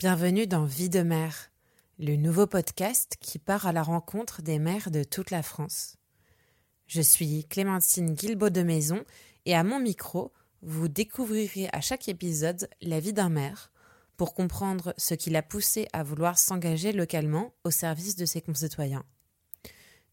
Bienvenue 0.00 0.46
dans 0.46 0.64
Vie 0.64 0.90
de 0.90 1.00
mère, 1.00 1.50
le 1.98 2.14
nouveau 2.14 2.46
podcast 2.46 3.16
qui 3.20 3.40
part 3.40 3.66
à 3.66 3.72
la 3.72 3.82
rencontre 3.82 4.42
des 4.42 4.60
mères 4.60 4.92
de 4.92 5.02
toute 5.02 5.32
la 5.32 5.42
France. 5.42 5.96
Je 6.86 7.02
suis 7.02 7.44
Clémentine 7.46 8.14
Guilbaud 8.14 8.50
de 8.50 8.62
Maison 8.62 9.02
et 9.44 9.56
à 9.56 9.64
mon 9.64 9.80
micro, 9.80 10.32
vous 10.62 10.86
découvrirez 10.86 11.68
à 11.72 11.80
chaque 11.80 12.08
épisode 12.08 12.70
la 12.80 13.00
vie 13.00 13.12
d'un 13.12 13.28
maire 13.28 13.72
pour 14.16 14.34
comprendre 14.34 14.94
ce 14.98 15.14
qui 15.14 15.30
l'a 15.30 15.42
poussé 15.42 15.88
à 15.92 16.04
vouloir 16.04 16.38
s'engager 16.38 16.92
localement 16.92 17.52
au 17.64 17.72
service 17.72 18.14
de 18.14 18.24
ses 18.24 18.40
concitoyens. 18.40 19.04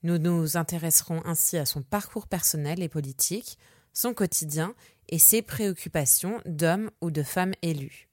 Nous 0.02 0.18
nous 0.18 0.58
intéresserons 0.58 1.22
ainsi 1.26 1.58
à 1.58 1.66
son 1.68 1.84
parcours 1.84 2.26
personnel 2.26 2.82
et 2.82 2.90
politique, 2.90 3.60
son 3.94 4.16
quotidien 4.16 4.74
et 5.10 5.20
ses 5.20 5.44
préoccupations 5.44 6.42
d'hommes 6.48 6.90
ou 7.02 7.12
de 7.12 7.22
femmes 7.22 7.54
élus. 7.62 8.10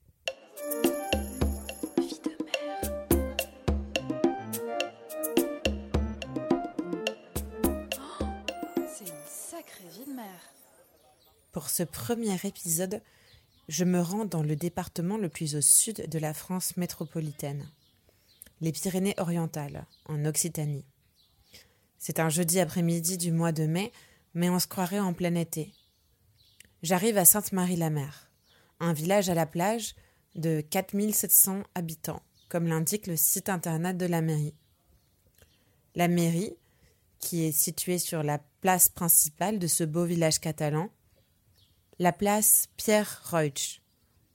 Pour 11.51 11.69
ce 11.69 11.83
premier 11.83 12.35
épisode, 12.43 13.01
je 13.67 13.83
me 13.85 14.01
rends 14.01 14.25
dans 14.25 14.43
le 14.43 14.55
département 14.55 15.17
le 15.17 15.29
plus 15.29 15.55
au 15.55 15.61
sud 15.61 16.09
de 16.09 16.19
la 16.19 16.33
France 16.33 16.77
métropolitaine, 16.77 17.67
les 18.61 18.71
Pyrénées-Orientales, 18.71 19.85
en 20.05 20.25
Occitanie. 20.25 20.85
C'est 21.99 22.19
un 22.19 22.29
jeudi 22.29 22.59
après-midi 22.59 23.17
du 23.17 23.31
mois 23.31 23.51
de 23.51 23.65
mai, 23.65 23.91
mais 24.33 24.49
on 24.49 24.59
se 24.59 24.67
croirait 24.67 24.99
en 24.99 25.13
plein 25.13 25.35
été. 25.35 25.73
J'arrive 26.81 27.17
à 27.17 27.25
Sainte-Marie-la-Mer, 27.25 28.29
un 28.79 28.93
village 28.93 29.29
à 29.29 29.35
la 29.35 29.45
plage 29.45 29.95
de 30.35 30.61
4700 30.61 31.63
habitants, 31.75 32.21
comme 32.49 32.67
l'indique 32.67 33.07
le 33.07 33.15
site 33.15 33.47
internet 33.47 33.95
de 33.95 34.05
la 34.05 34.21
mairie. 34.21 34.55
La 35.95 36.07
mairie, 36.07 36.57
qui 37.23 37.45
est 37.45 37.53
située 37.53 37.99
sur 37.99 38.21
la 38.21 38.37
place 38.59 38.89
principale 38.89 39.57
de 39.57 39.67
ce 39.67 39.85
beau 39.85 40.03
village 40.03 40.39
catalan, 40.39 40.89
la 41.97 42.11
place 42.11 42.67
Pierre 42.75 43.21
Reuch, 43.31 43.81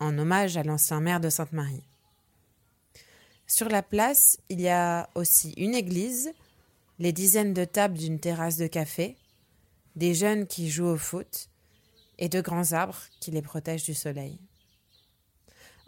en 0.01 0.17
hommage 0.17 0.57
à 0.57 0.63
l'ancien 0.63 0.99
maire 1.01 1.21
de 1.21 1.29
Sainte-Marie. 1.29 1.87
Sur 3.47 3.69
la 3.69 3.83
place, 3.83 4.39
il 4.49 4.63
y 4.63 4.71
a 4.71 5.11
aussi 5.15 5.53
une 5.59 5.75
église, 5.75 6.33
les 6.99 7.13
dizaines 7.13 7.53
de 7.53 7.67
tables 7.67 7.99
d'une 7.99 8.21
terrasse 8.21 8.57
de 8.57 8.67
café, 8.67 9.19
des 9.95 10.15
jeunes 10.15 10.47
qui 10.47 10.71
jouent 10.71 10.87
au 10.87 10.97
foot 10.97 11.51
et 12.17 12.31
de 12.31 12.41
grands 12.41 12.73
arbres 12.73 13.03
qui 13.21 13.31
les 13.31 13.43
protègent 13.43 13.85
du 13.85 13.95
soleil. 13.95 14.41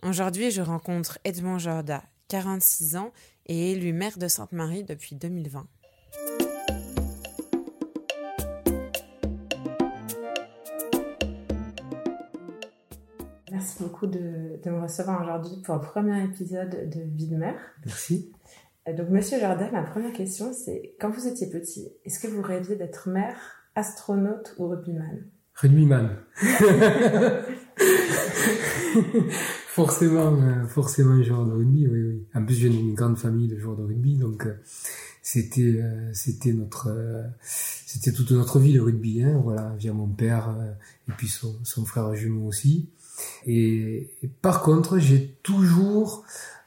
Aujourd'hui, 0.03 0.51
je 0.51 0.61
rencontre 0.61 1.19
Edmond 1.25 1.59
Jorda, 1.59 2.05
46 2.29 2.97
ans 2.97 3.13
et 3.47 3.73
élu 3.73 3.95
maire 3.95 4.19
de 4.19 4.29
Sainte-Marie 4.29 4.85
depuis 4.85 5.17
2020. 5.17 5.67
Merci 13.81 13.93
beaucoup 13.93 14.07
de, 14.07 14.61
me 14.67 14.83
recevoir 14.83 15.23
aujourd'hui 15.23 15.63
pour 15.65 15.77
le 15.77 15.81
premier 15.81 16.23
épisode 16.23 16.91
de 16.91 17.01
Vie 17.01 17.29
de 17.29 17.37
mère. 17.37 17.59
Merci. 17.87 18.31
Euh, 18.87 18.95
donc, 18.95 19.09
Monsieur 19.09 19.41
Jardin, 19.41 19.71
ma 19.73 19.83
première 19.83 20.13
question, 20.13 20.53
c'est 20.53 20.95
quand 21.01 21.09
vous 21.09 21.27
étiez 21.27 21.49
petit, 21.49 21.89
est-ce 22.05 22.21
que 22.21 22.27
vous 22.27 22.43
rêviez 22.43 22.77
d'être 22.77 23.09
maire, 23.09 23.39
astronaute 23.75 24.55
ou 24.59 24.69
rugbyman? 24.69 25.25
Rugbyman. 25.55 26.11
forcément, 29.69 30.35
euh, 30.35 30.67
forcément 30.67 31.23
joueur 31.23 31.47
de 31.47 31.53
rugby, 31.53 31.89
oui, 31.89 32.03
oui. 32.03 32.27
En 32.35 32.45
plus, 32.45 32.57
je 32.57 32.69
viens 32.69 32.77
d'une 32.77 32.95
grande 32.95 33.17
famille 33.17 33.49
de 33.49 33.59
joueurs 33.59 33.77
de 33.77 33.85
rugby, 33.85 34.17
donc 34.17 34.45
euh, 34.45 34.57
c'était, 35.23 35.83
c'était 36.13 36.53
notre, 36.53 36.95
c'était 37.43 38.13
toute 38.13 38.33
notre 38.33 38.59
vie 38.59 38.75
le 38.75 38.83
rugby, 38.83 39.23
hein, 39.23 39.41
voilà, 39.43 39.75
via 39.79 39.95
mon 39.95 40.09
père 40.09 40.55
et 41.09 41.13
puis 41.13 41.29
son, 41.29 41.59
son 41.63 41.87
frère 41.87 42.15
jumeau 42.15 42.47
aussi. 42.47 42.91
Et, 43.47 44.11
par 44.43 44.63
contre, 44.63 44.99
j'ai 44.99 45.39
toujours 45.43 46.25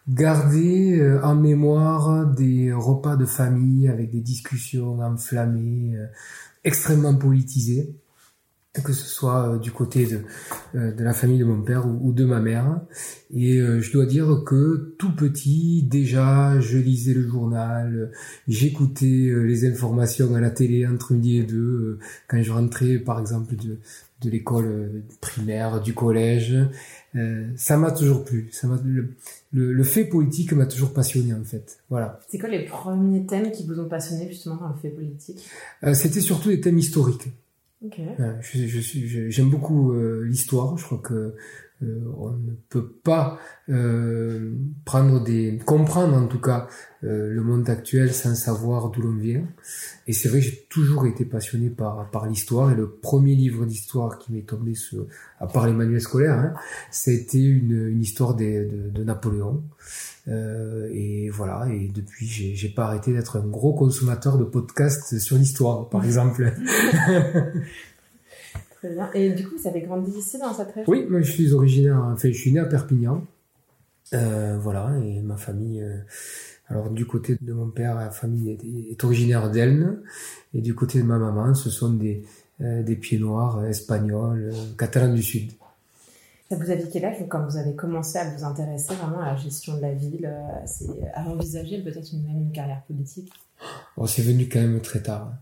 gardé 0.07 0.99
euh, 0.99 1.23
en 1.23 1.35
mémoire 1.35 2.27
des 2.27 2.73
repas 2.73 3.15
de 3.15 3.25
famille 3.25 3.87
avec 3.87 4.11
des 4.11 4.21
discussions 4.21 4.99
enflammées, 4.99 5.95
euh, 5.95 6.07
extrêmement 6.63 7.15
politisées 7.15 7.95
que 8.83 8.91
ce 8.91 9.05
soit 9.05 9.49
euh, 9.49 9.59
du 9.59 9.71
côté 9.71 10.07
de, 10.07 10.23
la 10.73 11.13
famille 11.13 11.37
de 11.37 11.45
mon 11.45 11.61
père 11.61 11.85
ou, 11.85 12.11
de 12.11 12.25
ma 12.25 12.39
mère. 12.39 12.81
Et 13.31 13.59
je 13.59 13.91
dois 13.91 14.07
dire 14.07 14.41
que 14.47 14.95
tout 14.97 15.15
petit, 15.15 15.83
déjà, 15.83 16.59
je 16.59 16.79
lisais 16.79 17.13
le 17.13 17.27
journal, 17.27 18.11
j'écoutais 18.47 19.31
les 19.31 19.69
informations 19.69 20.33
à 20.33 20.41
la 20.41 20.49
télé 20.49 20.87
entre 20.87 21.13
midi 21.13 21.37
et 21.37 21.43
deux, 21.43 21.99
quand 22.27 22.41
je 22.41 22.51
rentrais 22.51 22.97
par 22.97 23.19
exemple 23.19 23.55
de, 23.55 23.77
de 24.23 24.29
l'école 24.29 24.65
euh, 24.65 25.03
primaire, 25.21 25.81
du 25.81 25.93
collège. 25.93 26.55
Euh, 27.15 27.47
ça 27.55 27.77
m'a 27.77 27.91
toujours 27.91 28.23
plu. 28.23 28.49
Ça 28.51 28.67
le, 28.83 29.13
le, 29.51 29.83
fait 29.83 30.05
politique 30.05 30.53
m'a 30.53 30.65
toujours 30.65 30.93
passionné 30.93 31.33
en 31.33 31.43
fait. 31.43 31.79
Voilà. 31.89 32.19
C'est 32.29 32.39
quoi 32.39 32.49
les 32.49 32.65
premiers 32.65 33.25
thèmes 33.25 33.51
qui 33.51 33.65
vous 33.65 33.79
ont 33.79 33.87
passionné 33.87 34.27
justement 34.27 34.55
dans 34.55 34.69
le 34.69 34.79
fait 34.81 34.89
politique? 34.89 35.45
Euh, 35.83 35.93
C'était 35.93 36.21
surtout 36.21 36.49
des 36.49 36.61
thèmes 36.61 36.77
historiques. 36.77 37.27
Okay. 37.85 38.07
je, 38.41 38.65
je, 38.65 39.29
j'aime 39.29 39.49
beaucoup 39.49 39.93
l'histoire. 40.21 40.77
Je 40.77 40.85
crois 40.85 40.99
que 40.99 41.35
on 42.17 42.31
ne 42.31 42.53
peut 42.69 42.87
pas 43.03 43.39
euh, 43.69 44.53
prendre 44.85 45.23
des 45.23 45.59
comprendre 45.65 46.15
en 46.15 46.27
tout 46.27 46.39
cas 46.39 46.67
euh, 47.03 47.33
le 47.33 47.41
monde 47.41 47.69
actuel 47.69 48.13
sans 48.13 48.35
savoir 48.35 48.89
d'où 48.89 49.01
l'on 49.01 49.15
vient. 49.15 49.45
Et 50.07 50.13
c'est 50.13 50.29
vrai 50.29 50.41
j'ai 50.41 50.65
toujours 50.69 51.05
été 51.05 51.25
passionné 51.25 51.69
par 51.69 52.09
par 52.11 52.27
l'histoire 52.27 52.71
et 52.71 52.75
le 52.75 52.89
premier 52.89 53.35
livre 53.35 53.65
d'histoire 53.65 54.17
qui 54.17 54.33
m'est 54.33 54.47
tombé 54.47 54.75
sur 54.75 55.05
à 55.43 55.47
part 55.47 55.67
les 55.67 55.73
manuels 55.73 56.01
scolaires, 56.01 56.39
hein, 56.39 56.53
c'était 56.89 57.43
une, 57.43 57.89
une 57.89 58.01
histoire 58.01 58.33
de, 58.33 58.91
de, 58.91 59.03
Napoléon. 59.03 59.61
Euh, 60.29 60.89
et 60.93 61.29
voilà, 61.29 61.67
et 61.69 61.89
depuis, 61.89 62.25
j'ai, 62.25 62.55
j'ai 62.55 62.69
pas 62.69 62.85
arrêté 62.85 63.11
d'être 63.11 63.37
un 63.37 63.45
gros 63.45 63.73
consommateur 63.73 64.37
de 64.37 64.45
podcasts 64.45 65.19
sur 65.19 65.37
l'histoire, 65.37 65.89
par 65.89 66.05
exemple. 66.05 66.53
Et 69.13 69.29
du 69.31 69.47
coup, 69.47 69.55
vous 69.57 69.67
avez 69.67 69.81
grandi 69.81 70.11
ici 70.17 70.37
dans 70.37 70.53
cette 70.53 70.71
région? 70.71 70.91
Oui, 70.91 71.05
moi 71.09 71.21
je 71.21 71.31
suis 71.31 71.53
originaire, 71.53 72.01
enfin 72.13 72.29
je 72.29 72.37
suis 72.37 72.51
né 72.51 72.59
à 72.59 72.65
Perpignan. 72.65 73.25
Euh, 74.13 74.57
voilà, 74.59 74.91
et 75.03 75.21
ma 75.21 75.37
famille, 75.37 75.81
euh, 75.81 75.97
alors 76.67 76.89
du 76.89 77.05
côté 77.05 77.37
de 77.39 77.53
mon 77.53 77.69
père, 77.69 77.95
la 77.95 78.11
famille 78.11 78.57
est, 78.91 79.03
originaire 79.03 79.49
d'Elne, 79.49 80.01
et 80.53 80.61
du 80.61 80.75
côté 80.75 80.99
de 80.99 81.03
ma 81.03 81.17
maman, 81.17 81.55
ce 81.55 81.69
sont 81.69 81.93
des, 81.93 82.23
euh, 82.61 82.83
des 82.83 82.95
pieds 82.95 83.17
noirs 83.17 83.65
espagnols, 83.65 84.51
catalans 84.77 85.13
du 85.13 85.23
Sud. 85.23 85.51
Ça 86.49 86.57
vous 86.57 86.69
avez 86.69 86.83
quel 86.91 87.05
âge 87.05 87.17
quand 87.27 87.43
vous 87.45 87.57
avez 87.57 87.73
commencé 87.73 88.19
à 88.19 88.29
vous 88.29 88.43
intéresser 88.43 88.93
vraiment 88.95 89.21
à 89.21 89.31
la 89.31 89.35
gestion 89.37 89.77
de 89.77 89.81
la 89.81 89.93
ville, 89.93 90.29
à 91.13 91.27
envisager 91.27 91.81
peut-être 91.81 92.13
une, 92.13 92.23
même 92.23 92.41
une 92.41 92.51
carrière 92.51 92.83
politique? 92.83 93.31
Oh, 93.97 94.05
C'est 94.05 94.21
venu 94.21 94.47
quand 94.47 94.59
même 94.59 94.81
très 94.81 95.01
tard. 95.01 95.29
Hein. 95.31 95.37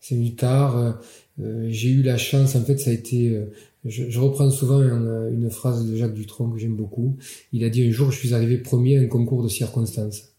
C'est 0.00 0.16
venu 0.16 0.34
tard. 0.34 0.98
Euh, 1.40 1.68
j'ai 1.70 1.90
eu 1.90 2.02
la 2.02 2.16
chance, 2.16 2.54
en 2.56 2.64
fait, 2.64 2.78
ça 2.78 2.90
a 2.90 2.92
été. 2.92 3.30
Euh, 3.30 3.46
je, 3.84 4.10
je, 4.10 4.20
reprends 4.20 4.50
souvent 4.50 4.80
une, 4.80 5.50
phrase 5.50 5.88
de 5.88 5.96
Jacques 5.96 6.14
Dutronc 6.14 6.50
que 6.50 6.58
j'aime 6.58 6.76
beaucoup. 6.76 7.16
Il 7.52 7.64
a 7.64 7.68
dit 7.68 7.86
un 7.86 7.90
jour, 7.90 8.10
je 8.10 8.18
suis 8.18 8.34
arrivé 8.34 8.58
premier 8.58 8.98
à 8.98 9.00
un 9.00 9.06
concours 9.06 9.42
de 9.42 9.48
circonstances. 9.48 10.34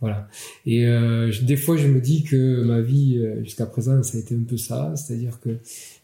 Voilà. 0.00 0.28
Et 0.66 0.86
euh, 0.86 1.32
des 1.42 1.56
fois, 1.56 1.76
je 1.76 1.88
me 1.88 2.00
dis 2.00 2.22
que 2.22 2.62
ma 2.62 2.80
vie 2.80 3.20
jusqu'à 3.42 3.66
présent, 3.66 4.02
ça 4.02 4.16
a 4.18 4.20
été 4.20 4.34
un 4.34 4.42
peu 4.42 4.56
ça, 4.56 4.94
c'est-à-dire 4.96 5.40
que 5.40 5.58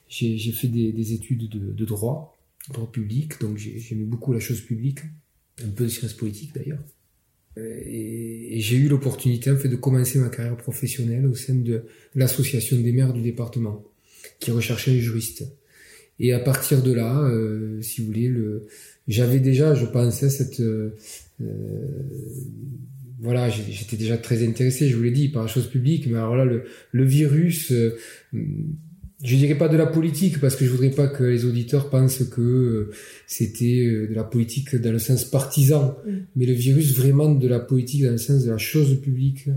j'ai 0.08 0.52
fait 0.52 0.68
des, 0.68 0.92
des 0.92 1.12
études 1.12 1.48
de, 1.48 1.72
de, 1.72 1.84
droit, 1.84 2.38
droit 2.72 2.90
public, 2.90 3.40
donc 3.40 3.56
j'aimais 3.56 4.04
beaucoup 4.04 4.32
la 4.32 4.40
chose 4.40 4.60
publique, 4.60 5.00
un 5.62 5.68
peu 5.68 5.84
de 5.84 5.88
sciences 5.88 6.14
politiques 6.14 6.54
d'ailleurs. 6.54 6.82
Et, 7.56 8.56
et 8.56 8.60
j'ai 8.60 8.76
eu 8.76 8.88
l'opportunité 8.88 9.50
en 9.50 9.56
fait 9.56 9.68
de 9.68 9.76
commencer 9.76 10.18
ma 10.18 10.28
carrière 10.28 10.56
professionnelle 10.56 11.26
au 11.26 11.34
sein 11.34 11.54
de 11.54 11.84
l'association 12.14 12.80
des 12.80 12.92
maires 12.92 13.12
du 13.12 13.22
département 13.22 13.84
qui 14.40 14.50
recherchait 14.50 14.90
un 14.90 14.98
juriste. 14.98 15.44
Et 16.18 16.34
à 16.34 16.38
partir 16.38 16.82
de 16.82 16.92
là, 16.92 17.18
euh, 17.22 17.80
si 17.80 18.00
vous 18.00 18.08
voulez, 18.08 18.28
le, 18.28 18.66
j'avais 19.08 19.40
déjà, 19.40 19.74
je 19.74 19.86
pensais, 19.86 20.30
cette, 20.30 20.60
euh, 20.60 20.94
euh 21.42 21.46
voilà, 23.22 23.50
j'étais 23.50 23.96
déjà 23.96 24.16
très 24.16 24.46
intéressé, 24.46 24.88
je 24.88 24.96
vous 24.96 25.02
l'ai 25.02 25.10
dit, 25.10 25.28
par 25.28 25.42
la 25.42 25.48
chose 25.48 25.66
publique, 25.66 26.06
mais 26.06 26.16
alors 26.16 26.36
là, 26.36 26.46
le, 26.46 26.64
le 26.90 27.04
virus, 27.04 27.70
euh, 27.70 27.94
je 28.32 29.36
dirais 29.36 29.58
pas 29.58 29.68
de 29.68 29.76
la 29.76 29.84
politique, 29.84 30.40
parce 30.40 30.56
que 30.56 30.64
je 30.64 30.70
voudrais 30.70 30.90
pas 30.90 31.06
que 31.06 31.24
les 31.24 31.44
auditeurs 31.44 31.90
pensent 31.90 32.24
que 32.24 32.40
euh, 32.40 32.90
c'était 33.26 34.06
de 34.08 34.14
la 34.14 34.24
politique 34.24 34.74
dans 34.74 34.90
le 34.90 34.98
sens 34.98 35.26
partisan, 35.26 35.98
mm. 36.06 36.10
mais 36.36 36.46
le 36.46 36.54
virus 36.54 36.96
vraiment 36.96 37.30
de 37.30 37.46
la 37.46 37.60
politique 37.60 38.04
dans 38.04 38.12
le 38.12 38.16
sens 38.16 38.44
de 38.44 38.50
la 38.50 38.58
chose 38.58 38.98
publique, 39.02 39.48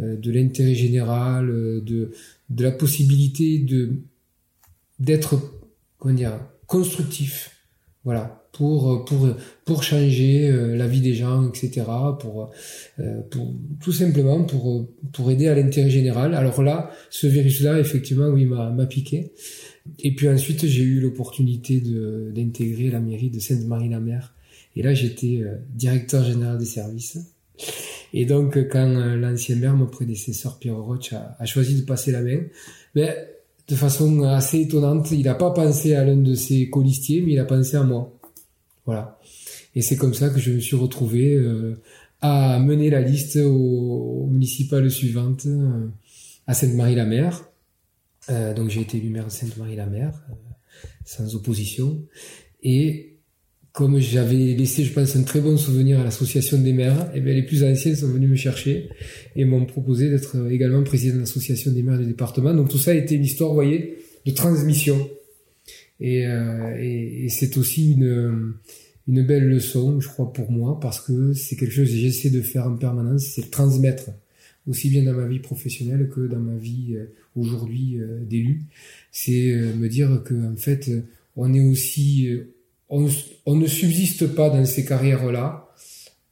de 0.00 0.30
l'intérêt 0.32 0.74
général, 0.74 1.46
de, 1.46 2.10
de 2.50 2.62
la 2.62 2.72
possibilité 2.72 3.60
de 3.60 3.90
d'être 4.98 5.38
comment 5.98 6.14
dire 6.14 6.38
constructif 6.66 7.50
voilà 8.04 8.46
pour 8.56 9.04
pour 9.04 9.28
pour 9.64 9.82
changer 9.82 10.50
la 10.50 10.86
vie 10.86 11.00
des 11.00 11.14
gens, 11.14 11.48
etc. 11.48 11.82
Pour 12.18 12.50
pour 13.30 13.54
tout 13.80 13.92
simplement 13.92 14.44
pour 14.44 14.88
pour 15.12 15.30
aider 15.30 15.48
à 15.48 15.54
l'intérêt 15.54 15.90
général. 15.90 16.34
Alors 16.34 16.62
là, 16.62 16.90
ce 17.10 17.26
virus-là, 17.26 17.78
effectivement, 17.78 18.28
oui, 18.28 18.46
m'a 18.46 18.70
m'a 18.70 18.86
piqué. 18.86 19.32
Et 19.98 20.14
puis 20.14 20.28
ensuite, 20.28 20.66
j'ai 20.66 20.82
eu 20.82 21.00
l'opportunité 21.00 21.80
de 21.80 22.32
d'intégrer 22.34 22.90
la 22.90 23.00
mairie 23.00 23.30
de 23.30 23.40
Sainte-Marie-la-Mer. 23.40 24.34
Et 24.74 24.82
là, 24.82 24.94
j'étais 24.94 25.42
directeur 25.74 26.24
général 26.24 26.58
des 26.58 26.64
services. 26.64 27.18
Et 28.14 28.24
donc, 28.24 28.56
quand 28.70 29.16
l'ancien 29.16 29.56
maire, 29.56 29.74
mon 29.74 29.86
prédécesseur 29.86 30.58
Pierre 30.58 30.76
Roche, 30.76 31.12
a, 31.12 31.36
a, 31.38 31.44
choisi 31.46 31.80
de 31.80 31.84
passer 31.84 32.12
la 32.12 32.22
main, 32.22 32.40
ben, 32.94 33.12
de 33.68 33.74
façon 33.74 34.22
assez 34.22 34.60
étonnante. 34.60 35.10
Il 35.10 35.24
n'a 35.24 35.34
pas 35.34 35.50
pensé 35.50 35.94
à 35.94 36.04
l'un 36.04 36.16
de 36.16 36.34
ses 36.34 36.70
colistiers, 36.70 37.22
mais 37.22 37.32
il 37.32 37.38
a 37.38 37.44
pensé 37.44 37.76
à 37.76 37.82
moi. 37.82 38.12
Voilà. 38.84 39.18
Et 39.74 39.82
c'est 39.82 39.96
comme 39.96 40.14
ça 40.14 40.30
que 40.30 40.38
je 40.38 40.52
me 40.52 40.60
suis 40.60 40.76
retrouvé 40.76 41.34
euh, 41.34 41.80
à 42.20 42.58
mener 42.58 42.90
la 42.90 43.00
liste 43.00 43.36
aux, 43.36 44.26
municipales 44.30 44.90
suivantes 44.90 45.46
euh, 45.46 45.88
à 46.46 46.54
Sainte-Marie-la-Mer. 46.54 47.44
Euh, 48.30 48.54
donc 48.54 48.70
j'ai 48.70 48.80
été 48.80 48.96
élu 48.96 49.10
maire 49.10 49.26
de 49.26 49.30
Sainte-Marie-la-Mer 49.30 50.12
sans 51.04 51.34
opposition. 51.34 52.02
Comme 53.76 53.98
j'avais 53.98 54.54
laissé, 54.54 54.84
je 54.84 54.92
pense, 54.94 55.16
un 55.16 55.22
très 55.22 55.42
bon 55.42 55.58
souvenir 55.58 56.00
à 56.00 56.04
l'association 56.04 56.56
des 56.56 56.72
maires, 56.72 57.10
et 57.12 57.18
eh 57.18 57.20
bien 57.20 57.34
les 57.34 57.42
plus 57.42 57.62
anciens 57.62 57.94
sont 57.94 58.08
venus 58.08 58.30
me 58.30 58.34
chercher 58.34 58.88
et 59.36 59.44
m'ont 59.44 59.66
proposé 59.66 60.08
d'être 60.08 60.50
également 60.50 60.82
président 60.82 61.16
de 61.16 61.20
l'association 61.20 61.72
des 61.72 61.82
maires 61.82 61.98
du 61.98 62.06
département. 62.06 62.54
Donc 62.54 62.70
tout 62.70 62.78
ça 62.78 62.92
a 62.92 62.94
été 62.94 63.16
une 63.16 63.24
histoire, 63.24 63.50
vous 63.50 63.56
voyez, 63.56 63.98
de 64.24 64.30
transmission. 64.30 65.10
Et, 66.00 66.26
euh, 66.26 66.74
et, 66.80 67.28
c'est 67.28 67.58
aussi 67.58 67.92
une, 67.92 68.54
une 69.08 69.26
belle 69.26 69.46
leçon, 69.46 70.00
je 70.00 70.08
crois, 70.08 70.32
pour 70.32 70.50
moi, 70.50 70.80
parce 70.80 70.98
que 70.98 71.34
c'est 71.34 71.56
quelque 71.56 71.74
chose 71.74 71.90
que 71.90 71.96
j'essaie 71.96 72.30
de 72.30 72.40
faire 72.40 72.66
en 72.66 72.76
permanence, 72.76 73.24
c'est 73.34 73.50
transmettre, 73.50 74.08
aussi 74.66 74.88
bien 74.88 75.02
dans 75.02 75.12
ma 75.12 75.28
vie 75.28 75.40
professionnelle 75.40 76.08
que 76.08 76.26
dans 76.26 76.40
ma 76.40 76.56
vie 76.56 76.94
euh, 76.94 77.12
aujourd'hui 77.34 77.98
euh, 78.00 78.20
d'élu. 78.24 78.62
C'est 79.12 79.54
me 79.76 79.86
dire 79.90 80.22
que 80.24 80.34
en 80.50 80.56
fait, 80.56 80.90
on 81.36 81.52
est 81.52 81.60
aussi 81.60 82.30
on, 82.88 83.54
ne 83.54 83.66
subsiste 83.66 84.28
pas 84.34 84.50
dans 84.50 84.64
ces 84.64 84.84
carrières-là 84.84 85.68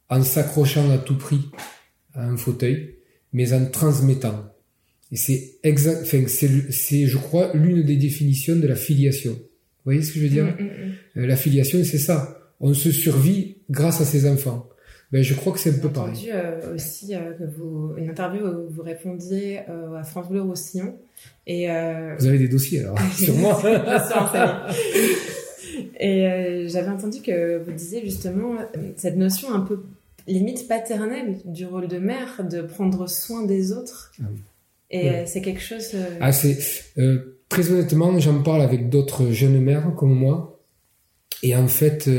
en 0.09 0.23
s'accrochant 0.23 0.89
à 0.91 0.97
tout 0.97 1.17
prix 1.17 1.49
à 2.13 2.25
un 2.25 2.37
fauteuil, 2.37 2.95
mais 3.33 3.53
en 3.53 3.65
transmettant. 3.65 4.53
Et 5.11 5.17
c'est 5.17 5.55
exact, 5.63 6.01
enfin, 6.03 6.23
c'est, 6.27 7.07
je 7.07 7.17
crois, 7.17 7.51
l'une 7.53 7.83
des 7.83 7.97
définitions 7.97 8.55
de 8.55 8.67
la 8.67 8.75
filiation. 8.75 9.31
Vous 9.31 9.91
voyez 9.91 10.01
ce 10.01 10.13
que 10.13 10.19
je 10.19 10.23
veux 10.23 10.29
dire? 10.29 10.45
Mm, 10.45 10.63
mm, 10.63 10.65
mm. 10.65 10.93
Euh, 11.17 11.27
la 11.27 11.35
filiation, 11.35 11.83
c'est 11.83 11.99
ça. 11.99 12.39
On 12.59 12.73
se 12.73 12.91
survit 12.91 13.57
grâce 13.69 14.01
à 14.01 14.05
ses 14.05 14.27
enfants. 14.27 14.69
Ben, 15.11 15.21
je 15.21 15.35
crois 15.35 15.53
que 15.53 15.59
c'est 15.59 15.69
un 15.69 15.79
peu 15.79 15.89
pareil. 15.89 16.15
J'ai 16.15 16.33
entendu 16.33 16.47
euh, 16.65 16.73
aussi 16.73 17.15
euh, 17.15 17.33
que 17.33 17.43
vous, 17.43 17.93
une 17.97 18.09
interview 18.09 18.45
où 18.47 18.69
vous 18.69 18.81
répondiez 18.81 19.59
à 19.59 20.03
France 20.03 20.29
Bleu 20.29 20.41
Roussillon. 20.41 20.97
Et, 21.45 21.67
Vous 22.17 22.25
avez 22.25 22.39
des 22.39 22.47
dossiers 22.47 22.79
alors, 22.79 22.99
sur 23.13 23.35
moi. 23.35 23.61
Et 25.99 26.27
euh, 26.27 26.67
j'avais 26.67 26.89
entendu 26.89 27.21
que 27.21 27.63
vous 27.63 27.71
disiez 27.71 28.01
justement 28.03 28.55
cette 28.97 29.17
notion 29.17 29.53
un 29.53 29.61
peu 29.61 29.83
limite 30.27 30.67
paternelle 30.67 31.37
du 31.45 31.65
rôle 31.65 31.87
de 31.87 31.97
mère, 31.97 32.43
de 32.49 32.61
prendre 32.61 33.07
soin 33.07 33.45
des 33.45 33.71
autres. 33.71 34.11
Ah 34.19 34.25
Et 34.91 35.09
euh, 35.09 35.23
c'est 35.25 35.41
quelque 35.41 35.61
chose. 35.61 35.91
Euh, 35.93 36.17
ah, 36.19 36.31
c'est 36.31 36.57
très 37.49 37.71
honnêtement, 37.71 38.17
j'en 38.19 38.41
parle 38.41 38.61
avec 38.61 38.89
d'autres 38.89 39.31
jeunes 39.31 39.59
mères 39.61 39.93
comme 39.95 40.13
moi. 40.13 40.59
Et 41.43 41.55
en 41.55 41.67
fait, 41.67 42.09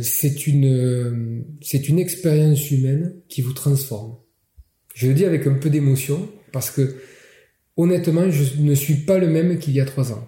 c'est 0.00 0.46
une 0.46 1.44
c'est 1.60 1.88
une 1.88 1.98
expérience 1.98 2.70
humaine 2.70 3.14
qui 3.28 3.42
vous 3.42 3.52
transforme. 3.52 4.16
Je 4.94 5.08
le 5.08 5.14
dis 5.14 5.26
avec 5.26 5.46
un 5.46 5.54
peu 5.54 5.68
d'émotion 5.68 6.28
parce 6.52 6.70
que 6.70 6.96
honnêtement, 7.76 8.30
je 8.30 8.62
ne 8.62 8.74
suis 8.74 8.94
pas 8.94 9.18
le 9.18 9.28
même 9.28 9.58
qu'il 9.58 9.74
y 9.74 9.80
a 9.80 9.84
trois 9.84 10.12
ans. 10.12 10.26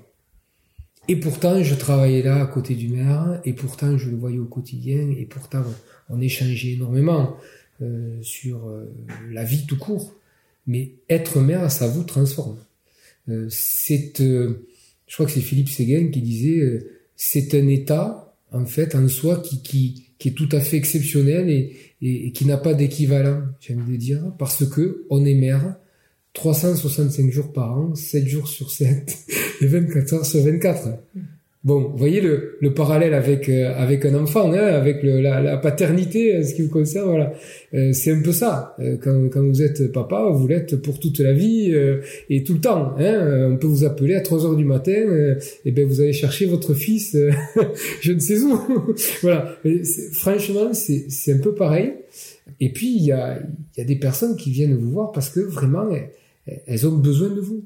Et 1.11 1.17
pourtant, 1.17 1.63
je 1.63 1.75
travaillais 1.75 2.23
là 2.23 2.43
à 2.43 2.47
côté 2.47 2.75
du 2.75 2.89
maire, 2.89 3.41
et 3.47 3.55
pourtant, 3.55 3.97
je 3.97 4.11
le 4.11 4.17
voyais 4.17 4.39
au 4.39 4.45
quotidien, 4.45 5.11
et 5.19 5.25
pourtant, 5.25 5.65
on 6.11 6.21
échangeait 6.21 6.73
énormément 6.73 7.37
euh, 7.81 8.19
sur 8.21 8.69
euh, 8.69 8.93
la 9.31 9.43
vie 9.43 9.65
tout 9.67 9.79
court. 9.79 10.15
Mais 10.67 10.93
être 11.09 11.41
maire, 11.41 11.73
ça 11.73 11.89
vous 11.89 12.03
transforme. 12.03 12.59
Euh, 13.31 13.47
c'est, 13.49 14.21
euh, 14.21 14.67
je 15.07 15.15
crois 15.15 15.25
que 15.25 15.33
c'est 15.33 15.41
Philippe 15.41 15.71
Séguin 15.71 16.09
qui 16.09 16.21
disait, 16.21 16.61
euh, 16.61 16.91
c'est 17.17 17.55
un 17.55 17.67
état, 17.69 18.35
en 18.53 18.67
fait, 18.67 18.95
en 18.95 19.09
soi, 19.09 19.39
qui, 19.39 19.63
qui, 19.63 20.11
qui 20.19 20.29
est 20.29 20.33
tout 20.33 20.49
à 20.53 20.61
fait 20.61 20.77
exceptionnel 20.77 21.49
et, 21.49 21.75
et, 22.03 22.27
et 22.27 22.33
qui 22.33 22.45
n'a 22.45 22.59
pas 22.59 22.75
d'équivalent, 22.75 23.45
j'ai 23.61 23.75
envie 23.75 23.93
de 23.93 24.03
dire, 24.03 24.33
parce 24.39 24.67
que 24.67 25.07
on 25.09 25.25
est 25.25 25.35
maire, 25.35 25.77
365 26.35 27.31
jours 27.31 27.53
par 27.55 27.79
an, 27.79 27.95
7 27.95 28.27
jours 28.27 28.49
sur 28.49 28.71
7 28.71 29.17
et 29.61 29.67
24 29.67 30.15
heures 30.15 30.27
sur 30.27 30.43
24. 30.43 30.89
Bon, 31.65 31.89
vous 31.91 31.99
voyez 31.99 32.21
le, 32.21 32.57
le 32.61 32.73
parallèle 32.73 33.15
avec 33.15 33.49
euh, 33.49 33.75
avec 33.77 34.05
un 34.05 34.15
enfant, 34.15 34.53
hein, 34.53 34.59
avec 34.59 35.03
le, 35.03 35.21
la, 35.21 35.43
la, 35.43 35.57
paternité, 35.57 36.37
euh, 36.37 36.45
ce 36.45 36.55
qui 36.55 36.63
vous 36.63 36.71
concerne, 36.71 37.09
voilà. 37.09 37.33
Euh, 37.75 37.93
c'est 37.93 38.13
un 38.13 38.23
peu 38.23 38.31
ça. 38.31 38.77
quand, 39.03 39.29
quand 39.29 39.43
vous 39.43 39.61
êtes 39.61 39.93
papa, 39.93 40.31
vous 40.33 40.47
l'êtes 40.47 40.77
pour 40.77 41.01
toute 41.01 41.19
la 41.19 41.33
vie 41.33 41.75
et 42.31 42.45
tout 42.45 42.55
le 42.55 42.61
temps. 42.61 42.95
Hein. 42.99 43.51
On 43.51 43.57
peut 43.57 43.67
vous 43.67 43.85
appeler 43.85 44.15
à 44.15 44.21
3 44.21 44.47
heures 44.47 44.57
du 44.57 44.65
matin, 44.65 45.37
et 45.65 45.73
ben 45.73 45.85
vous 45.87 46.01
allez 46.01 46.13
chercher 46.13 46.47
votre 46.47 46.75
fils, 46.75 47.17
je 48.01 48.13
ne 48.13 48.21
sais 48.21 48.41
où. 48.41 48.59
voilà. 49.23 49.57
franchement, 50.13 50.73
c'est 50.73 51.07
c'est 51.11 51.33
un 51.33 51.39
peu 51.39 51.55
pareil. 51.55 51.93
Et 52.61 52.73
puis 52.73 52.97
il 52.97 53.05
y 53.05 53.13
a 53.13 53.41
il 53.77 53.81
y 53.81 53.83
a 53.83 53.85
des 53.85 53.97
personnes 53.97 54.37
qui 54.37 54.53
viennent 54.53 54.77
vous 54.77 54.91
voir 54.93 55.11
parce 55.11 55.29
que 55.29 55.41
vraiment 55.41 55.89
elles 56.67 56.87
ont 56.87 56.97
besoin 56.97 57.31
de 57.31 57.41
vous. 57.41 57.65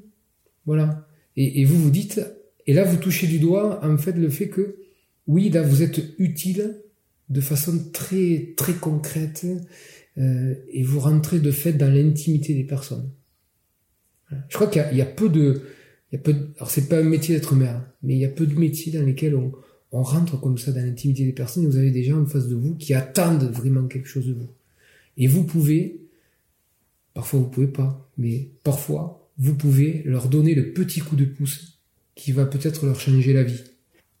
Voilà. 0.65 1.05
Et, 1.37 1.61
et, 1.61 1.65
vous 1.65 1.77
vous 1.77 1.89
dites, 1.89 2.21
et 2.67 2.73
là 2.73 2.83
vous 2.83 2.97
touchez 2.97 3.27
du 3.27 3.39
doigt 3.39 3.83
en 3.83 3.97
fait 3.97 4.13
le 4.13 4.29
fait 4.29 4.49
que 4.49 4.77
oui, 5.27 5.49
là 5.49 5.61
vous 5.61 5.81
êtes 5.81 6.01
utile 6.19 6.81
de 7.29 7.41
façon 7.41 7.89
très 7.91 8.53
très 8.57 8.73
concrète 8.73 9.45
euh, 10.17 10.55
et 10.69 10.83
vous 10.83 10.99
rentrez 10.99 11.39
de 11.39 11.51
fait 11.51 11.73
dans 11.73 11.91
l'intimité 11.91 12.53
des 12.53 12.63
personnes. 12.63 13.09
Je 14.49 14.55
crois 14.55 14.67
qu'il 14.67 14.83
y, 14.93 14.97
y, 14.97 15.01
a 15.01 15.05
peu 15.05 15.29
de, 15.29 15.61
il 16.11 16.15
y 16.15 16.19
a 16.19 16.21
peu 16.21 16.33
de, 16.33 16.49
alors 16.57 16.71
c'est 16.71 16.89
pas 16.89 16.97
un 16.97 17.03
métier 17.03 17.35
d'être 17.35 17.55
mère, 17.55 17.85
mais 18.01 18.15
il 18.15 18.19
y 18.19 18.25
a 18.25 18.29
peu 18.29 18.47
de 18.47 18.57
métiers 18.57 18.91
dans 18.91 19.05
lesquels 19.05 19.35
on, 19.35 19.51
on 19.91 20.01
rentre 20.01 20.39
comme 20.39 20.57
ça 20.57 20.71
dans 20.71 20.81
l'intimité 20.81 21.23
des 21.23 21.33
personnes 21.33 21.63
et 21.63 21.67
vous 21.67 21.77
avez 21.77 21.91
des 21.91 22.03
gens 22.03 22.19
en 22.19 22.25
face 22.25 22.47
de 22.47 22.55
vous 22.55 22.75
qui 22.75 22.93
attendent 22.93 23.51
vraiment 23.51 23.87
quelque 23.87 24.07
chose 24.07 24.25
de 24.25 24.33
vous. 24.33 24.49
Et 25.17 25.27
vous 25.27 25.43
pouvez 25.43 26.03
Parfois 27.13 27.39
vous 27.39 27.47
pouvez 27.47 27.67
pas, 27.67 28.09
mais 28.17 28.49
parfois 28.63 29.22
vous 29.37 29.55
pouvez 29.55 30.03
leur 30.05 30.29
donner 30.29 30.55
le 30.55 30.73
petit 30.73 30.99
coup 30.99 31.15
de 31.15 31.25
pouce 31.25 31.79
qui 32.15 32.31
va 32.31 32.45
peut-être 32.45 32.85
leur 32.85 32.99
changer 32.99 33.33
la 33.33 33.43
vie. 33.43 33.63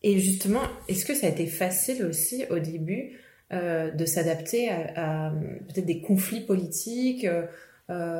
Et 0.01 0.19
justement, 0.19 0.61
est-ce 0.87 1.05
que 1.05 1.15
ça 1.15 1.27
a 1.27 1.29
été 1.29 1.45
facile 1.47 2.03
aussi 2.03 2.43
au 2.49 2.59
début 2.59 3.11
euh, 3.51 3.91
de 3.91 4.05
s'adapter 4.05 4.69
à, 4.69 5.31
peut-être 5.67 5.85
des 5.85 6.01
conflits 6.01 6.41
politiques, 6.41 7.25
euh, 7.25 7.45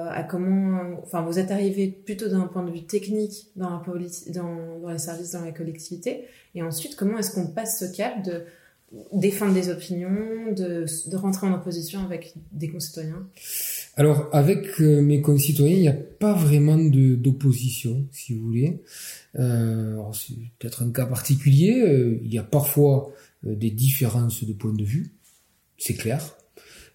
à 0.09 0.23
comment, 0.23 0.99
enfin, 1.01 1.21
vous 1.21 1.39
êtes 1.39 1.49
arrivé 1.51 1.87
plutôt 1.87 2.29
d'un 2.29 2.47
point 2.47 2.63
de 2.63 2.71
vue 2.71 2.85
technique 2.85 3.47
dans 3.55 3.81
les 3.95 4.97
services, 4.99 5.31
dans 5.31 5.41
la 5.43 5.51
collectivité, 5.51 6.25
et 6.53 6.61
ensuite 6.61 6.95
comment 6.95 7.17
est-ce 7.17 7.31
qu'on 7.31 7.47
passe 7.47 7.79
ce 7.79 7.85
cap 7.85 8.23
de 8.23 8.43
défendre 9.11 9.53
des 9.53 9.69
opinions, 9.69 10.51
de 10.51 11.15
rentrer 11.15 11.47
en 11.47 11.53
opposition 11.53 12.01
avec 12.01 12.33
des 12.51 12.69
concitoyens? 12.69 13.27
Alors, 13.95 14.29
avec 14.31 14.81
euh, 14.81 15.01
mes 15.01 15.21
concitoyens, 15.21 15.75
il 15.75 15.81
n'y 15.81 15.87
a 15.87 15.93
pas 15.93 16.33
vraiment 16.33 16.77
d'opposition, 16.77 18.07
si 18.11 18.33
vous 18.33 18.43
voulez. 18.45 18.81
Euh, 19.37 20.01
c'est 20.13 20.33
peut-être 20.57 20.81
un 20.81 20.91
cas 20.91 21.05
particulier. 21.05 21.79
Euh, 21.81 22.19
il 22.23 22.33
y 22.33 22.39
a 22.39 22.43
parfois 22.43 23.11
euh, 23.45 23.55
des 23.55 23.69
différences 23.69 24.43
de 24.43 24.53
point 24.53 24.73
de 24.73 24.83
vue, 24.83 25.13
c'est 25.77 25.93
clair. 25.93 26.35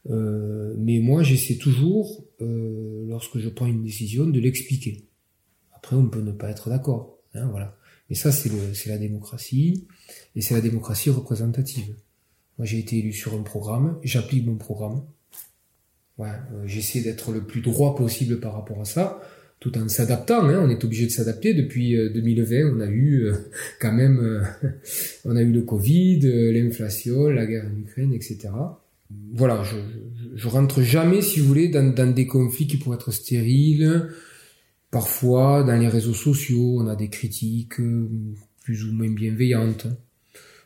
mais 0.08 0.98
moi, 1.00 1.22
j'essaie 1.22 1.56
toujours, 1.56 2.24
lorsque 2.40 3.38
je 3.38 3.48
prends 3.48 3.66
une 3.66 3.84
décision, 3.84 4.26
de 4.26 4.40
l'expliquer. 4.40 5.04
Après, 5.74 5.94
on 5.94 6.08
peut 6.08 6.22
ne 6.22 6.32
pas 6.32 6.50
être 6.50 6.70
d'accord, 6.70 7.18
hein, 7.34 7.48
voilà. 7.50 7.76
Mais 8.08 8.16
ça, 8.16 8.32
c'est 8.32 8.50
la 8.86 8.98
démocratie, 8.98 9.86
et 10.34 10.40
c'est 10.40 10.54
la 10.54 10.62
démocratie 10.62 11.10
représentative. 11.10 11.94
Moi, 12.56 12.64
j'ai 12.64 12.78
été 12.78 12.98
élu 12.98 13.12
sur 13.12 13.34
un 13.34 13.42
programme, 13.42 13.98
j'applique 14.02 14.46
mon 14.46 14.56
programme, 14.56 15.02
Ouais, 16.18 16.28
euh, 16.28 16.66
j'essaie 16.66 17.00
d'être 17.00 17.32
le 17.32 17.42
plus 17.42 17.60
droit 17.60 17.94
possible 17.94 18.40
par 18.40 18.54
rapport 18.54 18.80
à 18.80 18.84
ça, 18.84 19.22
tout 19.60 19.76
en 19.78 19.88
s'adaptant. 19.88 20.44
Hein, 20.44 20.60
on 20.64 20.68
est 20.68 20.82
obligé 20.84 21.06
de 21.06 21.12
s'adapter. 21.12 21.54
Depuis 21.54 21.94
2020, 21.94 22.56
euh, 22.56 22.74
on 22.76 22.80
a 22.80 22.86
eu 22.86 23.26
euh, 23.26 23.34
quand 23.80 23.92
même, 23.92 24.44
on 25.24 25.36
a 25.36 25.42
eu 25.42 25.52
le 25.52 25.62
Covid, 25.62 26.20
l'inflation, 26.52 27.28
la 27.28 27.46
guerre 27.46 27.66
en 27.66 27.78
Ukraine, 27.80 28.12
etc. 28.12 28.48
Voilà, 29.32 29.62
je, 29.62 29.76
je, 30.34 30.48
rentre 30.48 30.82
jamais, 30.82 31.22
si 31.22 31.40
vous 31.40 31.46
voulez, 31.46 31.68
dans, 31.68 31.94
dans 31.94 32.12
des 32.12 32.26
conflits 32.26 32.66
qui 32.66 32.76
pourraient 32.76 32.96
être 32.96 33.12
stériles. 33.12 34.08
Parfois, 34.90 35.62
dans 35.62 35.76
les 35.76 35.88
réseaux 35.88 36.14
sociaux, 36.14 36.78
on 36.80 36.88
a 36.88 36.96
des 36.96 37.08
critiques 37.08 37.76
plus 38.64 38.84
ou 38.84 38.92
moins 38.92 39.08
bienveillantes 39.08 39.86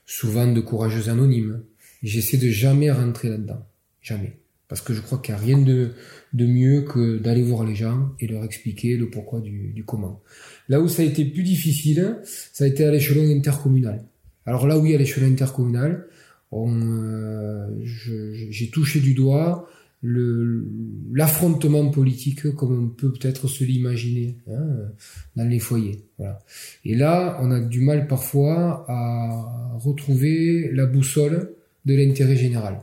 souvent 0.06 0.46
de 0.46 0.60
courageux 0.60 1.08
anonymes. 1.08 1.62
J'essaie 2.02 2.36
de 2.36 2.48
jamais 2.48 2.90
rentrer 2.90 3.28
là-dedans. 3.28 3.66
Jamais. 4.00 4.41
Parce 4.72 4.80
que 4.80 4.94
je 4.94 5.02
crois 5.02 5.18
qu'il 5.18 5.34
n'y 5.34 5.38
a 5.38 5.44
rien 5.44 5.58
de, 5.58 5.90
de 6.32 6.46
mieux 6.46 6.80
que 6.80 7.18
d'aller 7.18 7.42
voir 7.42 7.62
les 7.62 7.74
gens 7.74 8.08
et 8.18 8.26
leur 8.26 8.42
expliquer 8.42 8.96
le 8.96 9.10
pourquoi 9.10 9.42
du, 9.42 9.74
du 9.74 9.84
comment. 9.84 10.22
Là 10.70 10.80
où 10.80 10.88
ça 10.88 11.02
a 11.02 11.04
été 11.04 11.26
plus 11.26 11.42
difficile, 11.42 12.16
ça 12.24 12.64
a 12.64 12.68
été 12.68 12.82
à 12.86 12.90
l'échelon 12.90 13.22
intercommunal. 13.36 14.02
Alors 14.46 14.66
là 14.66 14.78
oui, 14.78 14.94
à 14.94 14.96
l'échelon 14.96 15.26
intercommunal, 15.26 16.06
euh, 16.54 17.66
j'ai 17.84 18.70
touché 18.70 19.00
du 19.00 19.12
doigt 19.12 19.68
l'affrontement 20.02 21.90
politique 21.90 22.50
comme 22.54 22.84
on 22.84 22.88
peut 22.88 23.12
peut-être 23.12 23.48
se 23.48 23.64
l'imaginer 23.64 24.38
hein, 24.50 24.88
dans 25.36 25.44
les 25.46 25.58
foyers. 25.58 26.06
Voilà. 26.16 26.38
Et 26.86 26.94
là, 26.94 27.38
on 27.42 27.50
a 27.50 27.60
du 27.60 27.82
mal 27.82 28.06
parfois 28.06 28.86
à 28.88 29.76
retrouver 29.76 30.70
la 30.72 30.86
boussole 30.86 31.50
de 31.84 31.94
l'intérêt 31.94 32.36
général. 32.36 32.80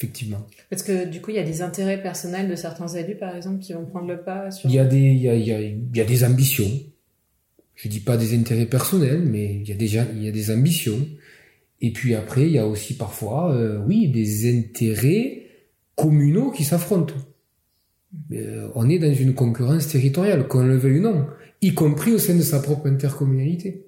Effectivement. 0.00 0.46
Parce 0.70 0.82
que 0.82 1.04
du 1.06 1.20
coup, 1.20 1.30
il 1.30 1.36
y 1.36 1.40
a 1.40 1.44
des 1.44 1.60
intérêts 1.60 2.00
personnels 2.00 2.48
de 2.48 2.54
certains 2.54 2.88
élus, 2.88 3.16
par 3.16 3.36
exemple, 3.36 3.58
qui 3.58 3.74
vont 3.74 3.84
prendre 3.84 4.08
le 4.08 4.22
pas 4.22 4.50
sur. 4.50 4.70
Il 4.70 4.74
y 4.74 4.78
a 4.78 4.86
des, 4.86 4.96
il 4.98 5.18
y 5.20 5.28
a, 5.28 5.34
il 5.34 5.46
y 5.46 5.52
a, 5.52 5.60
il 5.60 5.94
y 5.94 6.00
a 6.00 6.04
des 6.04 6.24
ambitions. 6.24 6.70
Je 7.74 7.88
dis 7.88 8.00
pas 8.00 8.16
des 8.16 8.34
intérêts 8.34 8.64
personnels, 8.64 9.20
mais 9.20 9.56
il 9.56 9.68
y 9.68 9.72
a 9.72 9.74
déjà, 9.74 10.06
il 10.14 10.24
y 10.24 10.28
a 10.28 10.32
des 10.32 10.50
ambitions. 10.50 11.06
Et 11.82 11.92
puis 11.92 12.14
après, 12.14 12.46
il 12.46 12.52
y 12.52 12.58
a 12.58 12.66
aussi 12.66 12.96
parfois, 12.96 13.52
euh, 13.54 13.78
oui, 13.86 14.08
des 14.08 14.50
intérêts 14.50 15.42
communaux 15.96 16.50
qui 16.50 16.64
s'affrontent. 16.64 17.14
Euh, 18.32 18.68
on 18.74 18.88
est 18.88 18.98
dans 18.98 19.12
une 19.12 19.34
concurrence 19.34 19.88
territoriale, 19.88 20.48
qu'on 20.48 20.64
le 20.64 20.78
veuille 20.78 20.98
ou 20.98 21.02
non, 21.02 21.26
y 21.60 21.74
compris 21.74 22.12
au 22.12 22.18
sein 22.18 22.34
de 22.34 22.42
sa 22.42 22.60
propre 22.60 22.86
intercommunalité. 22.86 23.86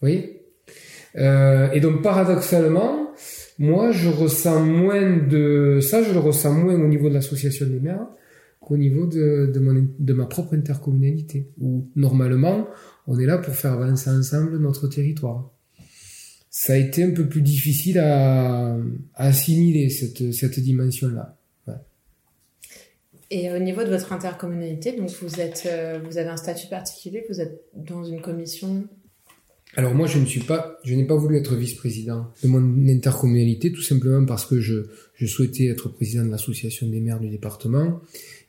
Vous 0.00 0.08
voyez? 0.08 0.42
Euh, 1.16 1.70
Et 1.72 1.80
donc 1.80 2.02
paradoxalement, 2.02 3.09
moi 3.60 3.92
je 3.92 4.08
ressens 4.08 4.64
moins 4.64 5.18
de 5.18 5.78
ça, 5.80 6.02
je 6.02 6.12
le 6.12 6.18
ressens 6.18 6.52
moins 6.54 6.74
au 6.74 6.88
niveau 6.88 7.08
de 7.08 7.14
l'association 7.14 7.66
des 7.66 7.78
maires 7.78 8.08
qu'au 8.58 8.76
niveau 8.76 9.06
de, 9.06 9.52
de, 9.54 10.12
ma 10.12 10.26
propre 10.26 10.54
intercommunalité, 10.54 11.48
où 11.60 11.88
normalement 11.94 12.66
on 13.06 13.18
est 13.18 13.26
là 13.26 13.38
pour 13.38 13.54
faire 13.54 13.74
avancer 13.74 14.10
ensemble 14.10 14.58
notre 14.58 14.88
territoire 14.88 15.52
ça 16.50 16.72
a 16.72 16.76
été 16.76 17.04
un 17.04 17.12
peu 17.12 17.28
plus 17.28 17.42
difficile 17.42 17.98
à, 18.00 18.76
assimiler 19.14 19.88
cette, 19.88 20.32
cette 20.32 20.58
dimension-là. 20.58 21.36
Et 23.32 23.52
au 23.52 23.60
niveau 23.60 23.84
de 23.84 23.88
votre 23.88 24.12
intercommunalité, 24.12 24.90
donc 24.90 25.10
vous 25.22 25.40
êtes, 25.40 25.62
euh, 25.66 26.00
vous 26.04 26.18
avez 26.18 26.30
un 26.30 26.36
statut 26.36 26.66
particulier, 26.66 27.24
vous 27.28 27.40
êtes 27.40 27.62
dans 27.76 28.02
une 28.02 28.20
commission. 28.20 28.88
Alors 29.76 29.94
moi, 29.94 30.06
je 30.08 30.18
ne 30.18 30.26
suis 30.26 30.40
pas, 30.40 30.78
je 30.84 30.94
n'ai 30.94 31.06
pas 31.06 31.14
voulu 31.14 31.36
être 31.36 31.54
vice-président 31.54 32.32
de 32.42 32.48
mon 32.48 32.88
intercommunalité, 32.88 33.70
tout 33.70 33.82
simplement 33.82 34.24
parce 34.26 34.44
que 34.44 34.60
je, 34.60 34.86
je 35.14 35.26
souhaitais 35.26 35.66
être 35.66 35.88
président 35.88 36.24
de 36.24 36.30
l'association 36.30 36.88
des 36.88 37.00
maires 37.00 37.20
du 37.20 37.28
département 37.28 38.00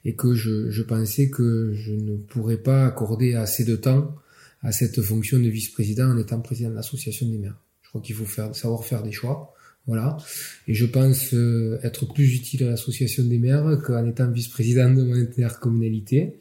et 0.04 0.16
que 0.16 0.34
je, 0.34 0.72
je 0.72 0.82
pensais 0.82 1.30
que 1.30 1.74
je 1.74 1.92
ne 1.92 2.18
pourrais 2.18 2.58
pas 2.58 2.88
accorder 2.88 3.36
assez 3.36 3.66
de 3.66 3.76
temps 3.76 4.16
à 4.64 4.72
cette 4.72 5.02
fonction 5.02 5.40
de 5.40 5.48
vice-président 5.48 6.10
en 6.10 6.18
étant 6.18 6.40
président 6.40 6.72
de 6.72 6.76
l'association 6.76 7.28
des 7.28 7.38
maires. 7.38 7.60
Je 7.84 7.90
crois 7.90 8.02
qu'il 8.02 8.16
faut 8.16 8.26
faire, 8.26 8.56
savoir 8.56 8.84
faire 8.84 9.04
des 9.04 9.12
choix. 9.12 9.54
Voilà. 9.88 10.18
Et 10.68 10.76
je 10.76 10.86
pense 10.86 11.34
euh, 11.34 11.80
être 11.84 12.12
plus 12.14 12.36
utile 12.36 12.64
à 12.66 12.70
l'association 12.70 13.24
des 13.24 13.40
maires 13.40 13.80
qu'en 13.84 14.08
étant 14.08 14.30
vice-président 14.30 14.92
de 14.92 15.04
mon 15.04 15.16
intercommunalité. 15.16 16.40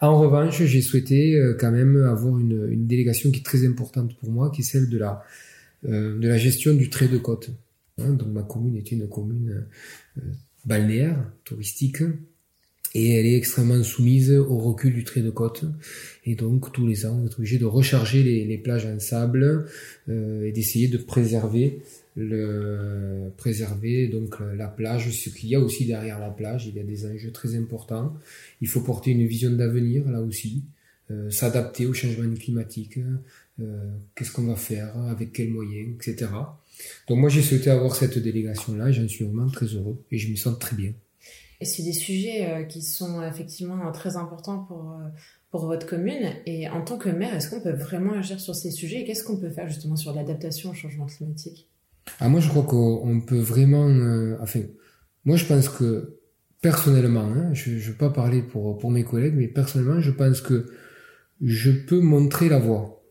En 0.00 0.18
revanche, 0.18 0.62
j'ai 0.62 0.80
souhaité 0.80 1.36
euh, 1.36 1.56
quand 1.58 1.70
même 1.70 1.96
avoir 2.04 2.38
une, 2.38 2.86
délégation 2.86 3.30
qui 3.30 3.40
est 3.40 3.44
très 3.44 3.66
importante 3.66 4.16
pour 4.18 4.30
moi, 4.30 4.50
qui 4.50 4.62
est 4.62 4.64
celle 4.64 4.88
de 4.88 4.98
la, 4.98 5.24
euh, 5.88 6.38
gestion 6.38 6.74
du 6.74 6.90
trait 6.90 7.08
de 7.08 7.18
côte. 7.18 7.50
Hein, 7.98 8.10
donc 8.14 8.28
ma 8.28 8.42
commune 8.42 8.76
est 8.76 8.92
une 8.92 9.08
commune 9.08 9.66
balnéaire, 10.64 11.16
touristique, 11.44 12.02
et 12.94 13.14
elle 13.14 13.26
est 13.26 13.36
extrêmement 13.36 13.82
soumise 13.84 14.32
au 14.32 14.58
recul 14.58 14.92
du 14.94 15.04
trait 15.04 15.20
de 15.20 15.30
côte. 15.30 15.64
Et 16.24 16.34
donc 16.34 16.72
tous 16.72 16.86
les 16.86 17.06
ans, 17.06 17.20
on 17.22 17.26
est 17.26 17.34
obligé 17.34 17.58
de 17.58 17.64
recharger 17.64 18.22
les, 18.22 18.58
plages 18.58 18.86
en 18.86 18.98
sable 18.98 19.66
euh, 20.08 20.44
et 20.44 20.52
d'essayer 20.52 20.88
de 20.88 20.98
préserver 20.98 21.82
le 22.16 23.30
préserver 23.36 24.08
donc 24.08 24.36
la 24.56 24.68
plage, 24.68 25.10
ce 25.10 25.30
qu'il 25.30 25.50
y 25.50 25.54
a 25.54 25.60
aussi 25.60 25.86
derrière 25.86 26.18
la 26.18 26.30
plage. 26.30 26.66
Il 26.66 26.74
y 26.74 26.80
a 26.80 26.84
des 26.84 27.06
enjeux 27.06 27.32
très 27.32 27.54
importants. 27.54 28.14
Il 28.60 28.68
faut 28.68 28.80
porter 28.80 29.12
une 29.12 29.26
vision 29.26 29.50
d'avenir 29.50 30.08
là 30.10 30.20
aussi, 30.20 30.64
euh, 31.10 31.30
s'adapter 31.30 31.86
au 31.86 31.94
changement 31.94 32.32
climatique. 32.34 32.98
Euh, 33.60 33.90
Qu'est-ce 34.14 34.32
qu'on 34.32 34.46
va 34.46 34.56
faire, 34.56 34.96
avec 35.08 35.32
quels 35.32 35.50
moyens, 35.50 35.94
etc. 35.96 36.30
Donc 37.08 37.18
moi 37.18 37.28
j'ai 37.28 37.42
souhaité 37.42 37.70
avoir 37.70 37.94
cette 37.94 38.18
délégation 38.18 38.74
là. 38.74 38.90
J'en 38.90 39.06
suis 39.08 39.24
vraiment 39.24 39.48
très 39.48 39.66
heureux 39.66 40.02
et 40.10 40.18
je 40.18 40.30
me 40.30 40.36
sens 40.36 40.58
très 40.58 40.76
bien. 40.76 40.92
Et 41.60 41.66
c'est 41.66 41.82
des 41.82 41.92
sujets 41.92 42.50
euh, 42.50 42.64
qui 42.64 42.80
sont 42.80 43.22
effectivement 43.22 43.92
très 43.92 44.16
importants 44.16 44.64
pour, 44.64 44.92
euh, 44.92 45.08
pour 45.50 45.66
votre 45.66 45.86
commune. 45.86 46.32
Et 46.46 46.68
en 46.68 46.82
tant 46.82 46.96
que 46.96 47.10
maire, 47.10 47.34
est-ce 47.34 47.50
qu'on 47.50 47.60
peut 47.60 47.72
vraiment 47.72 48.14
agir 48.14 48.40
sur 48.40 48.54
ces 48.54 48.70
sujets? 48.70 49.02
Et 49.02 49.04
qu'est-ce 49.04 49.24
qu'on 49.24 49.36
peut 49.36 49.50
faire 49.50 49.68
justement 49.68 49.96
sur 49.96 50.14
l'adaptation 50.14 50.70
au 50.70 50.74
changement 50.74 51.06
climatique? 51.06 51.68
Ah, 52.18 52.28
Moi, 52.28 52.40
je 52.40 52.48
crois 52.48 52.62
qu'on 52.64 53.20
peut 53.20 53.38
vraiment... 53.38 53.88
Euh, 53.88 54.36
enfin, 54.40 54.60
moi, 55.24 55.36
je 55.36 55.44
pense 55.44 55.68
que 55.68 56.18
personnellement, 56.60 57.26
hein, 57.26 57.54
je 57.54 57.70
ne 57.70 57.78
veux 57.78 57.94
pas 57.94 58.10
parler 58.10 58.42
pour, 58.42 58.78
pour 58.78 58.90
mes 58.90 59.04
collègues, 59.04 59.34
mais 59.36 59.48
personnellement, 59.48 60.00
je 60.00 60.10
pense 60.10 60.40
que 60.40 60.66
je 61.42 61.70
peux 61.70 62.00
montrer 62.00 62.48
la 62.48 62.58
voie. 62.58 63.02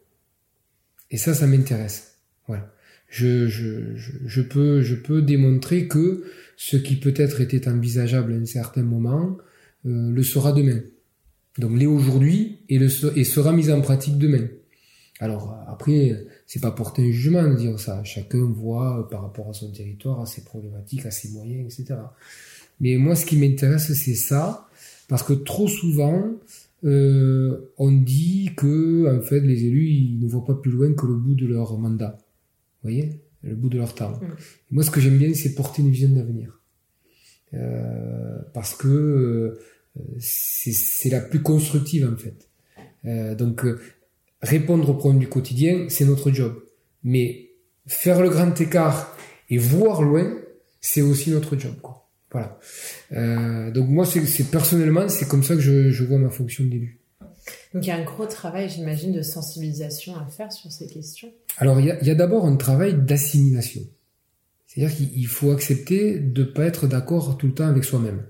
Et 1.12 1.18
ça, 1.18 1.34
ça 1.34 1.48
m'intéresse. 1.48 2.20
Voilà. 2.48 2.72
Je, 3.08 3.48
je, 3.48 3.96
je, 3.96 4.12
je, 4.26 4.42
peux, 4.42 4.82
je 4.82 4.96
peux 4.96 5.22
démontrer 5.22 5.88
que 5.88 6.24
ce 6.58 6.78
qui 6.78 6.96
peut-être 6.96 7.42
était 7.42 7.68
envisageable 7.68 8.34
à 8.34 8.36
un 8.36 8.46
certain 8.46 8.84
moment 8.84 9.38
euh, 9.86 10.12
le 10.12 10.24
sera 10.24 10.52
demain. 10.52 10.82
Donc 11.58 11.78
l'est 11.78 11.86
aujourd'hui 11.86 12.60
et, 12.70 12.78
le, 12.78 12.88
et 13.18 13.24
sera 13.24 13.52
mis 13.52 13.72
en 13.72 13.82
pratique 13.82 14.18
demain. 14.18 14.48
Alors 15.20 15.54
après, 15.68 16.26
c'est 16.48 16.62
pas 16.62 16.72
porter 16.72 17.02
un 17.04 17.12
jugement 17.12 17.44
de 17.44 17.56
dire 17.56 17.80
ça. 17.80 18.04
Chacun 18.04 18.46
voit 18.46 19.00
euh, 19.00 19.04
par 19.04 19.22
rapport 19.22 19.50
à 19.50 19.54
son 19.54 19.72
territoire, 19.72 20.22
à 20.22 20.26
ses 20.26 20.44
problématiques, 20.44 21.06
à 21.06 21.12
ses 21.12 21.30
moyens, 21.30 21.80
etc. 21.80 22.00
Mais 22.80 22.96
moi, 22.96 23.16
ce 23.16 23.26
qui 23.26 23.38
m'intéresse, 23.38 23.92
c'est 23.94 24.16
ça, 24.16 24.70
parce 25.10 25.24
que 25.24 25.34
trop 25.34 25.68
souvent, 25.68 26.32
euh, 26.86 27.72
on 27.78 27.92
dit 27.92 28.52
que 28.56 29.18
en 29.18 29.22
fait, 29.22 29.42
les 29.42 29.66
élus, 29.66 29.90
ils 29.90 30.20
ne 30.20 30.28
voient 30.28 30.46
pas 30.46 30.56
plus 30.56 30.72
loin 30.72 30.94
que 30.94 31.06
le 31.06 31.16
bout 31.16 31.36
de 31.36 31.48
leur 31.48 31.78
mandat. 31.78 32.18
Vous 32.82 32.90
voyez? 32.90 33.20
Le 33.44 33.56
bout 33.56 33.70
de 33.70 33.78
leur 33.78 33.94
temps. 33.94 34.12
Mm. 34.12 34.36
Moi, 34.72 34.84
ce 34.84 34.92
que 34.92 35.02
j'aime 35.02 35.18
bien, 35.18 35.34
c'est 35.34 35.54
porter 35.54 35.82
une 35.82 35.92
vision 35.92 36.10
d'avenir. 36.10 36.60
Euh, 37.54 38.38
parce 38.54 38.76
que 38.76 38.88
euh, 38.88 39.60
c'est 40.20 41.10
la 41.10 41.20
plus 41.20 41.42
constructive, 41.42 42.10
en 42.12 42.18
fait. 42.18 42.48
Euh, 43.06 43.36
donc, 43.36 43.66
euh, 43.66 43.80
répondre 44.42 44.90
aux 44.90 44.94
problèmes 44.94 45.20
du 45.20 45.28
quotidien, 45.28 45.88
c'est 45.90 46.06
notre 46.06 46.32
job. 46.32 46.64
Mais 47.04 47.52
faire 47.88 48.22
le 48.22 48.30
grand 48.30 48.60
écart 48.60 49.16
et 49.50 49.58
voir 49.58 50.02
loin, 50.02 50.38
c'est 50.82 51.02
aussi 51.02 51.32
notre 51.32 51.58
job. 51.58 51.76
Quoi. 51.82 52.10
Voilà. 52.32 52.60
Euh, 53.14 53.72
donc 53.72 53.90
moi, 53.90 54.06
c'est 54.06 54.52
personnellement, 54.52 55.10
c'est 55.10 55.28
comme 55.28 55.44
ça 55.44 55.56
que 55.56 55.62
je, 55.62 55.90
je 55.90 56.04
vois 56.04 56.20
ma 56.20 56.30
fonction 56.30 56.64
d'élu. 56.64 57.00
Donc 57.74 57.86
il 57.86 57.88
y 57.88 57.92
a 57.92 57.96
un 57.96 58.04
gros 58.04 58.26
travail, 58.26 58.70
j'imagine, 58.70 59.12
de 59.12 59.22
sensibilisation 59.22 60.16
à 60.16 60.26
faire 60.28 60.52
sur 60.52 60.72
ces 60.72 60.88
questions. 60.88 61.32
Alors 61.58 61.80
il 61.80 61.88
y 61.88 61.92
a, 61.92 62.04
y 62.04 62.10
a 62.10 62.16
d'abord 62.16 62.46
un 62.46 62.56
travail 62.56 62.96
d'assimilation. 62.96 63.82
C'est-à-dire 64.68 64.96
qu'il 64.96 65.28
faut 65.28 65.52
accepter 65.52 66.20
de 66.20 66.44
ne 66.44 66.48
pas 66.48 66.66
être 66.66 66.88
d'accord 66.88 67.38
tout 67.38 67.48
le 67.48 67.54
temps 67.54 67.68
avec 67.68 67.84
soi-même. 67.84 68.24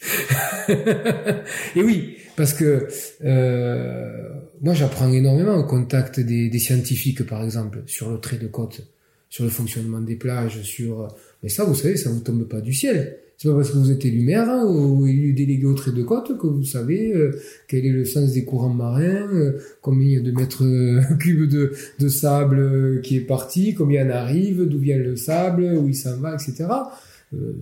Et 0.68 1.82
oui, 1.82 2.16
parce 2.38 2.54
que 2.54 2.86
euh, 3.24 4.28
moi 4.60 4.72
j'apprends 4.72 5.12
énormément 5.12 5.56
au 5.56 5.64
contact 5.64 6.20
des, 6.20 6.48
des, 6.48 6.58
scientifiques, 6.60 7.26
par 7.26 7.42
exemple, 7.42 7.82
sur 7.86 8.12
le 8.12 8.20
trait 8.20 8.38
de 8.38 8.46
côte, 8.46 8.82
sur 9.28 9.42
le 9.42 9.50
fonctionnement 9.50 10.00
des 10.00 10.14
plages, 10.14 10.62
sur... 10.62 11.08
Mais 11.42 11.48
ça, 11.48 11.64
vous 11.64 11.74
savez, 11.74 11.96
ça 11.96 12.10
vous 12.10 12.20
tombe 12.20 12.44
pas 12.44 12.60
du 12.60 12.72
ciel. 12.72 13.18
C'est 13.36 13.48
pas 13.48 13.56
parce 13.56 13.70
que 13.70 13.78
vous 13.78 13.90
êtes 13.90 14.04
élu 14.04 14.22
maire 14.22 14.48
hein, 14.48 14.64
ou 14.66 15.04
élu 15.06 15.32
délégué 15.32 15.66
au 15.66 15.74
trait 15.74 15.90
de 15.90 16.02
côte 16.04 16.38
que 16.38 16.46
vous 16.46 16.64
savez 16.64 17.12
euh, 17.12 17.40
quel 17.66 17.84
est 17.84 17.92
le 17.92 18.04
sens 18.04 18.32
des 18.32 18.44
courants 18.44 18.68
marins, 18.68 19.28
euh, 19.32 19.58
combien 19.82 20.08
il 20.08 20.14
y 20.14 20.16
a 20.16 20.20
de 20.20 20.32
mètres 20.32 20.64
euh, 20.64 21.00
cubes 21.20 21.48
de, 21.48 21.72
de 21.98 22.08
sable 22.08 23.00
qui 23.00 23.16
est 23.16 23.20
parti, 23.20 23.74
combien 23.74 24.06
en 24.06 24.10
arrive, 24.10 24.64
d'où 24.64 24.78
vient 24.78 24.96
le 24.96 25.16
sable, 25.16 25.64
où 25.76 25.88
il 25.88 25.96
s'en 25.96 26.16
va, 26.18 26.34
etc. 26.34 26.66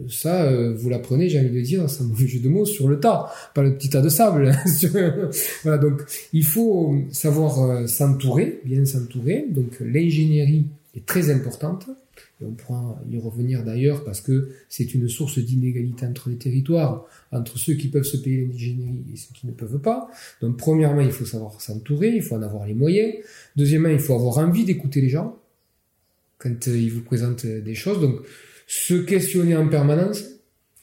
ça, 0.08 0.50
vous 0.72 0.88
l'apprenez, 0.88 1.28
j'ai 1.28 1.40
envie 1.40 1.50
de 1.50 1.60
dire, 1.60 1.88
c'est 1.90 2.02
un 2.02 2.06
mauvais 2.08 2.26
jeu 2.26 2.40
de 2.40 2.48
mots, 2.48 2.64
sur 2.64 2.88
le 2.88 3.00
tas, 3.00 3.32
pas 3.54 3.62
le 3.62 3.74
petit 3.74 3.90
tas 3.90 4.00
de 4.00 4.08
sable. 4.08 4.56
voilà, 5.62 5.78
donc 5.78 6.02
il 6.32 6.44
faut 6.44 6.96
savoir 7.10 7.88
s'entourer, 7.88 8.60
bien 8.64 8.84
s'entourer. 8.84 9.46
Donc 9.50 9.78
l'ingénierie 9.80 10.66
est 10.94 11.04
très 11.04 11.30
importante 11.30 11.88
et 12.40 12.44
on 12.44 12.52
pourra 12.52 13.00
y 13.10 13.18
revenir 13.18 13.64
d'ailleurs 13.64 14.04
parce 14.04 14.20
que 14.20 14.50
c'est 14.68 14.94
une 14.94 15.08
source 15.08 15.38
d'inégalité 15.38 16.04
entre 16.04 16.28
les 16.28 16.36
territoires, 16.36 17.06
entre 17.32 17.58
ceux 17.58 17.74
qui 17.74 17.88
peuvent 17.88 18.04
se 18.04 18.18
payer 18.18 18.46
l'ingénierie 18.46 19.04
et 19.12 19.16
ceux 19.16 19.32
qui 19.32 19.46
ne 19.46 19.52
peuvent 19.52 19.78
pas. 19.78 20.10
Donc 20.42 20.58
premièrement, 20.58 21.00
il 21.00 21.12
faut 21.12 21.24
savoir 21.24 21.60
s'entourer, 21.60 22.14
il 22.14 22.22
faut 22.22 22.34
en 22.34 22.42
avoir 22.42 22.66
les 22.66 22.74
moyens. 22.74 23.14
Deuxièmement, 23.56 23.88
il 23.88 23.98
faut 23.98 24.14
avoir 24.14 24.38
envie 24.38 24.64
d'écouter 24.64 25.00
les 25.00 25.08
gens. 25.08 25.38
quand 26.38 26.66
ils 26.66 26.92
vous 26.92 27.02
présentent 27.02 27.46
des 27.46 27.74
choses. 27.74 28.00
Donc, 28.00 28.20
se 28.66 28.94
questionner 28.94 29.56
en 29.56 29.68
permanence 29.68 30.24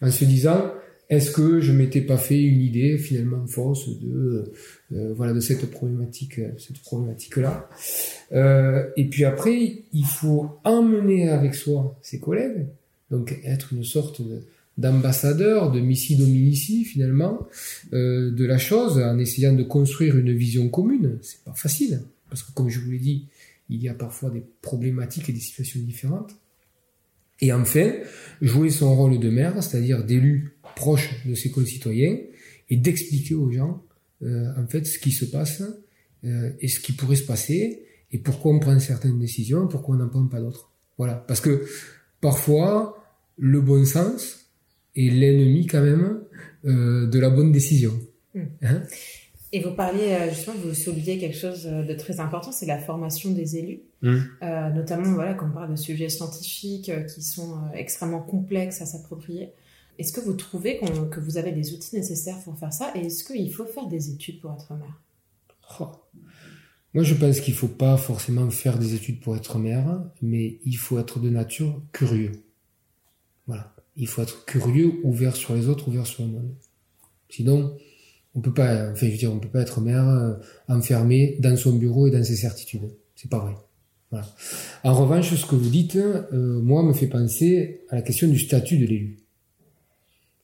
en 0.02 0.12
se 0.12 0.26
disant 0.26 0.72
est-ce 1.10 1.32
que 1.32 1.60
je 1.60 1.72
m'étais 1.72 2.02
pas 2.02 2.18
fait 2.18 2.42
une 2.42 2.62
idée 2.62 2.98
finalement 2.98 3.46
fausse 3.46 4.00
de 4.00 4.52
euh, 4.94 5.14
voilà 5.16 5.34
de 5.34 5.40
cette 5.40 5.70
problématique 5.70 6.40
cette 6.58 6.80
problématique 6.80 7.38
là 7.38 7.70
euh, 8.32 8.86
et 8.96 9.06
puis 9.06 9.26
après 9.26 9.84
il 9.92 10.06
faut 10.06 10.50
emmener 10.64 11.30
avec 11.30 11.56
soi 11.56 12.00
ses 12.02 12.20
collègues 12.20 12.68
donc 13.12 13.38
être 13.44 13.74
une 13.74 13.84
sorte 13.84 14.22
d'ambassadeur 14.78 15.72
de 15.72 15.80
missi 15.80 16.16
dominici 16.16 16.84
finalement 16.84 17.48
euh, 17.94 18.32
de 18.32 18.46
la 18.46 18.58
chose 18.58 18.98
en 18.98 19.18
essayant 19.20 19.54
de 19.54 19.64
construire 19.64 20.18
une 20.18 20.34
vision 20.34 20.70
commune. 20.70 21.20
C'est 21.22 21.44
pas 21.44 21.54
facile 21.54 22.02
parce 22.30 22.44
que 22.44 22.52
comme 22.54 22.70
je 22.70 22.80
vous 22.80 22.92
l'ai 22.92 23.00
dit 23.00 23.28
il 23.70 23.82
y 23.82 23.90
a 23.90 23.94
parfois 23.94 24.30
des 24.30 24.44
problématiques 24.62 25.30
et 25.30 25.34
des 25.34 25.40
situations 25.40 25.80
différentes 25.82 26.36
et 27.44 27.52
enfin, 27.52 27.92
jouer 28.42 28.70
son 28.70 28.96
rôle 28.96 29.20
de 29.20 29.30
maire, 29.30 29.62
c'est-à-dire 29.62 30.06
d'élu 30.06 30.56
proche 30.78 31.26
de 31.26 31.36
ses 31.36 31.52
concitoyens, 31.52 32.18
et 32.70 32.78
d'expliquer 32.78 33.36
aux 33.36 33.52
gens 33.52 33.84
euh, 34.24 34.50
en 34.58 34.66
fait 34.66 34.86
ce 34.86 34.98
qui 34.98 35.12
se 35.12 35.26
passe 35.26 35.62
euh, 36.24 36.52
et 36.62 36.70
ce 36.70 36.80
qui 36.80 36.94
pourrait 36.94 37.18
se 37.18 37.26
passer, 37.26 37.86
et 38.14 38.18
pourquoi 38.18 38.54
on 38.54 38.60
prend 38.60 38.80
certaines 38.80 39.20
décisions, 39.20 39.68
pourquoi 39.68 39.96
on 39.96 39.98
n'en 40.00 40.08
prend 40.08 40.26
pas 40.28 40.40
d'autres. 40.40 40.72
Voilà, 40.98 41.16
parce 41.16 41.42
que 41.42 41.66
parfois 42.22 42.98
le 43.38 43.60
bon 43.60 43.84
sens 43.84 44.50
est 44.96 45.10
l'ennemi 45.10 45.68
quand 45.68 45.82
même 45.82 46.22
euh, 46.64 47.08
de 47.08 47.20
la 47.20 47.30
bonne 47.30 47.52
décision. 47.52 47.92
Mmh. 48.36 48.42
Hein? 48.62 48.84
Et 49.54 49.60
vous 49.60 49.72
parliez, 49.72 50.14
euh, 50.14 50.30
justement, 50.32 50.56
vous 50.64 50.74
soulignez 50.74 51.20
quelque 51.20 51.38
chose 51.38 51.68
euh, 51.68 51.84
de 51.84 51.94
très 51.94 52.20
important, 52.20 52.52
c'est 52.52 52.66
la 52.66 52.80
formation 52.80 53.30
des 53.30 53.56
élus. 53.56 53.82
Mmh. 54.02 54.18
Euh, 54.42 54.70
notamment, 54.72 55.14
voilà, 55.14 55.36
quand 55.36 55.48
on 55.48 55.54
parle 55.54 55.70
de 55.70 55.76
sujets 55.76 56.10
scientifiques 56.10 56.92
qui 57.14 57.22
sont 57.22 57.60
extrêmement 57.76 58.22
complexes 58.22 58.82
à 58.82 58.88
s'approprier. 58.88 59.52
Est-ce 60.00 60.12
que 60.12 60.22
vous 60.22 60.34
trouvez 60.34 60.80
que 61.12 61.20
vous 61.20 61.38
avez 61.38 61.52
les 61.52 61.72
outils 61.72 61.96
nécessaires 61.96 62.40
pour 62.44 62.58
faire 62.58 62.74
ça? 62.74 62.92
Et 62.96 63.06
est-ce 63.06 63.24
qu'il 63.24 63.54
faut 63.54 63.68
faire 63.68 63.86
des 63.86 64.10
études 64.10 64.42
pour 64.42 64.52
être 64.54 64.74
maire? 64.74 65.00
Oh. 65.80 65.92
Moi, 66.96 67.04
je 67.04 67.14
pense 67.14 67.40
qu'il 67.40 67.54
ne 67.54 67.60
faut 67.60 67.68
pas 67.68 67.96
forcément 67.98 68.50
faire 68.50 68.80
des 68.80 68.96
études 68.96 69.20
pour 69.20 69.36
être 69.36 69.60
maire, 69.60 70.04
mais 70.24 70.58
il 70.66 70.78
faut 70.78 70.98
être 70.98 71.20
de 71.20 71.30
nature 71.30 71.80
curieux. 71.92 72.32
Voilà. 73.46 73.72
Il 73.96 74.08
faut 74.08 74.24
être 74.24 74.46
curieux, 74.46 74.94
ouvert 75.04 75.36
sur 75.36 75.54
les 75.54 75.70
autres, 75.70 75.90
ouvert 75.90 76.08
sur 76.08 76.24
le 76.24 76.32
monde. 76.32 76.56
Sinon, 77.30 77.78
on 78.36 78.42
peut 78.42 78.54
pas, 78.54 78.92
enfin, 78.92 79.06
je 79.06 79.12
veux 79.12 79.18
dire, 79.18 79.32
on 79.32 79.40
peut 79.40 79.50
pas 79.50 79.62
être 79.62 79.80
maire 79.82 80.08
euh, 80.08 80.34
enfermé 80.68 81.38
dans 81.40 81.56
son 81.56 81.74
bureau 81.74 82.08
et 82.08 82.12
dans 82.12 82.24
ses 82.24 82.36
certitudes. 82.36 82.90
C'est 83.16 83.30
pas 83.30 83.40
vrai. 83.40 83.54
Voilà. 84.10 84.28
En 84.84 84.94
revanche, 84.94 85.34
ce 85.34 85.46
que 85.46 85.56
vous 85.56 85.70
dites, 85.70 85.96
euh, 85.96 86.60
moi, 86.62 86.84
me 86.84 86.94
fait 86.94 87.08
penser 87.08 87.82
à 87.90 87.96
la 87.96 88.02
question 88.02 88.28
du 88.28 88.40
statut 88.40 88.78
de 88.78 88.86
l'élu. 88.86 89.20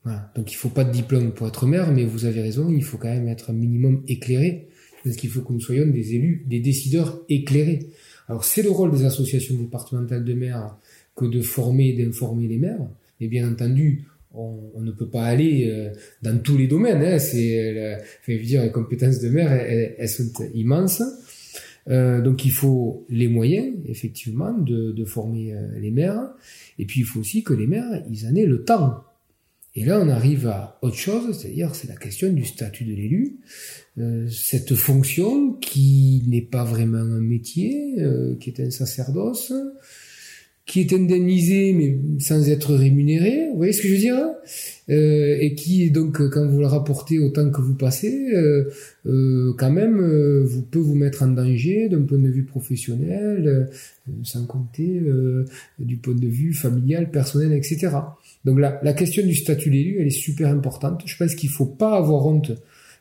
Voilà. 0.04 0.32
Donc, 0.36 0.52
il 0.52 0.56
faut 0.56 0.68
pas 0.68 0.84
de 0.84 0.92
diplôme 0.92 1.32
pour 1.32 1.48
être 1.48 1.66
maire, 1.66 1.92
mais 1.92 2.04
vous 2.04 2.24
avez 2.24 2.40
raison, 2.40 2.70
il 2.70 2.82
faut 2.84 2.96
quand 2.96 3.08
même 3.08 3.28
être 3.28 3.50
un 3.50 3.54
minimum 3.54 4.02
éclairé. 4.08 4.68
Parce 5.02 5.16
qu'il 5.16 5.30
faut 5.30 5.40
que 5.40 5.52
nous 5.52 5.60
soyons 5.60 5.86
des 5.86 6.14
élus, 6.14 6.44
des 6.46 6.60
décideurs 6.60 7.22
éclairés. 7.28 7.88
Alors, 8.28 8.44
c'est 8.44 8.62
le 8.62 8.70
rôle 8.70 8.92
des 8.92 9.04
associations 9.04 9.54
départementales 9.54 10.24
de 10.24 10.34
maires 10.34 10.76
que 11.16 11.24
de 11.24 11.40
former 11.40 11.88
et 11.88 12.04
d'informer 12.04 12.46
les 12.46 12.58
maires. 12.58 12.86
Mais 13.20 13.28
bien 13.28 13.50
entendu, 13.50 14.04
on, 14.32 14.80
ne 14.80 14.92
peut 14.92 15.08
pas 15.08 15.24
aller 15.24 15.68
euh, 15.68 15.90
dans 16.22 16.38
tous 16.38 16.56
les 16.56 16.68
domaines. 16.68 17.02
Hein. 17.02 17.18
C'est, 17.18 17.98
je 18.26 18.32
veux 18.32 18.38
dire, 18.42 18.62
les 18.62 18.70
compétences 18.70 19.20
de 19.20 19.28
maire, 19.28 19.52
elles, 19.52 20.08
sont 20.08 20.30
immenses. 20.54 21.02
Euh, 21.88 22.20
donc 22.20 22.44
il 22.44 22.52
faut 22.52 23.06
les 23.08 23.28
moyens, 23.28 23.74
effectivement, 23.86 24.52
de, 24.52 24.92
de 24.92 25.04
former 25.04 25.54
euh, 25.54 25.78
les 25.78 25.90
maires. 25.90 26.30
Et 26.78 26.84
puis 26.84 27.00
il 27.00 27.06
faut 27.06 27.20
aussi 27.20 27.42
que 27.42 27.54
les 27.54 27.66
maires, 27.66 28.02
ils 28.10 28.26
en 28.26 28.34
aient 28.34 28.46
le 28.46 28.64
temps. 28.64 29.04
Et 29.76 29.84
là, 29.84 30.00
on 30.00 30.08
arrive 30.08 30.48
à 30.48 30.78
autre 30.82 30.96
chose, 30.96 31.38
c'est-à-dire 31.38 31.74
c'est 31.74 31.88
la 31.88 31.94
question 31.94 32.32
du 32.32 32.44
statut 32.44 32.84
de 32.84 32.92
l'élu. 32.92 33.38
Euh, 33.98 34.28
cette 34.28 34.74
fonction 34.74 35.52
qui 35.54 36.24
n'est 36.26 36.42
pas 36.42 36.64
vraiment 36.64 36.98
un 36.98 37.20
métier, 37.20 37.94
euh, 37.98 38.34
qui 38.36 38.50
est 38.50 38.60
un 38.60 38.70
sacerdoce, 38.70 39.52
qui 40.70 40.82
est 40.82 40.92
indemnisé 40.92 41.72
mais 41.72 41.98
sans 42.20 42.48
être 42.48 42.76
rémunéré, 42.76 43.48
vous 43.50 43.56
voyez 43.56 43.72
ce 43.72 43.82
que 43.82 43.88
je 43.88 43.94
veux 43.94 43.98
dire 43.98 44.14
hein? 44.14 44.34
Euh, 44.88 45.36
Et 45.40 45.56
qui 45.56 45.90
donc 45.90 46.22
quand 46.30 46.46
vous 46.46 46.60
le 46.60 46.66
rapportez 46.66 47.18
autant 47.18 47.50
que 47.50 47.60
vous 47.60 47.74
passez, 47.74 48.32
euh, 48.34 48.70
euh, 49.06 49.52
quand 49.58 49.72
même 49.72 50.00
vous 50.44 50.62
peut 50.62 50.78
vous 50.78 50.94
mettre 50.94 51.24
en 51.24 51.28
danger 51.28 51.88
d'un 51.88 52.02
point 52.02 52.18
de 52.18 52.28
vue 52.28 52.44
professionnel, 52.44 53.68
sans 54.22 54.46
compter 54.46 55.02
du 55.80 55.96
point 55.96 56.14
de 56.14 56.28
vue 56.28 56.54
familial, 56.54 57.10
personnel, 57.10 57.52
etc. 57.52 57.88
Donc 58.44 58.60
la, 58.60 58.80
la 58.84 58.92
question 58.92 59.26
du 59.26 59.34
statut 59.34 59.70
d'élu, 59.70 59.96
elle 59.98 60.06
est 60.06 60.10
super 60.10 60.50
importante. 60.50 61.02
Je 61.04 61.16
pense 61.16 61.34
qu'il 61.34 61.50
faut 61.50 61.66
pas 61.66 61.96
avoir 61.96 62.26
honte 62.26 62.52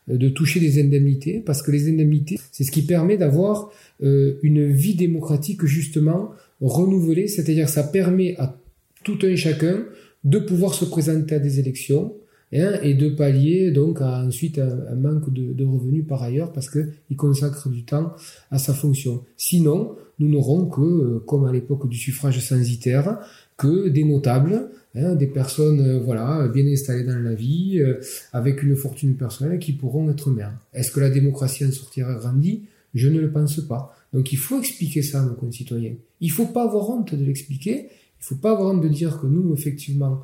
de 0.08 0.30
toucher 0.30 0.60
des 0.60 0.82
indemnités 0.82 1.44
parce 1.46 1.62
que 1.62 1.72
les 1.72 1.88
indemnités, 1.88 2.40
c'est 2.52 2.64
ce 2.64 2.72
qui 2.72 2.82
permet 2.82 3.18
d'avoir 3.18 3.72
une 4.00 4.72
vie 4.72 4.96
démocratique 4.96 5.66
justement 5.66 6.32
renouvelé, 6.62 7.28
c'est-à-dire 7.28 7.70
ça 7.70 7.84
permet 7.84 8.36
à 8.38 8.56
tout 9.04 9.20
un 9.24 9.36
chacun 9.36 9.86
de 10.24 10.40
pouvoir 10.40 10.74
se 10.74 10.86
présenter 10.86 11.36
à 11.36 11.40
des 11.40 11.60
élections 11.60 12.14
hein, 12.54 12.74
et 12.84 12.94
de 12.94 13.10
pallier 13.10 13.72
donc 13.72 14.02
ensuite 14.02 14.60
un, 14.60 14.96
manque 14.96 15.32
de, 15.32 15.66
revenus 15.66 16.06
par 16.08 16.24
ailleurs 16.24 16.52
parce 16.52 16.70
qu'il 16.70 17.16
consacre 17.16 17.70
du 17.70 17.84
temps 17.84 18.14
à 18.52 18.60
sa 18.60 18.74
fonction. 18.74 19.24
Sinon, 19.38 19.96
nous 20.20 20.28
n'aurons 20.28 20.66
que, 20.66 20.82
euh, 20.82 21.24
comme 21.26 21.46
à 21.46 21.52
l'époque 21.52 21.88
du 21.88 21.98
suffrage 21.98 22.40
censitaire, 22.40 23.20
que 23.56 23.88
des 23.88 24.04
notables, 24.04 24.70
hein, 24.96 25.16
des 25.16 25.28
personnes 25.28 25.80
euh, 25.80 26.00
voilà 26.00 26.50
bien 26.50 26.66
installées 26.68 27.06
dans 27.06 27.20
la 27.20 27.34
vie, 27.34 27.80
euh, 27.80 28.02
avec 28.34 28.62
une 28.64 28.76
fortune 28.76 29.16
personnelle 29.16 29.60
qui 29.60 29.72
pourront 29.72 30.10
être 30.10 30.30
maires. 30.30 30.54
Est-ce 30.74 30.92
que 30.92 31.00
la 31.00 31.10
démocratie 31.10 31.66
en 31.66 31.72
sortira 31.72 32.16
grandie? 32.16 32.64
Je 32.94 33.08
ne 33.08 33.20
le 33.20 33.32
pense 33.32 33.62
pas. 33.62 33.96
Donc 34.14 34.32
il 34.32 34.38
faut 34.38 34.60
expliquer 34.60 35.02
ça 35.02 35.22
à 35.22 35.26
nos 35.26 35.36
concitoyens. 35.36 35.96
Il 36.22 36.32
faut 36.32 36.48
pas 36.48 36.64
avoir 36.64 36.90
honte 36.90 37.14
de 37.14 37.24
l'expliquer. 37.24 37.90
Il 38.20 38.24
faut 38.24 38.36
pas 38.36 38.52
avoir 38.52 38.74
honte 38.74 38.82
de 38.82 38.88
dire 38.88 39.20
que 39.20 39.28
nous, 39.28 39.54
effectivement, 39.54 40.24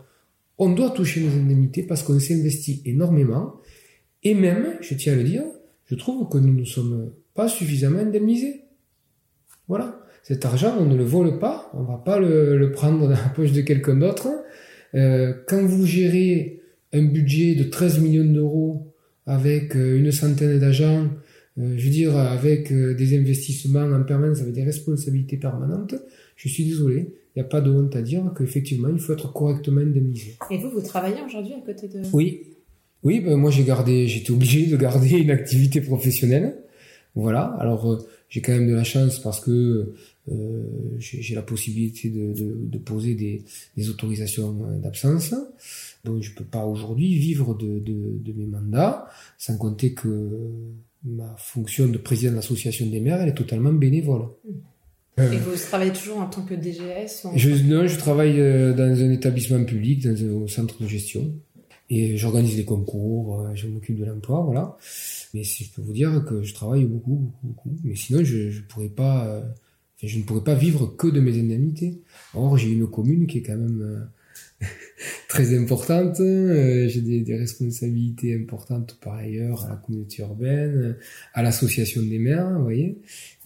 on 0.58 0.74
doit 0.74 0.90
toucher 0.90 1.22
les 1.22 1.36
indemnités 1.36 1.84
parce 1.84 2.04
qu'on 2.04 2.20
s'est 2.20 2.36
investi 2.36 2.82
énormément. 2.86 3.56
Et 4.24 4.34
même, 4.34 4.78
je 4.82 4.96
tiens 4.96 5.14
à 5.14 5.16
le 5.16 5.24
dire, 5.24 5.44
je 5.86 5.96
trouve 5.96 6.28
que 6.30 6.38
nous 6.38 6.54
ne 6.54 6.66
sommes 6.66 7.12
pas 7.34 7.48
suffisamment 7.48 8.00
indemnisés. 8.00 8.64
Voilà. 9.68 10.02
Cet 10.24 10.44
argent, 10.46 10.76
on 10.80 10.86
ne 10.86 10.96
le 10.96 11.04
vole 11.04 11.38
pas, 11.38 11.70
on 11.74 11.84
va 11.84 11.98
pas 11.98 12.20
le, 12.20 12.72
prendre 12.72 13.02
dans 13.02 13.10
la 13.10 13.30
poche 13.36 13.52
de 13.52 13.62
quelqu'un 13.62 13.96
d'autre. 13.96 14.30
Euh, 14.96 15.34
quand 15.48 15.64
vous 15.64 15.86
gérez 15.86 16.62
un 16.94 17.04
budget 17.04 17.54
de 17.56 17.66
13 17.66 18.00
millions 18.00 18.26
d'euros 18.26 18.94
avec 19.28 19.76
euh, 19.76 19.98
une 19.98 20.12
centaine 20.12 20.58
d'agents 20.60 21.10
je 21.58 21.84
veux 21.86 21.92
dire, 21.92 22.16
avec 22.18 22.72
euh, 22.72 22.94
des 22.94 23.18
investissements 23.18 23.84
en 23.84 24.04
permanence, 24.04 24.42
avec 24.42 24.54
des 24.54 24.64
responsabilités 24.64 25.38
permanentes, 25.38 25.96
je 26.36 26.50
suis 26.50 26.66
désolé, 26.66 27.14
il 27.36 27.40
n'y 27.40 27.42
a 27.42 27.46
pas 27.46 27.62
de 27.62 27.72
honte 27.72 27.96
à 27.96 28.02
dire 28.02 28.24
qu'effectivement, 28.38 28.90
il 28.90 29.00
faut 29.00 29.14
être 29.14 29.32
correctement 29.32 29.82
indemnisé. 29.82 30.36
Et 30.52 30.58
vous, 30.58 30.70
vous 30.70 30.82
travaillez 30.82 31.22
aujourd'hui 31.26 31.54
à 31.54 31.66
côté 31.66 31.88
de... 31.88 32.02
Oui, 32.12 32.42
oui, 33.04 33.22
ben 33.22 33.38
moi 33.38 33.52
j'ai 33.52 33.64
gardé, 33.64 34.08
j'étais 34.08 34.32
obligé 34.32 34.66
de 34.68 34.78
garder 34.78 35.20
une 35.20 35.32
activité 35.32 35.80
professionnelle. 35.80 36.58
Voilà. 37.14 37.44
Alors 37.60 37.90
euh, 37.92 37.98
j'ai 38.30 38.42
quand 38.42 38.52
même 38.52 38.68
de 38.68 38.74
la 38.74 38.84
chance 38.84 39.20
parce 39.20 39.40
que 39.40 39.94
euh, 40.32 40.64
j'ai 40.98 41.36
la 41.36 41.44
possibilité 41.44 42.10
de, 42.10 42.34
de, 42.34 42.58
de 42.58 42.78
poser 42.80 43.14
des, 43.14 43.44
des 43.78 43.90
autorisations 43.90 44.54
d'absence. 44.82 45.36
Donc 46.04 46.24
je 46.24 46.34
peux 46.34 46.44
pas 46.44 46.66
aujourd'hui 46.66 47.16
vivre 47.16 47.56
de, 47.56 47.80
de, 47.80 48.18
de 48.20 48.34
mes 48.34 48.48
mandats, 48.48 49.08
sans 49.38 49.58
compter 49.58 49.94
que 49.94 50.08
ma 51.06 51.36
fonction 51.38 51.88
de 51.88 51.98
président 51.98 52.32
de 52.32 52.38
l'association 52.38 52.86
des 52.88 53.00
maires, 53.00 53.22
elle 53.22 53.30
est 53.30 53.36
totalement 53.36 53.72
bénévole. 53.72 54.28
Euh, 55.20 55.32
Et 55.32 55.38
vous 55.38 55.56
travaillez 55.56 55.94
toujours 55.94 56.18
en 56.18 56.28
tant 56.28 56.42
que 56.42 56.56
DGS 56.56 57.28
je, 57.36 57.50
Non, 57.64 57.88
je 57.88 57.98
travaille 57.98 58.40
euh, 58.40 58.74
dans 58.74 58.84
un 58.84 59.12
établissement 59.12 59.64
public, 59.64 60.04
dans 60.04 60.44
un 60.44 60.48
centre 60.48 60.82
de 60.82 60.88
gestion. 60.88 61.34
Et 61.90 62.18
j'organise 62.18 62.56
des 62.56 62.66
concours, 62.66 63.42
euh, 63.42 63.52
je 63.54 63.68
m'occupe 63.68 63.98
de 63.98 64.06
l'emploi, 64.06 64.42
voilà. 64.42 64.76
Mais 65.34 65.44
je 65.44 65.72
peux 65.72 65.84
vous 65.84 65.94
dire 65.94 66.26
que 66.28 66.42
je 66.42 66.54
travaille 66.54 66.86
beaucoup, 66.86 67.16
beaucoup, 67.16 67.48
beaucoup. 67.48 67.72
Mais 67.84 67.96
sinon, 67.96 68.24
je, 68.24 68.50
je 68.50 68.62
pourrais 68.64 68.90
pas, 68.90 69.44
je 70.02 70.18
ne 70.18 70.24
pourrais 70.24 70.44
pas 70.44 70.56
vivre 70.56 70.88
que 70.98 71.08
de 71.08 71.20
mes 71.20 71.40
indemnités. 71.40 72.02
Or, 72.34 72.58
j'ai 72.58 72.72
une 72.72 72.88
commune 72.88 73.28
qui 73.28 73.38
est 73.38 73.44
quand 73.44 73.58
même 73.58 74.10
très 75.28 75.58
importante. 75.58 76.20
Euh, 76.20 76.88
j'ai 76.88 77.02
des, 77.02 77.36
responsabilités 77.36 78.36
importantes 78.36 78.98
par 79.02 79.16
ailleurs 79.16 79.66
à 79.66 79.70
la 79.70 79.76
communauté 79.76 80.22
urbaine, 80.22 80.98
à 81.34 81.44
l'association 81.44 82.02
des 82.02 82.20
maires, 82.20 82.50
vous 82.58 82.64
voyez. 82.64 82.98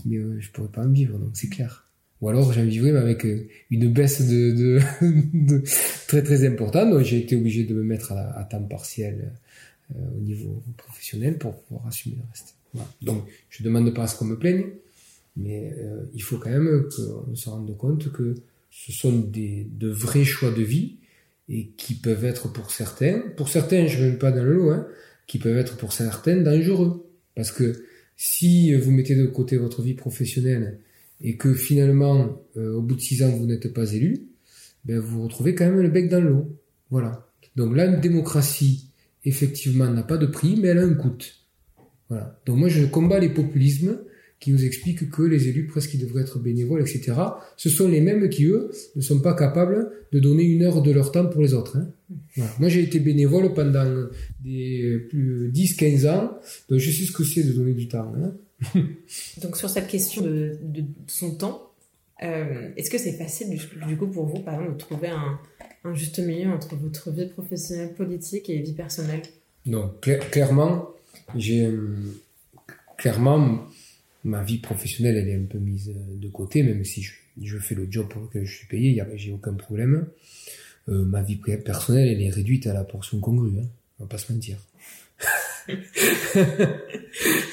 Mais 0.05 0.17
euh, 0.17 0.39
je 0.39 0.51
pourrais 0.51 0.69
pas 0.69 0.83
en 0.83 0.91
vivre, 0.91 1.17
donc 1.17 1.31
c'est 1.33 1.49
clair. 1.49 1.85
Ou 2.21 2.27
alors 2.27 2.51
j'en 2.51 2.65
vivrais 2.65 2.91
mais 2.91 2.99
avec 2.99 3.25
euh, 3.25 3.47
une 3.71 3.91
baisse 3.93 4.27
de, 4.27 4.79
très 6.07 6.21
très 6.21 6.45
importante. 6.45 6.91
Donc 6.91 7.03
j'ai 7.03 7.19
été 7.19 7.35
obligé 7.35 7.63
de 7.63 7.73
me 7.73 7.83
mettre 7.83 8.11
à, 8.11 8.43
temps 8.43 8.63
partiel 8.63 9.31
au 9.95 10.19
niveau 10.19 10.61
professionnel 10.77 11.37
pour 11.39 11.63
pouvoir 11.63 11.87
assumer 11.87 12.17
le 12.17 12.23
reste. 12.29 12.55
Donc 13.01 13.23
je 13.49 13.63
demande 13.63 13.93
pas 13.93 14.03
à 14.03 14.07
ce 14.07 14.17
qu'on 14.17 14.25
me 14.25 14.37
plaigne, 14.37 14.65
Mais 15.35 15.73
euh, 15.79 16.03
il 16.13 16.21
faut 16.21 16.37
quand 16.37 16.49
même 16.49 16.87
qu'on 16.95 17.35
se 17.35 17.49
rende 17.49 17.75
compte 17.77 18.11
que 18.11 18.35
ce 18.69 18.91
sont 18.91 19.17
des, 19.17 19.67
de 19.71 19.89
vrais 19.89 20.25
choix 20.25 20.51
de 20.51 20.61
vie 20.61 20.97
et 21.49 21.71
qui 21.77 21.95
peuvent 21.95 22.25
être 22.25 22.51
pour 22.51 22.71
certains, 22.71 23.21
pour 23.35 23.49
certains, 23.49 23.87
je 23.87 24.03
ne 24.03 24.11
mets 24.11 24.17
pas 24.17 24.31
dans 24.31 24.43
le 24.43 24.53
lot, 24.53 24.69
hein, 24.69 24.87
qui 25.27 25.39
peuvent 25.39 25.57
être 25.57 25.77
pour 25.77 25.93
certains 25.93 26.37
dangereux. 26.37 27.09
Parce 27.35 27.51
que 27.51 27.83
si 28.15 28.73
vous 28.75 28.91
mettez 28.91 29.15
de 29.15 29.25
côté 29.25 29.57
votre 29.57 29.81
vie 29.81 29.95
professionnelle 29.95 30.79
et 31.21 31.37
que 31.37 31.53
finalement, 31.53 32.43
euh, 32.55 32.73
au 32.75 32.81
bout 32.81 32.95
de 32.95 33.01
six 33.01 33.23
ans, 33.23 33.29
vous 33.29 33.45
n'êtes 33.45 33.73
pas 33.73 33.91
élu, 33.93 34.27
ben 34.85 34.99
vous 34.99 35.23
retrouvez 35.23 35.55
quand 35.55 35.65
même 35.65 35.81
le 35.81 35.89
bec 35.89 36.07
dans 36.07 36.21
l'eau. 36.21 36.55
Voilà. 36.91 37.27
Donc 37.55 37.75
la 37.75 37.87
démocratie, 37.87 38.89
effectivement, 39.25 39.89
n'a 39.89 40.03
pas 40.03 40.17
de 40.17 40.27
prix, 40.27 40.55
mais 40.55 40.69
elle 40.69 40.79
a 40.79 40.83
un 40.83 40.93
coût. 40.93 41.17
Voilà. 42.09 42.39
Donc 42.45 42.57
moi, 42.57 42.69
je 42.69 42.85
combats 42.85 43.19
les 43.19 43.29
populismes 43.29 43.97
qui 44.39 44.51
nous 44.51 44.63
expliquent 44.63 45.09
que 45.09 45.21
les 45.21 45.47
élus, 45.49 45.67
presque, 45.67 45.93
ils 45.93 45.99
devraient 45.99 46.21
être 46.21 46.39
bénévoles, 46.39 46.81
etc. 46.81 47.13
Ce 47.57 47.69
sont 47.69 47.87
les 47.87 47.99
mêmes 47.99 48.29
qui, 48.29 48.45
eux, 48.45 48.71
ne 48.95 49.01
sont 49.01 49.19
pas 49.19 49.33
capables 49.33 49.91
de 50.11 50.19
donner 50.19 50.43
une 50.43 50.63
heure 50.63 50.81
de 50.81 50.91
leur 50.91 51.11
temps 51.11 51.25
pour 51.27 51.41
les 51.41 51.53
autres. 51.53 51.77
Hein. 51.77 51.89
Voilà. 52.35 52.51
Moi, 52.59 52.69
j'ai 52.69 52.83
été 52.83 52.99
bénévole 52.99 53.53
pendant 53.53 54.07
des 54.41 55.05
plus 55.09 55.51
10-15 55.51 56.09
ans, 56.09 56.31
donc 56.69 56.79
je 56.79 56.89
sais 56.89 57.03
ce 57.03 57.11
que 57.11 57.23
c'est 57.23 57.43
de 57.43 57.51
donner 57.51 57.73
du 57.73 57.87
temps. 57.87 58.13
Hein. 58.15 58.33
donc 59.41 59.57
sur 59.57 59.69
cette 59.69 59.87
question 59.87 60.21
de, 60.21 60.57
de 60.61 60.83
son 61.07 61.35
temps, 61.35 61.69
euh, 62.23 62.69
est-ce 62.75 62.89
que 62.89 62.97
c'est 62.97 63.13
facile 63.13 63.57
du, 63.87 63.97
coup 63.97 64.07
pour 64.07 64.25
vous, 64.25 64.39
par 64.39 64.55
exemple, 64.55 64.73
de 64.73 64.77
trouver 64.77 65.07
un, 65.07 65.39
un, 65.85 65.93
juste 65.93 66.19
milieu 66.19 66.49
entre 66.49 66.75
votre 66.75 67.11
vie 67.11 67.27
professionnelle, 67.27 67.93
politique 67.93 68.49
et 68.49 68.59
vie 68.59 68.73
personnelle? 68.73 69.21
Non, 69.65 69.93
clairement, 70.31 70.89
j'ai 71.35 71.65
euh, 71.65 71.95
clairement 72.97 73.65
ma 74.23 74.43
vie 74.43 74.57
professionnelle, 74.57 75.17
elle 75.17 75.29
est 75.29 75.35
un 75.35 75.45
peu 75.45 75.57
mise 75.57 75.93
de 75.95 76.27
côté, 76.27 76.63
même 76.63 76.83
si 76.83 77.01
je, 77.01 77.13
je 77.41 77.57
fais 77.57 77.75
le 77.75 77.87
job 77.89 78.07
pour 78.09 78.21
lequel 78.21 78.45
je 78.45 78.53
suis 78.53 78.67
payé, 78.67 79.01
j'ai 79.15 79.31
aucun 79.31 79.53
problème. 79.53 80.07
Euh, 80.89 81.05
ma 81.05 81.21
vie 81.21 81.35
personnelle, 81.35 82.09
elle 82.09 82.21
est 82.21 82.29
réduite 82.29 82.67
à 82.67 82.73
la 82.73 82.83
portion 82.83 83.19
congrue, 83.19 83.59
hein, 83.59 83.67
on 83.99 84.03
va 84.03 84.09
pas 84.09 84.17
se 84.17 84.31
mentir. 84.31 84.57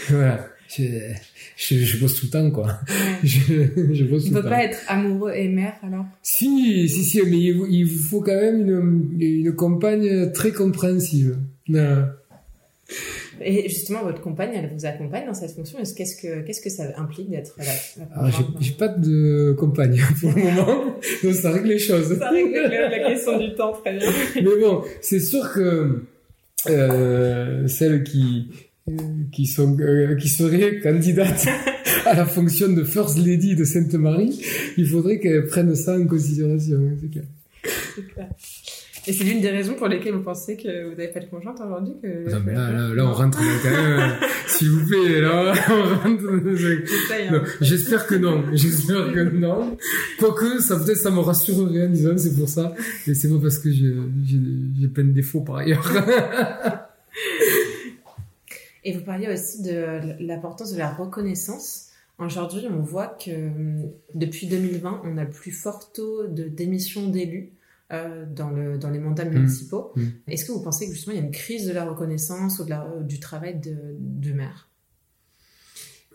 voilà. 0.08 0.48
Je, 0.68 1.12
je, 1.56 1.76
je, 1.76 2.00
bosse 2.00 2.18
tout 2.18 2.26
le 2.26 2.30
temps, 2.30 2.50
quoi. 2.50 2.80
Je, 3.22 3.38
je 3.92 4.04
bosse 4.04 4.24
tout 4.24 4.30
le 4.30 4.36
temps. 4.36 4.42
peut 4.42 4.48
pas 4.48 4.64
être 4.64 4.80
amoureux 4.88 5.32
et 5.32 5.48
mère, 5.48 5.74
alors 5.82 6.06
Si, 6.22 6.88
si, 6.88 7.04
si, 7.04 7.22
mais 7.22 7.38
il, 7.38 7.62
il 7.70 7.88
faut 7.88 8.20
quand 8.20 8.34
même 8.34 8.68
une, 8.68 9.22
une 9.22 9.54
compagne 9.54 10.32
très 10.32 10.50
compréhensive. 10.50 11.36
Et 13.40 13.68
justement, 13.68 14.02
votre 14.02 14.20
compagne, 14.20 14.50
elle 14.54 14.70
vous 14.72 14.86
accompagne 14.86 15.26
dans 15.26 15.34
cette 15.34 15.52
fonction. 15.52 15.78
Qu'est-ce 15.78 16.16
que, 16.16 16.40
qu'est-ce 16.42 16.60
que 16.60 16.70
ça 16.70 16.84
implique 16.96 17.30
d'être 17.30 17.54
là 17.58 17.64
Alors, 18.14 18.30
j'ai, 18.60 18.72
pas 18.72 18.88
de 18.88 19.54
compagne 19.58 20.00
pour 20.20 20.32
le 20.32 20.42
moment, 20.42 20.96
donc 21.22 21.34
ça 21.34 21.50
règle 21.50 21.68
les 21.68 21.78
choses. 21.78 22.18
Ça 22.18 22.30
règle 22.30 22.52
la 22.52 23.08
question 23.08 23.38
du 23.38 23.54
temps, 23.54 23.72
très 23.72 23.96
bien. 23.96 24.08
Mais 24.36 24.60
bon, 24.60 24.82
c'est 25.00 25.20
sûr 25.20 25.52
que 25.52 26.02
euh, 26.68 27.68
celle 27.68 28.04
qui 28.04 28.48
qui 29.32 29.46
sont 29.46 29.76
euh, 29.80 30.14
qui 30.14 30.28
serait 30.28 30.78
candidate 30.78 31.46
à 32.04 32.14
la 32.14 32.24
fonction 32.24 32.68
de 32.68 32.84
First 32.84 33.18
Lady 33.18 33.56
de 33.56 33.64
Sainte-Marie, 33.64 34.40
il 34.76 34.86
faudrait 34.86 35.18
qu'elle 35.18 35.46
prenne 35.46 35.74
ça 35.74 35.98
en 35.98 36.06
considération. 36.06 36.80
C'est 37.00 37.10
clair. 37.10 37.24
clair. 38.14 38.28
Et 39.08 39.12
c'est 39.12 39.22
l'une 39.22 39.40
des 39.40 39.50
raisons 39.50 39.74
pour 39.74 39.86
lesquelles 39.86 40.14
vous 40.14 40.22
pensez 40.22 40.56
que 40.56 40.84
vous 40.84 40.90
n'avez 40.90 41.08
pas 41.08 41.20
de 41.20 41.26
conjointe 41.26 41.60
aujourd'hui 41.60 41.94
que... 42.02 42.28
Non, 42.28 42.40
mais 42.44 42.54
là, 42.54 42.72
là, 42.72 42.88
là, 42.92 43.06
on 43.06 43.12
rentre 43.12 43.38
quand 43.62 43.70
même, 43.70 44.16
s'il 44.48 44.70
vous 44.70 44.84
plaît, 44.84 45.20
là, 45.20 45.52
on 45.70 46.08
rentre 46.08 46.24
hein. 46.28 47.44
J'espère 47.60 48.06
que 48.08 48.16
non, 48.16 48.44
j'espère 48.52 49.12
que 49.12 49.20
non. 49.20 49.76
Quoique, 50.18 50.60
ça 50.60 50.76
peut-être 50.76 50.96
ça 50.96 51.12
me 51.12 51.20
rassurerait 51.20 51.86
en 51.86 51.90
disant, 51.90 52.18
c'est 52.18 52.34
pour 52.36 52.48
ça. 52.48 52.74
Et 53.06 53.14
c'est 53.14 53.28
pas 53.28 53.38
parce 53.40 53.58
que 53.58 53.70
j'ai 53.70 54.88
plein 54.88 55.04
de 55.04 55.12
défauts 55.12 55.42
par 55.42 55.56
ailleurs. 55.56 55.88
Et 58.82 58.92
vous 58.92 59.02
parliez 59.04 59.28
aussi 59.32 59.62
de 59.62 60.24
l'importance 60.24 60.72
de 60.72 60.78
la 60.78 60.92
reconnaissance. 60.92 61.90
Aujourd'hui, 62.18 62.66
on 62.70 62.80
voit 62.80 63.08
que 63.08 63.30
depuis 64.14 64.48
2020, 64.48 65.02
on 65.04 65.16
a 65.16 65.24
le 65.24 65.30
plus 65.30 65.52
fort 65.52 65.92
taux 65.92 66.26
de 66.26 66.44
démission 66.44 67.08
d'élus 67.08 67.52
euh, 67.92 68.26
dans, 68.26 68.50
le, 68.50 68.78
dans 68.78 68.90
les 68.90 68.98
mandats 68.98 69.24
mmh. 69.24 69.34
municipaux. 69.34 69.92
Mmh. 69.94 70.04
Est-ce 70.28 70.44
que 70.46 70.52
vous 70.52 70.62
pensez 70.62 70.86
que 70.86 70.92
justement 70.92 71.14
il 71.14 71.20
y 71.20 71.22
a 71.22 71.26
une 71.26 71.32
crise 71.32 71.66
de 71.66 71.72
la 71.72 71.84
reconnaissance 71.84 72.58
ou 72.58 72.64
de 72.64 72.70
la, 72.70 72.86
du 73.02 73.20
travail 73.20 73.60
de, 73.60 73.76
de 73.98 74.32
maire? 74.32 74.70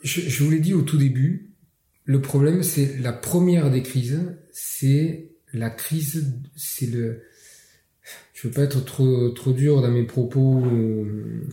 Je, 0.03 0.21
je 0.21 0.43
vous 0.43 0.51
l'ai 0.51 0.59
dit 0.59 0.73
au 0.73 0.81
tout 0.81 0.97
début, 0.97 1.51
le 2.05 2.21
problème 2.21 2.63
c'est 2.63 2.97
la 2.97 3.13
première 3.13 3.69
des 3.71 3.83
crises, 3.83 4.19
c'est 4.51 5.29
la 5.53 5.69
crise, 5.69 6.33
c'est 6.55 6.87
le, 6.87 7.21
je 8.33 8.47
veux 8.47 8.53
pas 8.53 8.63
être 8.63 8.83
trop 8.83 9.29
trop 9.29 9.53
dur 9.53 9.81
dans 9.81 9.91
mes 9.91 10.05
propos, 10.05 10.65
euh, 10.65 11.45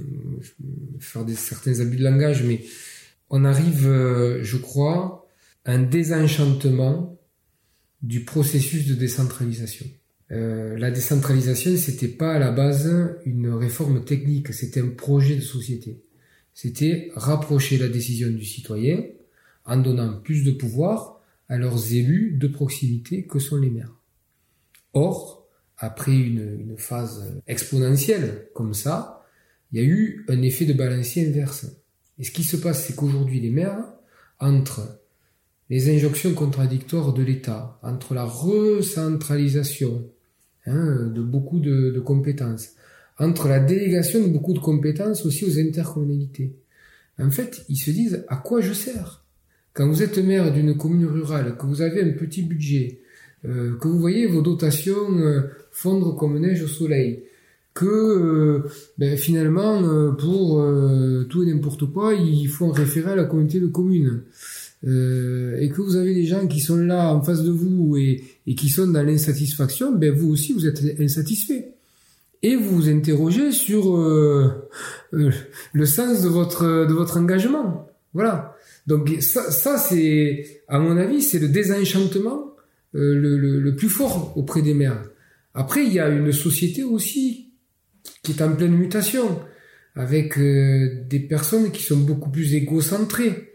faire 1.00 1.24
des 1.24 1.34
certains 1.34 1.80
abus 1.80 1.96
de 1.96 2.04
langage, 2.04 2.42
mais 2.42 2.64
on 3.30 3.44
arrive, 3.44 3.86
euh, 3.86 4.42
je 4.42 4.56
crois, 4.56 5.28
à 5.64 5.72
un 5.72 5.82
désenchantement 5.82 7.20
du 8.00 8.24
processus 8.24 8.86
de 8.86 8.94
décentralisation. 8.94 9.86
Euh, 10.30 10.76
la 10.76 10.90
décentralisation, 10.90 11.76
c'était 11.76 12.08
pas 12.08 12.34
à 12.34 12.38
la 12.38 12.50
base 12.50 13.18
une 13.24 13.50
réforme 13.50 14.04
technique, 14.04 14.52
c'était 14.52 14.80
un 14.80 14.90
projet 14.90 15.36
de 15.36 15.40
société. 15.40 16.02
C'était 16.52 17.10
rapprocher 17.14 17.78
la 17.78 17.88
décision 17.88 18.28
du 18.28 18.44
citoyen 18.44 19.04
en 19.64 19.76
donnant 19.76 20.20
plus 20.20 20.44
de 20.44 20.50
pouvoir 20.50 21.20
à 21.48 21.56
leurs 21.56 21.92
élus 21.94 22.32
de 22.32 22.48
proximité 22.48 23.24
que 23.24 23.38
sont 23.38 23.56
les 23.56 23.70
maires. 23.70 23.94
Or, 24.92 25.46
après 25.78 26.14
une, 26.14 26.60
une, 26.60 26.76
phase 26.76 27.40
exponentielle 27.46 28.48
comme 28.54 28.74
ça, 28.74 29.24
il 29.72 29.80
y 29.80 29.84
a 29.84 29.86
eu 29.86 30.26
un 30.28 30.42
effet 30.42 30.64
de 30.64 30.72
balancier 30.72 31.26
inverse. 31.26 31.66
Et 32.18 32.24
ce 32.24 32.32
qui 32.32 32.42
se 32.42 32.56
passe, 32.56 32.86
c'est 32.86 32.96
qu'aujourd'hui, 32.96 33.40
les 33.40 33.50
maires, 33.50 33.84
entre 34.40 35.00
les 35.70 35.94
injonctions 35.94 36.34
contradictoires 36.34 37.12
de 37.12 37.22
l'État, 37.22 37.78
entre 37.82 38.14
la 38.14 38.24
recentralisation 38.24 40.10
hein, 40.68 41.10
de 41.14 41.22
beaucoup 41.22 41.60
de, 41.60 41.98
compétences, 42.00 42.70
entre 43.18 43.48
la 43.48 43.60
délégation 43.60 44.22
de 44.22 44.28
beaucoup 44.28 44.52
de 44.52 44.58
compétences 44.58 45.26
aussi 45.26 45.44
aux 45.44 45.58
intercommunalités, 45.58 46.54
en 47.18 47.30
fait, 47.30 47.64
ils 47.68 47.76
se 47.76 47.90
disent 47.90 48.24
à 48.28 48.36
quoi 48.36 48.60
je 48.60 48.72
sers? 48.72 49.24
Quand 49.72 49.88
vous 49.88 50.02
êtes 50.02 50.18
maire 50.18 50.52
d'une 50.52 50.76
commune 50.76 51.06
rurale, 51.06 51.56
que 51.56 51.66
vous 51.66 51.82
avez 51.82 52.02
un 52.02 52.12
petit 52.12 52.42
budget, 52.42 53.00
euh, 53.44 53.76
que 53.76 53.88
vous 53.88 53.98
voyez 53.98 54.26
vos 54.26 54.42
dotations 54.42 55.18
euh, 55.18 55.42
fondre 55.70 56.16
comme 56.16 56.38
neige 56.38 56.62
au 56.62 56.68
soleil, 56.68 57.24
que 57.74 57.86
euh, 57.86 58.68
ben, 58.98 59.16
finalement 59.16 60.12
pour 60.14 60.64
tout 61.28 61.42
et 61.44 61.46
n'importe 61.46 61.86
quoi 61.92 62.14
il 62.14 62.48
faut 62.48 62.66
en 62.66 62.72
référer 62.72 63.12
à 63.12 63.16
la 63.16 63.24
communauté 63.24 63.60
de 63.60 63.68
communes 63.68 64.22
et 64.84 65.70
que 65.74 65.80
vous 65.80 65.96
avez 65.96 66.14
des 66.14 66.26
gens 66.26 66.46
qui 66.46 66.60
sont 66.60 66.76
là 66.76 67.12
en 67.12 67.22
face 67.22 67.42
de 67.42 67.50
vous 67.50 67.96
et, 67.96 68.22
et 68.46 68.54
qui 68.54 68.68
sont 68.68 68.86
dans 68.86 69.02
l'insatisfaction, 69.02 69.92
ben 69.92 70.12
vous 70.12 70.30
aussi 70.30 70.52
vous 70.52 70.66
êtes 70.66 70.80
insatisfait 71.00 71.72
et 72.42 72.54
vous 72.54 72.76
vous 72.76 72.88
interrogez 72.88 73.50
sur 73.50 73.96
le 75.10 75.86
sens 75.86 76.22
de 76.22 76.28
votre 76.28 76.86
de 76.86 76.92
votre 76.92 77.16
engagement. 77.16 77.88
Voilà. 78.14 78.56
Donc 78.86 79.10
ça, 79.20 79.50
ça 79.50 79.78
c'est 79.78 80.62
à 80.68 80.78
mon 80.78 80.96
avis 80.96 81.22
c'est 81.22 81.40
le 81.40 81.48
désenchantement 81.48 82.48
euh, 82.94 83.14
le, 83.14 83.36
le, 83.36 83.60
le, 83.60 83.76
plus 83.76 83.90
fort 83.90 84.32
auprès 84.36 84.62
des 84.62 84.72
maires. 84.72 85.02
Après, 85.52 85.84
il 85.84 85.92
y 85.92 86.00
a 86.00 86.08
une 86.08 86.32
société 86.32 86.84
aussi 86.84 87.52
qui 88.22 88.32
est 88.32 88.40
en 88.40 88.54
pleine 88.54 88.74
mutation, 88.74 89.40
avec 89.94 90.38
euh, 90.38 91.04
des 91.06 91.20
personnes 91.20 91.70
qui 91.70 91.82
sont 91.82 91.98
beaucoup 91.98 92.30
plus 92.30 92.54
égocentrées, 92.54 93.47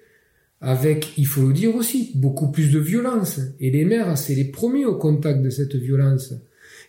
avec, 0.63 1.17
il 1.17 1.27
faut 1.27 1.45
le 1.45 1.53
dire 1.53 1.75
aussi, 1.75 2.11
beaucoup 2.15 2.49
plus 2.49 2.71
de 2.71 2.79
violence. 2.79 3.41
Et 3.59 3.69
les 3.69 3.83
maires, 3.83 4.17
c'est 4.17 4.33
les 4.33 4.45
premiers 4.45 4.85
au 4.85 4.95
contact 4.95 5.41
de 5.41 5.49
cette 5.49 5.75
violence. 5.75 6.33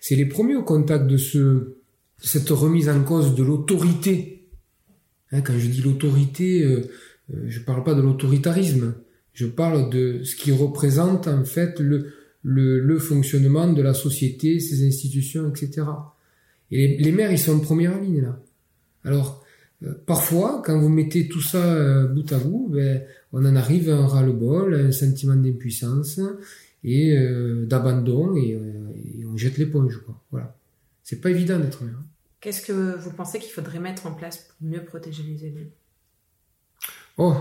C'est 0.00 0.14
les 0.14 0.26
premiers 0.26 0.54
au 0.54 0.62
contact 0.62 1.08
de 1.08 1.16
ce, 1.16 1.74
cette 2.22 2.50
remise 2.50 2.88
en 2.88 3.02
cause 3.02 3.34
de 3.34 3.42
l'autorité. 3.42 4.46
Hein, 5.32 5.40
quand 5.40 5.58
je 5.58 5.66
dis 5.66 5.82
l'autorité, 5.82 6.62
euh, 6.62 6.88
euh 7.34 7.46
je 7.48 7.60
parle 7.60 7.82
pas 7.82 7.94
de 7.94 8.00
l'autoritarisme. 8.00 8.94
Je 9.32 9.46
parle 9.46 9.90
de 9.90 10.22
ce 10.22 10.36
qui 10.36 10.52
représente 10.52 11.26
en 11.26 11.44
fait 11.44 11.80
le, 11.80 12.12
le, 12.44 12.78
le, 12.78 12.98
fonctionnement 13.00 13.72
de 13.72 13.82
la 13.82 13.92
société, 13.92 14.60
ses 14.60 14.86
institutions, 14.86 15.48
etc. 15.48 15.82
Et 16.70 16.96
les, 16.96 17.10
maires, 17.10 17.32
ils 17.32 17.40
sont 17.40 17.56
en 17.56 17.58
première 17.58 18.00
ligne 18.00 18.22
là. 18.22 18.40
Alors, 19.02 19.43
parfois, 20.06 20.62
quand 20.64 20.78
vous 20.78 20.88
mettez 20.88 21.28
tout 21.28 21.40
ça 21.40 21.64
euh, 21.64 22.06
bout 22.06 22.32
à 22.32 22.38
bout, 22.38 22.68
ben, 22.72 23.02
on 23.32 23.44
en 23.44 23.56
arrive 23.56 23.90
à 23.90 23.96
un 23.96 24.06
ras-le-bol, 24.06 24.74
un 24.74 24.92
sentiment 24.92 25.36
d'impuissance 25.36 26.20
et 26.82 27.16
euh, 27.16 27.66
d'abandon, 27.66 28.36
et, 28.36 28.50
et, 29.20 29.24
on 29.26 29.36
jette 29.36 29.58
l'éponge. 29.58 30.02
Quoi. 30.04 30.20
Voilà. 30.30 30.56
C'est 31.02 31.20
pas 31.20 31.30
évident 31.30 31.58
d'être 31.58 31.82
maire. 31.82 32.02
Qu'est-ce 32.40 32.62
que 32.62 32.98
vous 32.98 33.10
pensez 33.10 33.38
qu'il 33.38 33.50
faudrait 33.50 33.80
mettre 33.80 34.06
en 34.06 34.12
place 34.12 34.36
pour 34.36 34.68
mieux 34.68 34.84
protéger 34.84 35.22
les 35.22 35.46
élus? 35.46 35.70
Oh, 37.16 37.34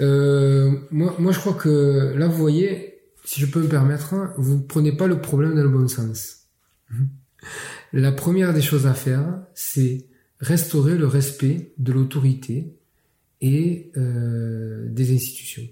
euh, 0.00 0.72
moi, 0.90 1.14
moi 1.18 1.32
je 1.32 1.38
crois 1.38 1.54
que 1.54 2.12
là, 2.16 2.26
vous 2.26 2.36
voyez, 2.36 3.00
si 3.24 3.40
je 3.40 3.46
peux 3.46 3.62
me 3.62 3.68
permettre, 3.68 4.14
vous 4.36 4.60
prenez 4.60 4.92
pas 4.92 5.06
le 5.06 5.20
problème 5.20 5.54
dans 5.54 5.62
le 5.62 5.68
bon 5.68 5.88
sens. 5.88 6.46
La 7.92 8.12
première 8.12 8.52
des 8.52 8.62
choses 8.62 8.86
à 8.86 8.94
faire, 8.94 9.42
c'est 9.54 10.06
restaurer 10.40 10.96
le 10.96 11.06
respect 11.06 11.72
de 11.78 11.92
l'autorité 11.92 12.76
et 13.40 13.90
euh, 13.96 14.88
des 14.88 15.14
institutions. 15.14 15.68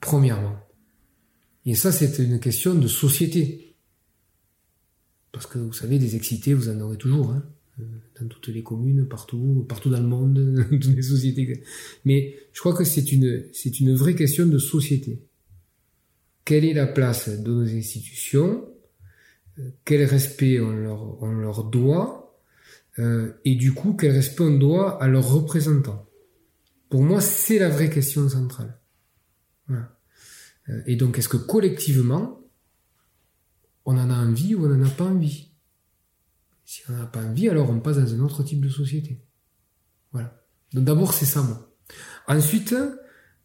Premièrement. 0.00 0.58
Et 1.66 1.74
ça, 1.74 1.92
c'est 1.92 2.18
une 2.18 2.40
question 2.40 2.74
de 2.74 2.88
société. 2.88 3.76
Parce 5.32 5.46
que 5.46 5.58
vous 5.58 5.72
savez, 5.72 5.98
des 5.98 6.16
excités, 6.16 6.54
vous 6.54 6.68
en 6.68 6.80
aurez 6.80 6.96
toujours. 6.96 7.30
Hein 7.30 7.44
dans 8.20 8.28
toutes 8.28 8.48
les 8.48 8.62
communes, 8.62 9.06
partout, 9.06 9.64
partout 9.68 9.90
dans 9.90 10.00
le 10.00 10.06
monde, 10.06 10.34
dans 10.70 10.78
toutes 10.78 10.96
les 10.96 11.02
sociétés. 11.02 11.62
Mais 12.04 12.36
je 12.52 12.60
crois 12.60 12.74
que 12.74 12.84
c'est 12.84 13.12
une, 13.12 13.44
c'est 13.52 13.80
une 13.80 13.94
vraie 13.94 14.14
question 14.14 14.46
de 14.46 14.58
société. 14.58 15.22
Quelle 16.44 16.64
est 16.64 16.74
la 16.74 16.86
place 16.86 17.28
de 17.28 17.50
nos 17.50 17.68
institutions? 17.68 18.64
Quel 19.84 20.04
respect 20.04 20.60
on 20.60 20.70
leur, 20.70 21.22
on 21.22 21.32
leur 21.32 21.64
doit? 21.64 22.27
Euh, 22.98 23.32
Et 23.44 23.54
du 23.54 23.72
coup, 23.72 23.94
quel 23.94 24.12
respect 24.12 24.42
on 24.42 24.58
doit 24.58 25.02
à 25.02 25.08
leurs 25.08 25.28
représentants 25.28 26.08
Pour 26.88 27.02
moi, 27.02 27.20
c'est 27.20 27.58
la 27.58 27.68
vraie 27.68 27.90
question 27.90 28.28
centrale. 28.28 28.78
Euh, 29.70 30.82
et 30.86 30.96
donc, 30.96 31.18
est-ce 31.18 31.28
que 31.28 31.36
collectivement, 31.36 32.40
on 33.84 33.96
en 33.96 34.10
a 34.10 34.14
envie 34.14 34.54
ou 34.54 34.66
on 34.66 34.68
n'en 34.68 34.86
a 34.86 34.90
pas 34.90 35.04
envie? 35.04 35.52
Si 36.64 36.82
on 36.90 36.92
n'a 36.92 37.06
pas 37.06 37.22
envie, 37.22 37.48
alors 37.48 37.70
on 37.70 37.80
passe 37.80 37.96
dans 37.96 38.14
un 38.14 38.20
autre 38.20 38.42
type 38.42 38.60
de 38.60 38.68
société. 38.68 39.22
Voilà. 40.12 40.44
Donc 40.74 40.84
d'abord, 40.84 41.14
c'est 41.14 41.24
ça, 41.24 41.42
moi. 41.42 41.74
Ensuite, 42.26 42.74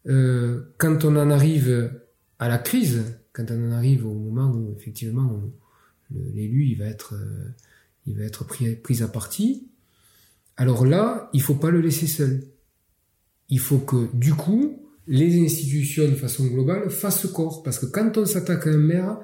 euh, 0.06 0.74
quand 0.76 1.04
on 1.04 1.16
en 1.16 1.30
arrive 1.30 2.02
à 2.38 2.48
la 2.48 2.58
crise, 2.58 3.02
quand 3.32 3.50
on 3.50 3.68
en 3.68 3.72
arrive 3.72 4.06
au 4.06 4.12
moment 4.12 4.50
où 4.50 4.76
effectivement 4.78 5.42
l'élu 6.10 6.66
il 6.66 6.78
va 6.78 6.84
être, 6.84 7.14
il 8.06 8.16
va 8.16 8.24
être 8.24 8.44
pris, 8.44 9.02
à 9.02 9.08
partie, 9.08 9.68
alors 10.56 10.86
là, 10.86 11.30
il 11.32 11.42
faut 11.42 11.54
pas 11.54 11.70
le 11.70 11.80
laisser 11.80 12.06
seul. 12.06 12.44
Il 13.48 13.58
faut 13.58 13.78
que 13.78 14.08
du 14.14 14.34
coup, 14.34 14.88
les 15.06 15.44
institutions 15.44 16.08
de 16.08 16.14
façon 16.14 16.46
globale 16.46 16.90
fassent 16.90 17.26
corps, 17.26 17.62
parce 17.62 17.78
que 17.78 17.86
quand 17.86 18.16
on 18.16 18.26
s'attaque 18.26 18.66
à 18.66 18.70
un 18.70 18.78
maire, 18.78 19.18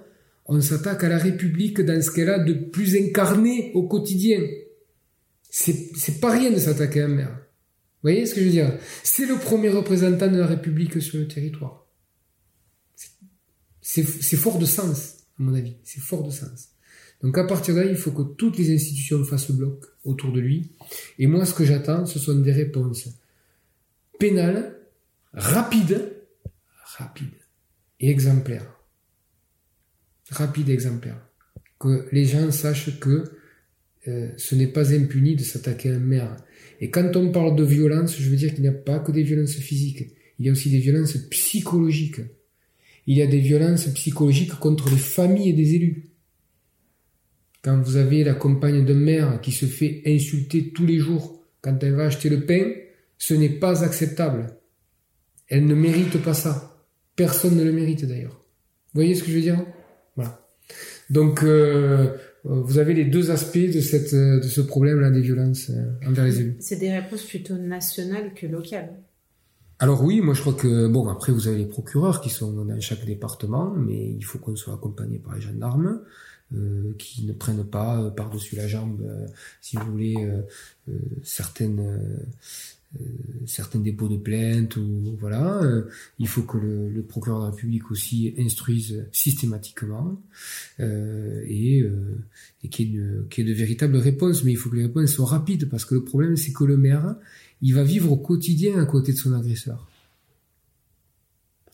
on 0.47 0.61
s'attaque 0.61 1.05
à 1.05 1.09
la 1.09 1.19
République 1.19 1.81
dans 1.81 2.03
ce 2.03 2.11
qu'elle 2.11 2.31
a 2.31 2.39
de 2.39 2.53
plus 2.53 2.97
incarné 2.97 3.71
au 3.75 3.87
quotidien. 3.87 4.41
C'est, 5.49 6.21
pas 6.21 6.31
rien 6.33 6.51
de 6.51 6.59
s'attaquer 6.59 7.03
à 7.03 7.05
un 7.07 7.09
maire. 7.09 7.37
Vous 7.37 8.09
voyez 8.09 8.27
ce 8.27 8.35
que 8.35 8.41
je 8.41 8.47
veux 8.47 8.53
dire? 8.53 8.79
C'est 9.03 9.27
le 9.27 9.37
premier 9.37 9.69
représentant 9.69 10.31
de 10.31 10.39
la 10.39 10.47
République 10.47 11.01
sur 11.03 11.19
le 11.19 11.29
territoire. 11.29 11.87
C'est 13.81 14.05
fort 14.37 14.59
de 14.59 14.67
sens, 14.67 15.17
à 15.39 15.43
mon 15.43 15.55
avis. 15.55 15.77
C'est 15.85 16.01
fort 16.01 16.25
de 16.25 16.31
sens. 16.31 16.71
Donc 17.23 17.37
à 17.37 17.45
partir 17.45 17.75
de 17.75 17.81
là, 17.81 17.87
il 17.87 17.97
faut 17.97 18.13
que 18.13 18.23
toutes 18.23 18.57
les 18.59 18.75
institutions 18.75 19.23
fassent 19.25 19.51
bloc 19.51 19.85
autour 20.05 20.33
de 20.33 20.41
lui. 20.41 20.73
Et 21.19 21.27
moi, 21.27 21.45
ce 21.45 21.55
que 21.55 21.65
j'attends, 21.65 22.07
ce 22.07 22.19
sont 22.19 22.35
des 22.35 22.53
réponses 22.53 23.09
pénales, 24.19 24.79
rapides, 25.33 26.13
rapides 26.97 27.29
et 28.01 28.11
exemplaires 28.11 28.81
rapide 30.31 30.71
exemplaire. 30.71 31.21
Que 31.79 32.07
les 32.13 32.25
gens 32.25 32.51
sachent 32.51 32.99
que 32.99 33.25
euh, 34.09 34.29
ce 34.37 34.55
n'est 34.55 34.67
pas 34.67 34.95
impuni 34.95 35.37
de 35.37 35.43
s'attaquer 35.43 35.91
à 35.91 35.97
un 35.97 35.99
maire. 35.99 36.37
Et 36.81 36.91
quand 36.91 37.17
on 37.17 37.31
parle 37.31 37.57
de 37.57 37.65
violence, 37.65 38.17
je 38.19 38.29
veux 38.31 38.37
dire 38.37 38.53
qu'il 38.55 38.63
n'y 38.63 38.69
a 38.69 38.73
pas 38.73 38.99
que 38.99 39.13
des 39.13 39.23
violences 39.23 39.57
physiques. 39.57 40.11
Il 40.39 40.47
y 40.47 40.49
a 40.49 40.53
aussi 40.53 40.71
des 40.71 40.79
violences 40.79 41.17
psychologiques. 41.31 42.21
Il 43.07 43.17
y 43.17 43.23
a 43.23 43.27
des 43.27 43.41
violences 43.41 43.87
psychologiques 43.89 44.55
contre 44.55 44.89
les 44.91 44.97
familles 44.97 45.51
et 45.51 45.55
des 45.55 45.75
élus. 45.75 46.10
Quand 47.63 47.81
vous 47.83 47.97
avez 47.97 48.25
la 48.25 48.35
compagne 48.35 48.85
d'un 48.85 48.95
maire 48.95 49.41
qui 49.41 49.53
se 49.53 49.67
fait 49.67 50.03
insulter 50.07 50.73
tous 50.73 50.87
les 50.87 50.99
jours 50.99 51.43
quand 51.61 51.83
elle 51.83 51.95
va 51.95 52.05
acheter 52.05 52.31
le 52.31 52.47
pain, 52.47 52.73
ce 53.19 53.35
n'est 53.35 53.51
pas 53.51 53.85
acceptable. 53.85 54.57
Elle 55.49 55.67
ne 55.67 55.75
mérite 55.75 56.23
pas 56.23 56.35
ça. 56.35 56.87
Personne 57.17 57.57
ne 57.57 57.65
le 57.65 57.73
mérite 57.73 58.07
d'ailleurs. 58.07 58.41
Vous 58.95 59.01
voyez 59.01 59.15
ce 59.15 59.23
que 59.23 59.31
je 59.31 59.35
veux 59.37 59.43
dire? 59.43 59.63
Voilà. 60.17 60.49
Donc, 61.11 61.43
euh, 61.43 62.17
vous 62.45 62.79
avez 62.79 62.95
les 62.95 63.05
deux 63.05 63.31
aspects 63.31 63.59
de, 63.59 63.81
cette, 63.81 64.15
de 64.15 64.41
ce 64.49 64.61
problème-là 64.63 65.11
des 65.11 65.21
violences 65.21 65.71
euh, 65.71 66.09
envers 66.09 66.25
les 66.25 66.41
élus. 66.41 66.57
C'est 66.61 66.79
des 66.79 66.91
réponses 66.91 67.25
plutôt 67.25 67.57
nationales 67.57 68.33
que 68.35 68.47
locales. 68.47 68.91
Alors 69.79 70.05
oui, 70.05 70.21
moi 70.21 70.35
je 70.35 70.43
crois 70.43 70.53
que 70.53 70.89
bon 70.89 71.09
après 71.09 71.33
vous 71.33 71.49
avez 71.49 71.57
les 71.57 71.67
procureurs 71.67 72.21
qui 72.21 72.29
sont 72.29 72.53
dans 72.53 72.81
chaque 72.81 73.07
département, 73.07 73.75
mais 73.75 74.13
il 74.13 74.23
faut 74.23 74.39
qu'on 74.39 74.55
soit 74.55 74.75
accompagné 74.75 75.19
par 75.19 75.35
les 75.35 75.41
gendarmes 75.41 76.03
euh, 76.55 76.95
qui 76.99 77.25
ne 77.25 77.33
prennent 77.33 77.65
pas 77.65 78.11
par-dessus 78.11 78.57
la 78.57 78.69
jambe, 78.69 79.01
si 79.61 79.77
vous 79.77 79.91
voulez, 79.91 80.17
certaines 81.23 82.27
euh, 82.99 83.05
certains 83.47 83.79
dépôts 83.79 84.09
de 84.09 84.17
plainte 84.17 84.77
ou 84.77 85.17
voilà. 85.21 85.63
Euh, 85.63 85.89
il 86.19 86.27
faut 86.27 86.43
que 86.43 86.59
le, 86.59 86.89
le, 86.89 87.03
procureur 87.03 87.39
de 87.39 87.45
la 87.45 87.51
République 87.53 87.89
aussi 87.93 88.35
instruise 88.37 89.07
systématiquement 89.13 90.21
euh, 90.81 91.41
et, 91.47 91.83
euh, 91.83 92.19
et 92.65 92.69
qu'il 92.69 92.95
y, 92.95 92.99
ait 92.99 93.45
de 93.45 93.53
véritables 93.53 93.97
réponses. 93.97 94.43
Mais 94.43 94.53
il 94.53 94.57
faut 94.57 94.71
que 94.71 94.77
les 94.77 94.87
réponses 94.87 95.11
soient 95.13 95.27
rapides 95.27 95.69
parce 95.69 95.85
que 95.85 95.95
le 95.95 96.03
problème 96.03 96.37
c'est 96.37 96.53
que 96.53 96.65
le 96.65 96.77
maire 96.77 97.15
il 97.63 97.75
va 97.75 97.85
vivre 97.85 98.11
au 98.11 98.17
quotidien 98.17 98.81
à 98.81 98.87
côté 98.87 99.13
de 99.13 99.19
son 99.19 99.35
agresseur. 99.35 99.89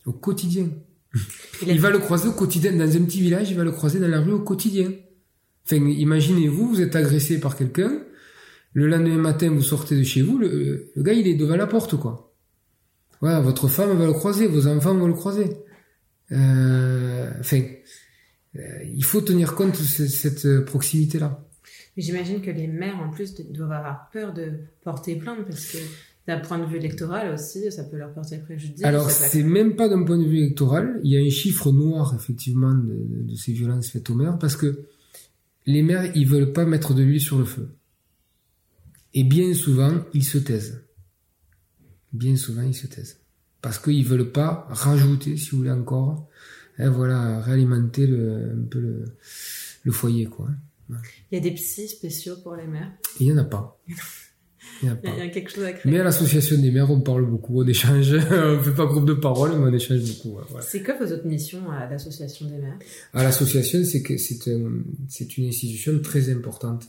Au 0.05 0.13
quotidien 0.13 0.69
il 1.67 1.79
va 1.79 1.89
le 1.89 1.99
croiser 1.99 2.27
au 2.27 2.33
quotidien 2.33 2.73
dans 2.73 2.95
un 2.95 3.03
petit 3.05 3.21
village 3.21 3.49
il 3.49 3.57
va 3.57 3.63
le 3.63 3.71
croiser 3.71 3.99
dans 3.99 4.07
la 4.07 4.19
rue 4.19 4.33
au 4.33 4.41
quotidien 4.41 4.91
enfin 5.65 5.77
imaginez-vous 5.77 6.69
vous 6.69 6.81
êtes 6.81 6.95
agressé 6.95 7.39
par 7.39 7.55
quelqu'un 7.55 8.01
le 8.77 8.85
lendemain 8.85 9.17
matin, 9.17 9.49
vous 9.49 9.63
sortez 9.63 9.97
de 9.97 10.03
chez 10.03 10.21
vous, 10.21 10.37
le, 10.37 10.91
gars, 10.97 11.13
il 11.13 11.27
est 11.27 11.33
devant 11.33 11.55
la 11.55 11.65
porte, 11.65 11.97
quoi. 11.97 12.31
Voilà, 13.21 13.39
votre 13.39 13.67
femme 13.67 13.97
va 13.97 14.05
le 14.05 14.13
croiser, 14.13 14.45
vos 14.45 14.67
enfants 14.67 14.93
vont 14.93 15.07
le 15.07 15.15
croiser. 15.15 15.49
Euh, 16.31 17.31
enfin, 17.39 17.61
euh, 18.55 18.83
il 18.85 19.03
faut 19.03 19.21
tenir 19.21 19.55
compte 19.55 19.71
de 19.71 20.05
cette, 20.05 20.65
proximité-là. 20.65 21.43
Mais 21.95 22.03
j'imagine 22.03 22.39
que 22.39 22.51
les 22.51 22.67
maires, 22.67 22.99
en 22.99 23.09
plus, 23.09 23.33
doivent 23.33 23.71
avoir 23.71 24.11
peur 24.11 24.31
de 24.31 24.51
porter 24.83 25.15
plainte 25.15 25.47
parce 25.47 25.71
que 25.71 25.79
d'un 26.27 26.39
point 26.39 26.59
de 26.59 26.65
vue 26.65 26.77
électoral 26.77 27.33
aussi, 27.33 27.71
ça 27.71 27.85
peut 27.85 27.97
leur 27.97 28.13
porter 28.13 28.37
préjudice. 28.39 28.83
Alors, 28.83 29.09
c'est 29.09 29.43
même 29.43 29.75
pas 29.75 29.87
d'un 29.87 30.03
point 30.03 30.17
de 30.17 30.25
vue 30.25 30.39
électoral. 30.39 30.99
Il 31.03 31.11
y 31.11 31.17
a 31.17 31.21
un 31.21 31.29
chiffre 31.29 31.71
noir, 31.71 32.13
effectivement, 32.15 32.73
de, 32.73 33.23
de 33.23 33.35
ces 33.35 33.53
violences 33.53 33.89
faites 33.89 34.09
aux 34.09 34.15
maires 34.15 34.37
parce 34.37 34.57
que 34.57 34.87
les 35.67 35.83
maires, 35.83 36.11
ils 36.15 36.27
veulent 36.27 36.53
pas 36.53 36.65
mettre 36.65 36.93
de 36.93 37.03
l'huile 37.03 37.21
sur 37.21 37.37
le 37.37 37.45
feu. 37.45 37.69
Et 39.13 39.23
bien 39.23 39.53
souvent, 39.53 40.03
ils 40.13 40.23
se 40.23 40.37
taisent. 40.37 40.83
Bien 42.13 42.35
souvent, 42.35 42.61
ils 42.61 42.75
se 42.75 42.87
taisent. 42.87 43.19
Parce 43.61 43.79
qu'ils 43.79 44.05
veulent 44.05 44.31
pas 44.31 44.67
rajouter, 44.69 45.35
si 45.37 45.51
vous 45.51 45.57
voulez 45.57 45.71
encore, 45.71 46.29
hein, 46.77 46.89
voilà, 46.89 47.41
réalimenter 47.41 48.07
le, 48.07 48.53
un 48.57 48.65
peu 48.69 48.79
le, 49.83 49.91
foyer, 49.91 50.25
quoi. 50.25 50.47
Hein. 50.91 50.97
Il 51.31 51.35
y 51.35 51.37
a 51.37 51.41
des 51.41 51.51
psys 51.51 51.89
spéciaux 51.89 52.37
pour 52.43 52.55
les 52.55 52.67
mères? 52.67 52.91
Il 53.19 53.27
n'y 53.27 53.33
en 53.33 53.37
a 53.37 53.43
pas. 53.43 53.81
Il 54.83 54.89
y, 54.89 54.91
a 54.91 54.95
pas. 54.95 55.09
il 55.17 55.19
y 55.19 55.21
a 55.21 55.29
quelque 55.29 55.51
chose 55.51 55.63
à 55.63 55.73
créer. 55.73 55.91
Mais 55.91 55.99
à 55.99 56.03
l'association 56.03 56.57
des 56.59 56.71
mères, 56.71 56.91
on 56.91 57.01
parle 57.01 57.25
beaucoup, 57.25 57.61
on 57.61 57.67
échange, 57.67 58.13
on 58.31 58.61
fait 58.61 58.75
pas 58.75 58.85
groupe 58.85 59.05
de 59.05 59.13
parole, 59.13 59.51
mais 59.57 59.69
on 59.69 59.73
échange 59.73 60.01
beaucoup. 60.01 60.37
C'est 60.61 60.83
quoi 60.83 60.95
vos 60.99 61.11
autres 61.11 61.25
missions 61.25 61.69
à 61.71 61.89
l'association 61.89 62.45
des 62.45 62.57
mères 62.57 62.77
À 63.13 63.23
l'association, 63.23 63.83
c'est 63.83 64.03
que 64.03 64.17
c'est 64.17 64.51
un, 64.51 64.71
c'est 65.07 65.37
une 65.37 65.47
institution 65.47 65.99
très 65.99 66.29
importante 66.29 66.87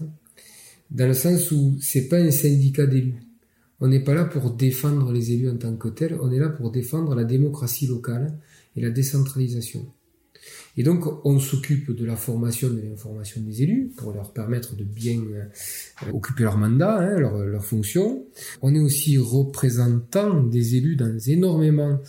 dans 0.90 1.06
le 1.06 1.14
sens 1.14 1.50
où 1.50 1.76
c'est 1.80 2.08
pas 2.08 2.18
un 2.18 2.30
syndicat 2.30 2.86
d'élus. 2.86 3.20
On 3.80 3.88
n'est 3.88 4.02
pas 4.02 4.14
là 4.14 4.24
pour 4.24 4.50
défendre 4.50 5.12
les 5.12 5.32
élus 5.32 5.50
en 5.50 5.56
tant 5.56 5.76
que 5.76 5.88
tels, 5.88 6.18
on 6.20 6.32
est 6.32 6.38
là 6.38 6.48
pour 6.48 6.70
défendre 6.70 7.14
la 7.14 7.24
démocratie 7.24 7.86
locale 7.86 8.36
et 8.76 8.80
la 8.80 8.90
décentralisation. 8.90 9.86
Et 10.78 10.84
donc, 10.84 11.04
on 11.26 11.40
s'occupe 11.40 11.90
de 11.90 12.06
la 12.06 12.14
formation, 12.14 12.70
de 12.70 12.80
l'information 12.80 13.40
des 13.40 13.62
élus 13.62 13.90
pour 13.96 14.12
leur 14.12 14.32
permettre 14.32 14.76
de 14.76 14.84
bien 14.84 15.20
euh, 15.34 16.12
occuper 16.12 16.44
leur 16.44 16.56
mandat, 16.56 16.98
hein, 16.98 17.18
leur, 17.18 17.64
fonction. 17.64 18.24
On 18.62 18.72
est 18.76 18.80
aussi 18.80 19.18
représentant 19.18 20.40
des 20.44 20.76
élus 20.76 20.94
dans 20.94 21.18
énormément 21.18 22.00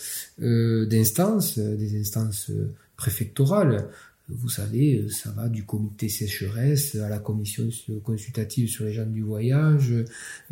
euh, 0.44 0.86
d'instances, 0.86 1.58
des 1.58 2.00
instances 2.00 2.52
préfectorales, 2.96 3.88
vous 4.32 4.50
savez, 4.50 5.06
ça 5.10 5.32
va 5.32 5.50
du 5.50 5.64
comité 5.64 6.08
sécheresse 6.08 6.96
à 6.96 7.10
la 7.10 7.18
commission 7.18 7.68
consultative 8.04 8.68
sur 8.70 8.86
les 8.86 8.94
gens 8.94 9.06
du 9.06 9.22
voyage, 9.22 9.94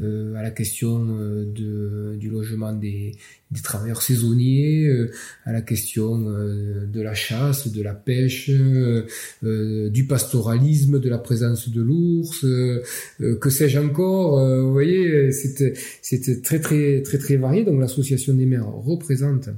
euh, 0.01 0.33
à 0.35 0.41
la 0.41 0.51
question 0.51 1.05
euh, 1.09 2.15
du 2.17 2.29
logement 2.29 2.73
des, 2.73 3.13
travailleurs 3.63 4.01
saisonniers, 4.01 4.87
euh, 4.87 5.11
à 5.45 5.53
la 5.53 5.61
question 5.61 6.17
de 6.17 7.01
la 7.01 7.13
chasse, 7.13 7.71
de 7.71 7.81
la 7.83 7.93
pêche, 7.93 8.49
du 8.49 10.07
pastoralisme, 10.07 10.99
de 10.99 11.09
la 11.09 11.19
présence 11.19 11.69
de 11.69 11.81
l'ours, 11.81 12.41
que 12.41 13.49
sais-je 13.49 13.79
encore. 13.79 14.63
vous 14.63 14.71
voyez, 14.71 15.31
c'était 15.31 16.41
très 16.41 16.59
très 16.59 17.01
très 17.03 17.17
très 17.17 17.37
varié. 17.37 17.63
Donc 17.63 17.79
l'association 17.79 18.33
des 18.33 18.45
maires 18.45 18.67
représente 18.67 19.49
euh, 19.49 19.51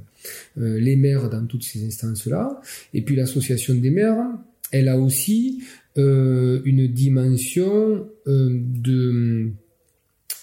les 0.56 0.96
maires 0.96 1.30
dans 1.30 1.46
toutes 1.46 1.64
ces 1.64 1.86
instances-là. 1.86 2.62
Et 2.94 3.02
puis 3.02 3.16
l'association 3.16 3.76
des 3.76 3.90
maires, 3.90 4.26
elle 4.72 4.88
a 4.88 5.00
aussi 5.00 5.64
euh, 5.98 6.62
une 6.66 6.88
dimension 6.88 8.08
euh, 8.28 9.50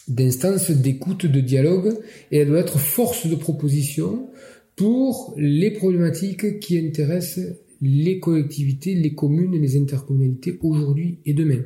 d'instance 0.09 0.71
d'écoute, 0.71 1.27
de 1.27 1.41
dialogue, 1.41 1.95
et 2.31 2.39
elle 2.39 2.49
doit 2.49 2.61
être 2.61 2.79
force 2.79 3.27
de 3.27 3.37
proposition 3.37 4.29
pour 4.75 5.35
les 5.39 5.71
problématiques 5.71 6.61
qui 6.61 6.79
intéressent 6.79 7.55
les 7.81 8.19
collectivités, 8.21 8.95
les 8.95 9.15
communes 9.15 9.53
les 9.53 9.77
intercommunalités 9.77 10.59
aujourd'hui 10.63 11.19
et 11.25 11.35
demain. 11.35 11.63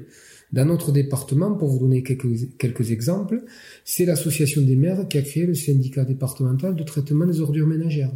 Dans 0.53 0.65
notre 0.65 0.91
département, 0.93 1.55
pour 1.55 1.69
vous 1.69 1.79
donner 1.79 2.03
quelques, 2.03 2.57
quelques 2.59 2.91
exemples, 2.91 3.45
c'est 3.85 4.05
l'association 4.05 4.63
des 4.63 4.77
maires 4.77 5.07
qui 5.09 5.19
a 5.19 5.23
créé 5.23 5.47
le 5.47 5.55
syndicat 5.55 6.05
départemental 6.05 6.75
de 6.75 6.83
traitement 6.83 7.27
des 7.27 7.41
ordures 7.41 7.67
ménagères 7.67 8.13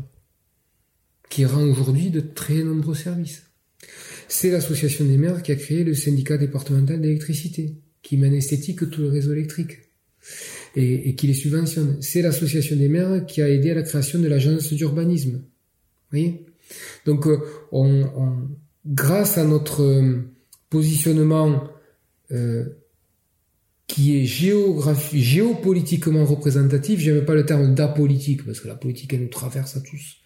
qui 1.34 1.44
rend 1.44 1.64
aujourd'hui 1.64 2.10
de 2.10 2.20
très 2.20 2.62
nombreux 2.62 2.94
services. 2.94 3.42
C'est 4.28 4.50
l'association 4.50 5.04
des 5.04 5.16
maires 5.16 5.42
qui 5.42 5.50
a 5.50 5.56
créé 5.56 5.82
le 5.82 5.94
syndicat 5.94 6.38
départemental 6.38 7.00
d'électricité, 7.00 7.74
qui 8.02 8.16
mène 8.16 8.34
esthétique 8.34 8.88
tout 8.88 9.00
le 9.00 9.08
réseau 9.08 9.32
électrique 9.32 9.80
et, 10.76 11.14
qui 11.16 11.26
les 11.26 11.34
subventionne. 11.34 11.98
C'est 12.00 12.22
l'association 12.22 12.76
des 12.76 12.88
maires 12.88 13.26
qui 13.26 13.42
a 13.42 13.48
aidé 13.48 13.72
à 13.72 13.74
la 13.74 13.82
création 13.82 14.20
de 14.20 14.28
l'agence 14.28 14.72
d'urbanisme. 14.72 15.42
Voyez? 16.10 16.46
Donc, 17.04 17.26
euh, 17.26 17.38
on, 17.72 18.06
grâce 18.86 19.36
à 19.36 19.44
notre 19.44 19.82
euh, 19.82 20.20
positionnement 20.70 21.68
euh, 22.32 22.64
qui 23.86 24.16
est 24.16 24.24
géopolitiquement 24.24 26.24
représentatif, 26.24 27.00
j'aime 27.00 27.24
pas 27.24 27.34
le 27.34 27.44
terme 27.44 27.74
d'apolitique, 27.74 28.44
parce 28.44 28.60
que 28.60 28.68
la 28.68 28.74
politique, 28.74 29.12
elle 29.12 29.22
nous 29.22 29.28
traverse 29.28 29.76
à 29.76 29.80
tous. 29.80 30.18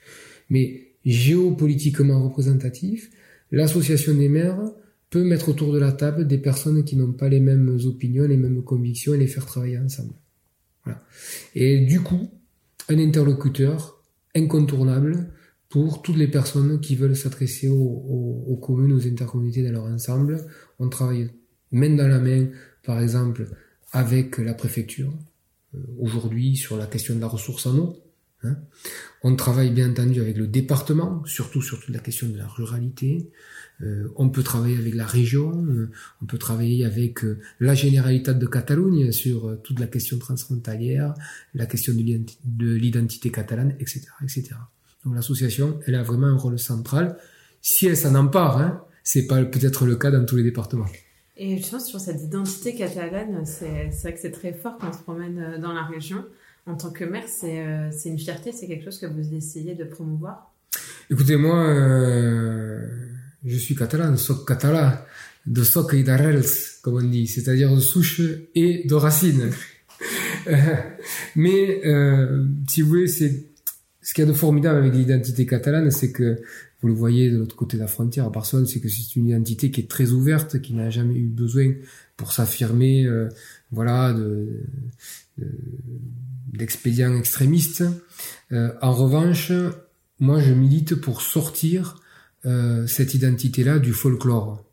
Mais 0.49 0.93
géopolitiquement 1.05 2.23
représentatif, 2.23 3.11
l'association 3.51 4.15
des 4.15 4.29
maires 4.29 4.61
peut 5.11 5.25
mettre 5.25 5.49
autour 5.49 5.73
de 5.73 5.79
la 5.79 5.93
table 5.93 6.27
des 6.27 6.39
personnes 6.39 6.85
qui 6.85 6.97
n'ont 6.97 7.13
pas 7.13 7.29
les 7.29 7.41
mêmes 7.41 7.79
opinions, 7.85 8.27
les 8.27 8.37
mêmes 8.37 8.63
convictions 8.63 9.15
et 9.15 9.19
les 9.19 9.27
faire 9.27 9.47
travailler 9.47 9.79
ensemble. 9.79 10.15
Voilà. 10.85 11.03
Et 11.55 11.81
du 11.81 12.01
coup, 12.01 12.31
un 12.89 12.99
interlocuteur 12.99 14.03
incontournable 14.35 15.33
pour 15.69 16.03
toutes 16.03 16.17
les 16.17 16.29
personnes 16.29 16.81
qui 16.81 16.97
veulent 16.97 17.17
s'adresser 17.17 17.69
aux, 17.69 18.59
communes, 18.63 18.93
aux 18.93 19.07
intercommunautés 19.07 19.63
dans 19.63 19.73
leur 19.73 19.85
ensemble. 19.85 20.47
On 20.79 20.89
travaille 20.89 21.31
main 21.73 21.95
dans 21.95 22.09
la 22.09 22.19
main, 22.19 22.47
par 22.83 23.01
exemple, 23.01 23.47
avec 23.93 24.39
la 24.39 24.55
préfecture, 24.55 25.13
euh, 25.75 25.79
aujourd'hui 25.99 26.57
sur 26.57 26.77
la 26.77 26.87
question 26.87 27.15
de 27.15 27.21
la 27.21 27.29
ressource 27.29 27.67
en 27.67 27.77
eau, 27.77 28.03
Hein. 28.45 28.57
on 29.25 29.35
travaille 29.35 29.71
bien 29.71 29.91
entendu 29.91 30.21
avec 30.21 30.37
le 30.37 30.47
département, 30.47 31.25
surtout 31.25 31.61
sur 31.61 31.81
toute 31.81 31.93
la 31.93 31.99
question 31.99 32.29
de 32.29 32.39
la 32.39 32.47
ruralité. 32.47 33.31
Euh, 33.83 34.09
on 34.15 34.29
peut 34.29 34.45
travailler 34.45 34.77
avec 34.77 34.95
la 34.95 35.07
région, 35.07 35.67
euh, 35.67 35.91
on 36.23 36.27
peut 36.27 36.39
travailler 36.39 36.85
avec 36.85 37.25
euh, 37.25 37.41
la 37.59 37.75
Généralité 37.75 38.35
de 38.35 38.47
Catalogne 38.47 39.11
sur 39.11 39.59
toute 39.65 39.81
la 39.81 39.89
question 39.89 40.19
transfrontalière, 40.19 41.15
la 41.55 41.67
question 41.67 41.93
de 41.95 42.75
l'identité 42.75 43.31
catalane, 43.31 43.75
etc., 43.81 44.03
etc. 44.23 44.51
Donc 45.05 45.17
l'association, 45.17 45.81
elle 45.87 45.97
a 45.97 46.05
vraiment 46.05 46.29
un 46.29 46.37
rôle 46.37 46.61
central. 46.61 47.17
Si 47.61 47.87
elle 47.87 47.97
s'en 47.97 48.15
empare, 48.15 48.59
hein, 48.59 48.85
c'est 49.03 49.27
pas 49.27 49.45
peut-être 49.45 49.85
le 49.85 49.97
cas 49.97 50.13
dans 50.13 50.25
tous 50.25 50.37
les 50.37 50.45
départements. 50.45 50.87
Et 51.39 51.59
je 51.59 51.71
pense 51.71 51.87
sur 51.87 52.01
cette 52.01 52.21
identité 52.21 52.75
catalane, 52.75 53.47
c'est 53.47 53.91
vrai 54.03 54.15
que 54.15 54.21
c'est 54.21 54.33
très 54.33 54.53
fort 54.53 54.77
quand 54.79 54.89
on 54.89 54.93
se 54.93 55.03
promène 55.03 55.59
dans 55.61 55.73
la 55.73 55.85
région 55.85 56.25
en 56.69 56.77
tant 56.77 56.91
que 56.91 57.05
maire, 57.05 57.25
euh, 57.45 57.91
c'est 57.91 58.09
une 58.09 58.19
fierté, 58.19 58.53
c'est 58.53 58.67
quelque 58.67 58.85
chose 58.85 58.99
que 58.99 59.07
vous 59.07 59.35
essayez 59.35 59.75
de 59.75 59.85
promouvoir? 59.85 60.53
Écoutez, 61.11 61.37
moi, 61.37 61.65
euh, 61.67 62.87
je 63.45 63.57
suis 63.57 63.75
catalan, 63.75 64.17
soc 64.17 64.47
catalan, 64.47 64.93
de 65.47 65.63
soc 65.65 65.95
et 65.95 66.03
d'arrels, 66.03 66.45
comme 66.83 66.97
on 66.97 67.03
dit, 67.03 67.27
c'est-à-dire 67.27 67.75
de 67.75 67.81
souche 67.81 68.21
et 68.55 68.87
de 68.87 68.95
racines. 68.95 69.51
Mais, 71.37 71.81
euh, 71.87 72.45
si 72.69 72.83
vous 72.83 72.89
voulez, 72.89 73.09
c'est 73.09 73.47
ce 74.09 74.15
qu'il 74.15 74.25
y 74.25 74.27
a 74.27 74.31
de 74.31 74.35
formidable 74.35 74.79
avec 74.79 74.95
l'identité 74.95 75.45
catalane, 75.45 75.91
c'est 75.91 76.13
que 76.13 76.41
vous 76.81 76.89
le 76.89 76.95
voyez 76.95 77.31
de 77.31 77.37
l'autre 77.37 77.57
côté 77.57 77.77
de 77.77 77.83
la 77.83 77.89
frontière 77.89 78.25
à 78.25 78.31
Barcelone, 78.31 78.65
c'est 78.65 78.81
que 78.81 78.89
c'est 78.89 79.17
une 79.17 79.27
identité 79.27 79.71
qui 79.71 79.83
est 79.83 79.91
très 79.91 80.13
ouverte, 80.13 80.63
qui 80.63 80.73
n'a 80.73 80.89
jamais 80.89 81.17
eu 81.17 81.27
besoin 81.27 81.75
pour 82.17 82.33
s'affirmer, 82.33 83.07
voilà, 83.71 84.15
de, 84.15 84.63
de 85.37 85.47
d'expédients 86.55 87.15
extrémistes. 87.19 87.85
Euh, 88.51 88.73
en 88.81 88.93
revanche, 88.93 89.53
moi 90.19 90.41
je 90.41 90.55
milite 90.55 90.95
pour 90.95 91.21
sortir 91.21 92.01
euh, 92.47 92.87
cette 92.87 93.13
identité-là 93.13 93.79
du 93.79 93.93
folklore. 93.93 94.65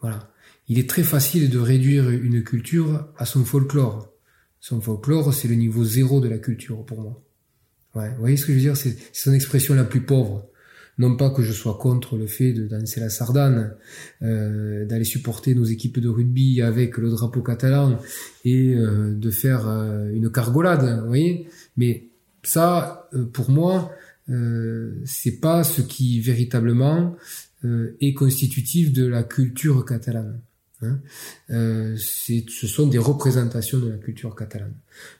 Voilà. 0.00 0.32
Il 0.68 0.78
est 0.78 0.88
très 0.88 1.02
facile 1.02 1.50
de 1.50 1.58
réduire 1.58 2.08
une 2.08 2.42
culture 2.42 3.08
à 3.18 3.26
son 3.26 3.44
folklore. 3.44 4.08
Son 4.58 4.80
folklore, 4.80 5.34
c'est 5.34 5.48
le 5.48 5.54
niveau 5.54 5.84
zéro 5.84 6.22
de 6.22 6.28
la 6.28 6.38
culture 6.38 6.82
pour 6.86 7.02
moi. 7.02 7.27
Ouais, 7.98 8.10
vous 8.10 8.20
voyez 8.20 8.36
ce 8.36 8.46
que 8.46 8.52
je 8.52 8.58
veux 8.58 8.62
dire 8.62 8.76
C'est 8.76 8.96
son 9.12 9.32
expression 9.32 9.74
la 9.74 9.84
plus 9.84 10.02
pauvre. 10.02 10.48
Non 10.98 11.16
pas 11.16 11.30
que 11.30 11.42
je 11.42 11.52
sois 11.52 11.78
contre 11.78 12.16
le 12.16 12.26
fait 12.26 12.52
de 12.52 12.66
danser 12.66 13.00
la 13.00 13.08
sardane, 13.08 13.74
euh, 14.22 14.84
d'aller 14.84 15.04
supporter 15.04 15.54
nos 15.54 15.64
équipes 15.64 16.00
de 16.00 16.08
rugby 16.08 16.60
avec 16.60 16.98
le 16.98 17.10
drapeau 17.10 17.40
catalan 17.40 18.00
et 18.44 18.74
euh, 18.74 19.14
de 19.14 19.30
faire 19.30 19.68
euh, 19.68 20.10
une 20.12 20.30
cargolade, 20.30 21.00
vous 21.02 21.06
voyez. 21.06 21.48
Mais 21.76 22.08
ça, 22.42 23.08
pour 23.32 23.50
moi, 23.50 23.92
c'est 25.04 25.40
pas 25.40 25.64
ce 25.64 25.80
qui 25.80 26.20
véritablement 26.20 27.16
est 27.64 28.12
constitutif 28.12 28.92
de 28.92 29.06
la 29.06 29.22
culture 29.22 29.84
catalane. 29.86 30.40
Hein. 30.82 31.00
c'est, 31.96 32.44
ce 32.48 32.66
sont 32.66 32.86
des 32.86 32.98
représentations 32.98 33.78
de 33.78 33.88
la 33.88 33.96
culture 33.96 34.34
catalane. 34.36 34.74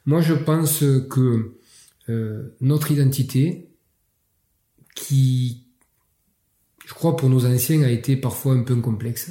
Moi, 0.05 0.21
je 0.21 0.35
pense 0.35 0.85
que 1.11 1.58
notre 2.61 2.91
identité, 2.91 3.69
qui, 4.95 5.65
je 6.87 6.95
crois, 6.95 7.17
pour 7.17 7.29
nos 7.29 7.47
anciens, 7.47 7.83
a 7.83 7.91
été 7.91 8.17
parfois 8.17 8.55
un 8.55 8.63
peu 8.63 8.75
complexe. 8.77 9.31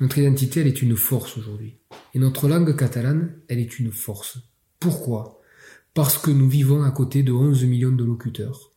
Notre 0.00 0.18
identité, 0.18 0.60
elle 0.60 0.66
est 0.66 0.82
une 0.82 0.96
force 0.96 1.36
aujourd'hui. 1.36 1.78
Et 2.14 2.18
notre 2.18 2.48
langue 2.48 2.76
catalane, 2.76 3.34
elle 3.48 3.58
est 3.58 3.78
une 3.78 3.92
force. 3.92 4.38
Pourquoi? 4.80 5.40
Parce 5.94 6.18
que 6.18 6.30
nous 6.30 6.48
vivons 6.48 6.82
à 6.82 6.90
côté 6.90 7.22
de 7.22 7.32
11 7.32 7.64
millions 7.64 7.92
de 7.92 8.04
locuteurs 8.04 8.72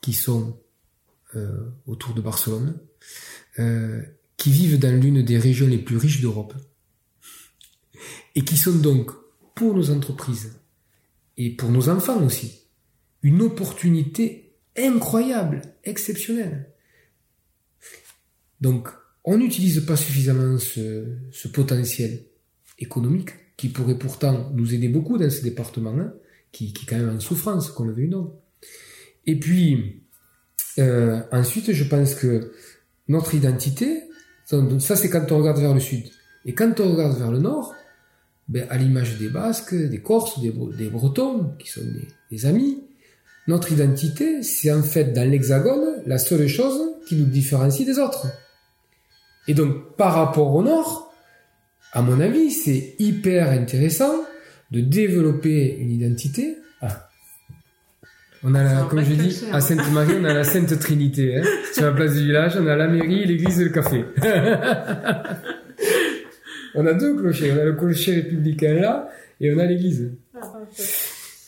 qui 0.00 0.12
sont 0.12 0.60
euh, 1.36 1.70
autour 1.86 2.14
de 2.14 2.20
Barcelone, 2.20 2.78
euh, 3.58 4.02
qui 4.36 4.50
vivent 4.50 4.78
dans 4.78 4.94
l'une 5.00 5.22
des 5.22 5.38
régions 5.38 5.68
les 5.68 5.78
plus 5.78 5.96
riches 5.96 6.20
d'Europe, 6.20 6.54
et 8.34 8.44
qui 8.44 8.56
sont 8.56 8.76
donc, 8.76 9.12
pour 9.54 9.74
nos 9.74 9.90
entreprises, 9.90 10.58
et 11.36 11.50
pour 11.56 11.70
nos 11.70 11.88
enfants 11.88 12.22
aussi, 12.24 12.68
une 13.22 13.42
opportunité 13.42 14.56
incroyable, 14.76 15.62
exceptionnelle. 15.84 16.70
Donc, 18.60 18.88
on 19.24 19.38
n'utilise 19.38 19.80
pas 19.80 19.96
suffisamment 19.96 20.58
ce, 20.58 21.48
potentiel 21.52 22.24
économique 22.78 23.30
qui 23.56 23.68
pourrait 23.68 23.98
pourtant 23.98 24.50
nous 24.54 24.74
aider 24.74 24.88
beaucoup 24.88 25.18
dans 25.18 25.30
ce 25.30 25.42
département, 25.42 25.94
là 25.94 26.12
qui, 26.52 26.72
qui 26.72 26.84
est 26.84 26.88
quand 26.88 26.98
même 26.98 27.16
en 27.16 27.20
souffrance, 27.20 27.70
qu'on 27.70 27.84
le 27.84 27.94
veuille 27.94 28.08
ou 28.08 28.10
non. 28.10 28.40
Et 29.26 29.38
puis, 29.38 30.04
euh, 30.78 31.20
ensuite, 31.32 31.72
je 31.72 31.84
pense 31.84 32.14
que 32.14 32.52
notre 33.08 33.34
identité, 33.34 34.02
ça 34.44 34.96
c'est 34.96 35.08
quand 35.08 35.32
on 35.32 35.38
regarde 35.38 35.58
vers 35.58 35.74
le 35.74 35.80
sud. 35.80 36.04
Et 36.44 36.54
quand 36.54 36.78
on 36.80 36.92
regarde 36.92 37.18
vers 37.18 37.32
le 37.32 37.38
nord, 37.38 37.74
ben, 38.48 38.66
à 38.70 38.76
l'image 38.76 39.18
des 39.18 39.28
Basques, 39.28 39.74
des 39.74 40.00
Corses, 40.00 40.40
des, 40.40 40.52
des 40.76 40.88
Bretons, 40.88 41.54
qui 41.58 41.68
sont 41.68 41.80
des, 41.80 42.08
des 42.30 42.46
amis, 42.46 42.82
notre 43.48 43.72
identité, 43.72 44.42
c'est 44.42 44.70
en 44.72 44.82
fait 44.82 45.12
dans 45.12 45.28
l'hexagone 45.28 46.02
la 46.06 46.18
seule 46.18 46.46
chose 46.46 46.80
qui 47.06 47.16
nous 47.16 47.26
différencie 47.26 47.86
des 47.86 47.98
autres. 47.98 48.26
Et 49.48 49.54
donc, 49.54 49.96
par 49.96 50.14
rapport 50.14 50.54
au 50.54 50.62
Nord, 50.62 51.12
à 51.92 52.02
mon 52.02 52.20
avis, 52.20 52.50
c'est 52.50 52.94
hyper 52.98 53.50
intéressant 53.50 54.12
de 54.70 54.80
développer 54.80 55.76
une 55.78 55.90
identité. 55.90 56.56
Ah. 56.80 57.08
On 58.44 58.54
a, 58.54 58.62
la, 58.62 58.82
comme 58.84 59.04
je 59.04 59.12
dis, 59.12 59.16
clocher, 59.16 59.46
hein. 59.52 59.56
à 59.56 59.60
Sainte-Marie, 59.60 60.14
on 60.20 60.24
a 60.24 60.34
la 60.34 60.44
Sainte 60.44 60.78
Trinité. 60.78 61.36
Hein. 61.36 61.42
Sur 61.72 61.84
la 61.84 61.92
place 61.92 62.14
du 62.14 62.24
village, 62.24 62.56
on 62.58 62.66
a 62.66 62.76
la 62.76 62.88
mairie, 62.88 63.24
l'église 63.26 63.60
et 63.60 63.64
le 63.64 63.70
café. 63.70 64.04
on 66.74 66.86
a 66.86 66.94
deux 66.94 67.16
clochers. 67.16 67.52
On 67.52 67.58
a 67.58 67.64
le 67.64 67.74
clocher 67.74 68.14
républicain 68.14 68.74
là, 68.74 69.10
et 69.40 69.52
on 69.52 69.58
a 69.58 69.66
l'église. 69.66 70.12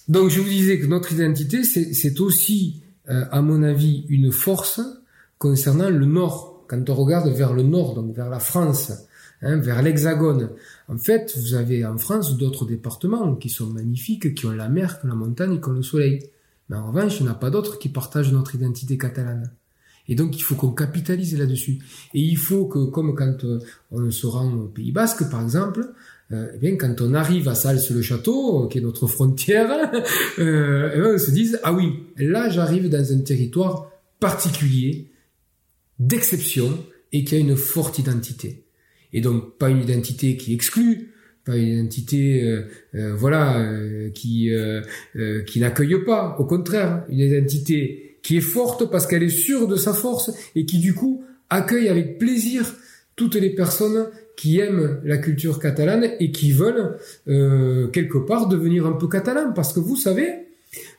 Donc 0.08 0.28
je 0.30 0.40
vous 0.40 0.48
disais 0.48 0.78
que 0.78 0.86
notre 0.86 1.12
identité, 1.12 1.64
c'est 1.64 1.94
c'est 1.94 2.20
aussi, 2.20 2.82
euh, 3.08 3.24
à 3.30 3.40
mon 3.42 3.62
avis, 3.62 4.04
une 4.08 4.32
force 4.32 4.80
concernant 5.38 5.90
le 5.90 6.04
Nord. 6.04 6.64
Quand 6.68 6.88
on 6.90 6.94
regarde 6.94 7.28
vers 7.28 7.52
le 7.52 7.62
Nord, 7.62 7.94
donc 7.94 8.14
vers 8.14 8.30
la 8.30 8.40
France, 8.40 8.92
hein, 9.42 9.56
vers 9.56 9.82
l'Hexagone, 9.82 10.50
en 10.88 10.98
fait, 10.98 11.34
vous 11.36 11.54
avez 11.54 11.84
en 11.84 11.98
France 11.98 12.36
d'autres 12.36 12.66
départements 12.66 13.34
qui 13.36 13.48
sont 13.48 13.66
magnifiques, 13.66 14.34
qui 14.34 14.46
ont 14.46 14.52
la 14.52 14.68
mer, 14.68 15.00
qui 15.00 15.06
ont 15.06 15.08
la 15.10 15.14
montagne, 15.14 15.60
qui 15.60 15.68
ont 15.68 15.72
le 15.72 15.82
soleil. 15.82 16.30
Mais 16.68 16.76
en 16.76 16.86
revanche, 16.86 17.20
il 17.20 17.24
n'y 17.24 17.28
en 17.28 17.32
a 17.32 17.36
pas 17.36 17.50
d'autres 17.50 17.78
qui 17.78 17.88
partagent 17.88 18.32
notre 18.32 18.54
identité 18.54 18.96
catalane. 18.96 19.50
Et 20.08 20.14
donc, 20.14 20.36
il 20.36 20.42
faut 20.42 20.54
qu'on 20.54 20.72
capitalise 20.72 21.38
là-dessus. 21.38 21.78
Et 22.12 22.20
il 22.20 22.36
faut 22.36 22.66
que, 22.66 22.84
comme 22.86 23.14
quand 23.14 23.44
euh, 23.44 23.58
on 23.90 24.10
se 24.10 24.26
rend 24.26 24.52
au 24.52 24.66
Pays 24.68 24.92
Basque, 24.92 25.30
par 25.30 25.42
exemple, 25.42 25.88
euh, 26.32 26.48
eh 26.54 26.58
bien, 26.58 26.76
quand 26.76 27.00
on 27.00 27.14
arrive 27.14 27.48
à 27.48 27.54
Sals-le-Château, 27.54 28.64
euh, 28.64 28.68
qui 28.68 28.78
est 28.78 28.82
notre 28.82 29.06
frontière, 29.16 29.70
euh, 30.38 30.90
eh 30.94 31.00
ben, 31.00 31.14
on 31.14 31.18
se 31.18 31.30
dise, 31.30 31.58
ah 31.62 31.72
oui, 31.72 32.04
là, 32.16 32.48
j'arrive 32.50 32.88
dans 32.88 33.12
un 33.12 33.18
territoire 33.20 33.90
particulier, 34.20 35.10
d'exception, 35.98 36.84
et 37.12 37.24
qui 37.24 37.36
a 37.36 37.38
une 37.38 37.56
forte 37.56 37.98
identité. 37.98 38.64
Et 39.12 39.20
donc, 39.20 39.56
pas 39.58 39.70
une 39.70 39.80
identité 39.80 40.36
qui 40.36 40.52
exclut, 40.52 41.12
pas 41.44 41.56
une 41.56 41.68
identité, 41.68 42.42
euh, 42.42 42.62
euh, 42.94 43.14
voilà, 43.14 43.60
euh, 43.60 44.10
qui 44.10 44.50
euh, 44.50 44.82
qui 45.46 45.60
n'accueille 45.60 46.04
pas. 46.04 46.36
Au 46.38 46.44
contraire, 46.44 47.04
une 47.08 47.20
identité 47.20 48.13
qui 48.24 48.38
est 48.38 48.40
forte 48.40 48.90
parce 48.90 49.06
qu'elle 49.06 49.22
est 49.22 49.28
sûre 49.28 49.68
de 49.68 49.76
sa 49.76 49.92
force 49.92 50.32
et 50.56 50.64
qui 50.64 50.78
du 50.78 50.94
coup 50.94 51.22
accueille 51.50 51.88
avec 51.88 52.18
plaisir 52.18 52.74
toutes 53.14 53.36
les 53.36 53.50
personnes 53.50 54.06
qui 54.34 54.58
aiment 54.58 54.98
la 55.04 55.18
culture 55.18 55.60
catalane 55.60 56.10
et 56.18 56.32
qui 56.32 56.50
veulent 56.50 56.96
euh, 57.28 57.86
quelque 57.88 58.18
part 58.18 58.48
devenir 58.48 58.86
un 58.86 58.92
peu 58.92 59.06
catalan. 59.06 59.52
Parce 59.52 59.72
que 59.72 59.78
vous 59.78 59.94
savez, 59.94 60.28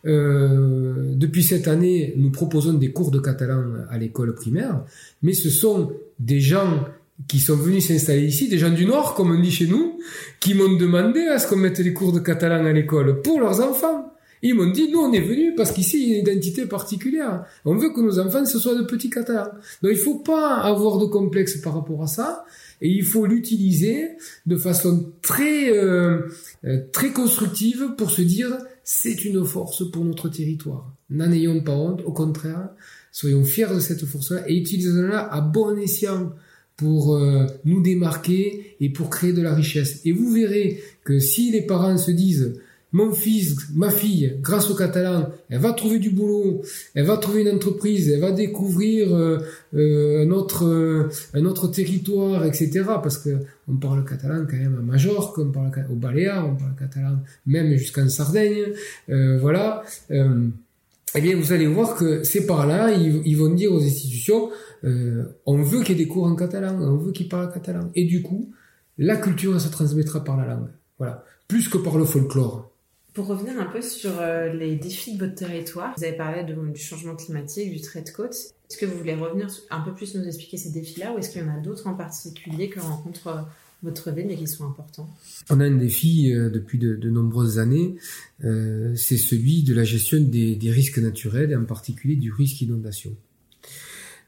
euh, 0.05 1.13
depuis 1.15 1.43
cette 1.43 1.67
année, 1.67 2.13
nous 2.15 2.31
proposons 2.31 2.73
des 2.73 2.91
cours 2.91 3.11
de 3.11 3.19
catalan 3.19 3.63
à 3.89 3.97
l'école 3.97 4.33
primaire, 4.35 4.85
mais 5.21 5.33
ce 5.33 5.49
sont 5.49 5.91
des 6.19 6.39
gens 6.39 6.85
qui 7.27 7.39
sont 7.39 7.55
venus 7.55 7.87
s'installer 7.87 8.25
ici, 8.25 8.49
des 8.49 8.57
gens 8.57 8.71
du 8.71 8.85
Nord, 8.85 9.15
comme 9.15 9.31
on 9.31 9.39
dit 9.39 9.51
chez 9.51 9.67
nous, 9.67 9.99
qui 10.39 10.53
m'ont 10.53 10.73
demandé 10.77 11.21
à 11.21 11.39
ce 11.39 11.47
qu'on 11.47 11.55
mette 11.55 11.79
les 11.79 11.93
cours 11.93 12.13
de 12.13 12.19
catalan 12.19 12.65
à 12.65 12.71
l'école 12.71 13.21
pour 13.21 13.39
leurs 13.39 13.61
enfants. 13.61 14.14
Ils 14.47 14.53
m'ont 14.53 14.69
dit, 14.69 14.91
nous, 14.91 14.99
on 14.99 15.11
est 15.11 15.21
venus 15.21 15.53
parce 15.57 15.71
qu'ici, 15.71 16.03
il 16.03 16.09
y 16.09 16.13
a 16.13 16.17
une 16.17 16.21
identité 16.21 16.67
particulière. 16.67 17.45
On 17.65 17.75
veut 17.75 17.89
que 17.89 17.99
nos 17.99 18.19
enfants, 18.19 18.45
ce 18.45 18.59
soient 18.59 18.75
de 18.75 18.83
petits 18.83 19.09
catalans. 19.09 19.49
Donc, 19.81 19.91
il 19.91 19.97
faut 19.97 20.19
pas 20.19 20.57
avoir 20.57 20.99
de 20.99 21.07
complexe 21.07 21.57
par 21.57 21.73
rapport 21.73 22.03
à 22.03 22.05
ça. 22.05 22.45
Et 22.79 22.89
il 22.89 23.03
faut 23.03 23.25
l'utiliser 23.25 24.09
de 24.45 24.55
façon 24.55 25.11
très, 25.23 25.75
euh, 25.75 26.29
euh, 26.63 26.81
très 26.91 27.09
constructive 27.09 27.95
pour 27.97 28.11
se 28.11 28.21
dire, 28.21 28.55
c'est 28.83 29.25
une 29.25 29.43
force 29.43 29.89
pour 29.89 30.05
notre 30.05 30.29
territoire. 30.29 30.93
N'en 31.09 31.31
ayons 31.31 31.61
pas 31.61 31.73
honte. 31.73 32.03
Au 32.05 32.11
contraire, 32.11 32.69
soyons 33.11 33.43
fiers 33.43 33.73
de 33.73 33.79
cette 33.79 34.05
force-là 34.05 34.47
et 34.47 34.55
utilisons-la 34.55 35.21
à 35.21 35.41
bon 35.41 35.75
escient 35.75 36.33
pour 36.77 37.15
euh, 37.15 37.47
nous 37.63 37.81
démarquer 37.81 38.75
et 38.79 38.89
pour 38.89 39.09
créer 39.09 39.33
de 39.33 39.41
la 39.41 39.55
richesse. 39.55 40.01
Et 40.05 40.11
vous 40.11 40.31
verrez 40.31 40.83
que 41.03 41.17
si 41.17 41.49
les 41.49 41.63
parents 41.63 41.97
se 41.97 42.11
disent 42.11 42.59
mon 42.95 43.11
fils, 43.11 43.57
ma 43.73 43.89
fille, 43.89 44.37
grâce 44.41 44.71
au 44.71 44.73
catalan, 44.73 45.29
elle 45.49 45.59
va 45.59 45.73
trouver 45.73 45.99
du 45.99 46.11
boulot, 46.11 46.61
elle 46.93 47.03
va 47.03 47.17
trouver 47.17 47.41
une 47.41 47.49
entreprise, 47.49 48.09
elle 48.09 48.21
va 48.21 48.31
découvrir 48.31 49.13
euh, 49.13 49.39
euh, 49.73 50.25
un 50.25 50.31
autre 50.31 50.65
euh, 50.65 51.09
un 51.33 51.43
autre 51.43 51.67
territoire, 51.67 52.45
etc. 52.45 52.85
Parce 53.03 53.17
que 53.17 53.31
on 53.67 53.75
parle 53.75 54.05
catalan 54.05 54.45
quand 54.49 54.55
même 54.55 54.77
à 54.79 54.81
Majorque, 54.81 55.37
on 55.39 55.51
parle 55.51 55.71
au 55.91 55.95
Baléares, 55.95 56.47
on 56.47 56.55
parle 56.55 56.73
catalan 56.79 57.17
même 57.45 57.75
jusqu'en 57.75 58.07
Sardaigne, 58.07 58.71
euh, 59.09 59.39
voilà. 59.41 59.83
Eh 60.09 61.21
bien, 61.21 61.35
vous 61.35 61.51
allez 61.51 61.67
voir 61.67 61.97
que 61.97 62.23
c'est 62.23 62.45
par 62.45 62.65
là, 62.65 62.91
ils, 62.93 63.37
vont 63.37 63.53
dire 63.53 63.73
aux 63.73 63.83
institutions, 63.83 64.51
on 64.83 65.61
veut 65.61 65.81
qu'il 65.81 65.97
y 65.97 66.01
ait 66.01 66.05
des 66.05 66.09
cours 66.09 66.27
en 66.27 66.35
catalan, 66.35 66.77
on 66.81 66.95
veut 66.95 67.11
qu'ils 67.11 67.27
parlent 67.27 67.51
catalan. 67.51 67.89
Et 67.93 68.05
du 68.05 68.21
coup, 68.21 68.51
la 68.97 69.17
culture 69.17 69.59
se 69.59 69.67
transmettra 69.67 70.23
par 70.23 70.37
la 70.37 70.45
langue. 70.45 70.69
Voilà. 70.97 71.25
Plus 71.47 71.67
que 71.67 71.77
par 71.77 71.97
le 71.97 72.05
folklore. 72.05 72.71
Pour 73.15 73.27
revenir 73.27 73.57
un 73.57 73.65
peu 73.65 73.81
sur 73.81 74.19
euh, 74.19 74.51
les 74.51 74.75
défis 74.75 75.15
de 75.15 75.23
votre 75.23 75.35
territoire, 75.35 75.93
vous 75.97 76.03
avez 76.03 76.17
parlé 76.17 76.43
du 76.43 76.81
changement 76.81 77.15
climatique, 77.15 77.71
du 77.71 77.79
trait 77.79 78.01
de 78.01 78.09
côte. 78.09 78.35
Est-ce 78.69 78.77
que 78.77 78.85
vous 78.85 78.97
voulez 78.97 79.15
revenir 79.15 79.47
un 79.69 79.79
peu 79.79 79.93
plus 79.93 80.15
nous 80.15 80.25
expliquer 80.25 80.57
ces 80.57 80.69
défis-là 80.71 81.13
ou 81.13 81.17
est-ce 81.17 81.29
qu'il 81.29 81.41
y 81.41 81.45
en 81.45 81.55
a 81.55 81.59
d'autres 81.61 81.87
en 81.87 81.93
particulier 81.93 82.67
que 82.69 82.81
rencontre 82.81 83.27
euh, 83.27 83.41
votre 83.83 84.11
ville 84.11 84.29
et 84.29 84.35
qui 84.35 84.47
sont 84.47 84.65
importants? 84.65 85.09
On 85.49 85.61
a 85.61 85.63
un 85.63 85.77
défi 85.77 86.33
euh, 86.33 86.49
depuis 86.49 86.77
de, 86.77 87.09
nombreuses 87.09 87.57
années, 87.57 87.95
c'est 88.41 89.17
celui 89.17 89.63
de 89.63 89.73
la 89.73 89.85
gestion 89.85 90.19
des, 90.19 90.57
risques 90.63 90.97
naturels 90.97 91.51
et 91.51 91.55
en 91.55 91.63
particulier 91.63 92.17
du 92.17 92.33
risque 92.33 92.59
inondation. 92.59 93.15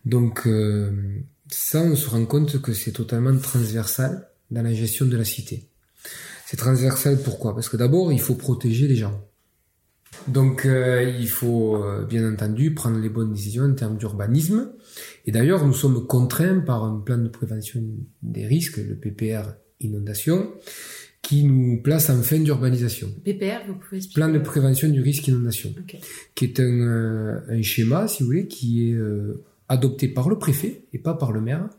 Donc 0.06 0.48
ça, 1.50 1.82
on 1.82 1.96
se 1.98 2.10
rend 2.10 2.26
compte 2.26 2.62
que 2.62 2.72
c'est 2.72 2.94
totalement 2.94 3.38
transversal 3.38 4.30
dans 4.50 4.62
la 4.62 4.74
gestion 4.74 5.06
de 5.06 5.18
la 5.18 5.26
cité. 5.26 5.66
C'est 6.50 6.56
transversal 6.56 7.22
pourquoi? 7.22 7.54
Parce 7.54 7.68
que 7.68 7.76
d'abord, 7.76 8.14
il 8.14 8.22
faut 8.22 8.36
protéger 8.36 8.88
les 8.88 8.96
gens. 8.96 9.22
Donc 10.30 10.66
euh, 10.66 11.04
il 11.20 11.28
faut 11.28 11.76
euh, 11.76 12.06
bien 12.06 12.32
entendu 12.32 12.74
prendre 12.74 13.00
les 13.00 13.10
bonnes 13.10 13.34
décisions 13.34 13.66
en 13.66 13.74
termes 13.74 13.98
d'urbanisme. 13.98 14.72
Et 15.26 15.32
d'ailleurs, 15.34 15.68
nous 15.68 15.74
sommes 15.74 16.08
contraints 16.08 16.60
par 16.60 16.86
un 16.86 17.00
plan 17.00 17.18
de 17.18 17.28
prévention 17.28 17.84
des 18.24 18.48
risques, 18.48 18.78
le 18.78 18.96
PPR 18.96 19.44
inondation, 19.82 20.54
qui 21.22 21.44
nous 21.44 21.82
place 21.82 22.10
en 22.10 22.22
fin 22.22 22.40
d'urbanisation. 22.40 23.10
PPR, 23.26 23.68
vous 23.68 23.76
pouvez 23.76 23.98
expliquer 23.98 24.22
Plan 24.22 24.30
de 24.30 24.40
prévention 24.40 24.88
du 24.88 25.02
risque 25.02 25.28
inondation, 25.28 25.74
Ok. 25.78 25.98
qui 26.34 26.46
est 26.46 26.60
un, 26.62 26.64
euh, 26.80 27.40
un 27.50 27.62
schéma, 27.62 28.08
si 28.08 28.24
vous 28.24 28.28
voulez, 28.28 28.48
qui 28.48 28.90
est 28.90 28.94
euh, 28.94 29.44
adopté 29.68 30.08
par 30.08 30.30
le 30.30 30.40
préfet 30.40 30.86
et 30.94 30.98
pas 31.00 31.14
par 31.14 31.34
le 31.34 31.42
maire, 31.42 31.70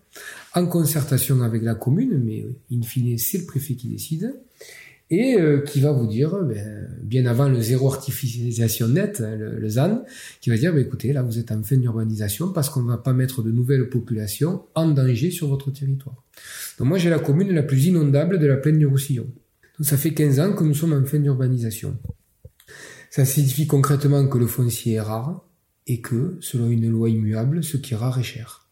en 0.54 0.66
concertation 0.66 1.40
avec 1.40 1.62
la 1.62 1.74
commune, 1.74 2.20
mais 2.22 2.42
euh, 2.42 2.54
in 2.70 2.82
fine, 2.82 3.16
c'est 3.16 3.38
le 3.38 3.46
préfet 3.46 3.74
qui 3.74 3.88
décide, 3.88 4.34
et 5.10 5.40
euh, 5.40 5.60
qui 5.60 5.80
va 5.80 5.92
vous 5.92 6.06
dire, 6.06 6.36
ben, 6.44 6.88
bien 7.02 7.24
avant 7.26 7.48
le 7.48 7.60
zéro 7.60 7.90
artificialisation 7.90 8.88
nette, 8.88 9.22
hein, 9.22 9.36
le, 9.36 9.58
le 9.58 9.68
ZAN, 9.68 10.04
qui 10.40 10.50
va 10.50 10.56
dire, 10.56 10.72
ben, 10.72 10.80
écoutez, 10.80 11.12
là 11.12 11.22
vous 11.22 11.38
êtes 11.38 11.50
en 11.50 11.62
fin 11.62 11.76
d'urbanisation 11.76 12.52
parce 12.52 12.68
qu'on 12.68 12.82
va 12.82 12.98
pas 12.98 13.14
mettre 13.14 13.42
de 13.42 13.50
nouvelles 13.50 13.88
populations 13.88 14.64
en 14.74 14.88
danger 14.88 15.30
sur 15.30 15.48
votre 15.48 15.70
territoire. 15.70 16.24
Donc 16.78 16.88
moi 16.88 16.98
j'ai 16.98 17.10
la 17.10 17.18
commune 17.18 17.52
la 17.52 17.62
plus 17.62 17.86
inondable 17.86 18.38
de 18.38 18.46
la 18.46 18.56
plaine 18.56 18.78
du 18.78 18.86
Roussillon. 18.86 19.26
Donc 19.78 19.86
ça 19.86 19.96
fait 19.96 20.12
15 20.12 20.40
ans 20.40 20.52
que 20.52 20.64
nous 20.64 20.74
sommes 20.74 20.92
en 20.92 21.04
fin 21.04 21.18
d'urbanisation. 21.18 21.98
Ça 23.10 23.24
signifie 23.24 23.66
concrètement 23.66 24.26
que 24.28 24.38
le 24.38 24.46
foncier 24.46 24.94
est 24.94 25.00
rare 25.00 25.44
et 25.86 26.02
que, 26.02 26.36
selon 26.40 26.68
une 26.68 26.90
loi 26.90 27.08
immuable, 27.08 27.64
ce 27.64 27.78
qui 27.78 27.94
est 27.94 27.96
rare 27.96 28.18
est 28.18 28.24
cher. 28.24 28.68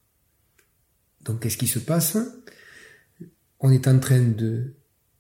Donc 1.24 1.40
qu'est-ce 1.40 1.56
qui 1.56 1.66
se 1.66 1.78
passe? 1.78 2.18
On 3.60 3.70
est 3.70 3.88
en 3.88 3.98
train 3.98 4.20
de 4.20 4.74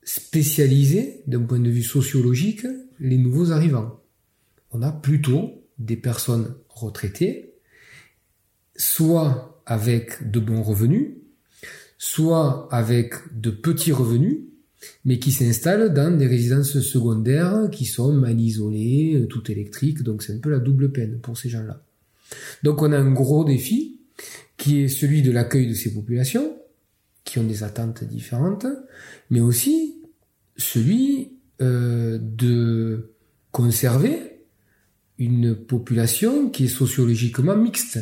spécialiser, 0.06 1.20
d'un 1.26 1.42
point 1.42 1.58
de 1.58 1.68
vue 1.68 1.82
sociologique, 1.82 2.64
les 3.00 3.18
nouveaux 3.18 3.50
arrivants. 3.50 4.00
On 4.70 4.80
a 4.80 4.92
plutôt 4.92 5.62
des 5.78 5.96
personnes 5.96 6.54
retraitées, 6.68 7.52
soit 8.76 9.60
avec 9.66 10.30
de 10.30 10.38
bons 10.38 10.62
revenus, 10.62 11.08
soit 11.98 12.68
avec 12.70 13.14
de 13.34 13.50
petits 13.50 13.92
revenus, 13.92 14.38
mais 15.04 15.18
qui 15.18 15.32
s'installent 15.32 15.92
dans 15.92 16.16
des 16.16 16.28
résidences 16.28 16.78
secondaires 16.80 17.68
qui 17.72 17.84
sont 17.84 18.12
mal 18.12 18.40
isolées, 18.40 19.26
tout 19.28 19.50
électriques, 19.50 20.02
donc 20.04 20.22
c'est 20.22 20.34
un 20.34 20.38
peu 20.38 20.50
la 20.50 20.60
double 20.60 20.92
peine 20.92 21.18
pour 21.18 21.36
ces 21.36 21.48
gens-là. 21.48 21.82
Donc 22.62 22.80
on 22.80 22.92
a 22.92 22.98
un 22.98 23.10
gros 23.10 23.44
défi 23.44 23.98
qui 24.56 24.82
est 24.82 24.88
celui 24.88 25.22
de 25.22 25.32
l'accueil 25.32 25.66
de 25.66 25.74
ces 25.74 25.92
populations, 25.92 26.56
qui 27.24 27.40
ont 27.40 27.44
des 27.44 27.64
attentes 27.64 28.04
différentes, 28.04 28.66
mais 29.30 29.40
aussi 29.40 29.95
celui 30.56 31.32
euh, 31.60 32.18
de 32.20 33.12
conserver 33.50 34.42
une 35.18 35.54
population 35.54 36.50
qui 36.50 36.64
est 36.64 36.68
sociologiquement 36.68 37.56
mixte, 37.56 37.98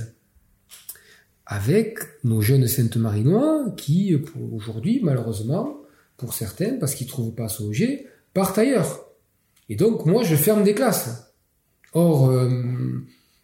avec 1.46 1.98
nos 2.24 2.40
jeunes 2.40 2.66
Sainte-Marinois 2.66 3.72
qui, 3.76 4.16
aujourd'hui, 4.52 5.00
malheureusement, 5.02 5.76
pour 6.16 6.32
certains, 6.32 6.78
parce 6.78 6.94
qu'ils 6.94 7.06
trouvent 7.06 7.34
pas 7.34 7.48
loger, 7.60 8.06
partent 8.32 8.58
ailleurs. 8.58 9.06
Et 9.68 9.76
donc, 9.76 10.06
moi, 10.06 10.24
je 10.24 10.34
ferme 10.34 10.64
des 10.64 10.74
classes. 10.74 11.32
Or, 11.92 12.30
euh, 12.30 12.48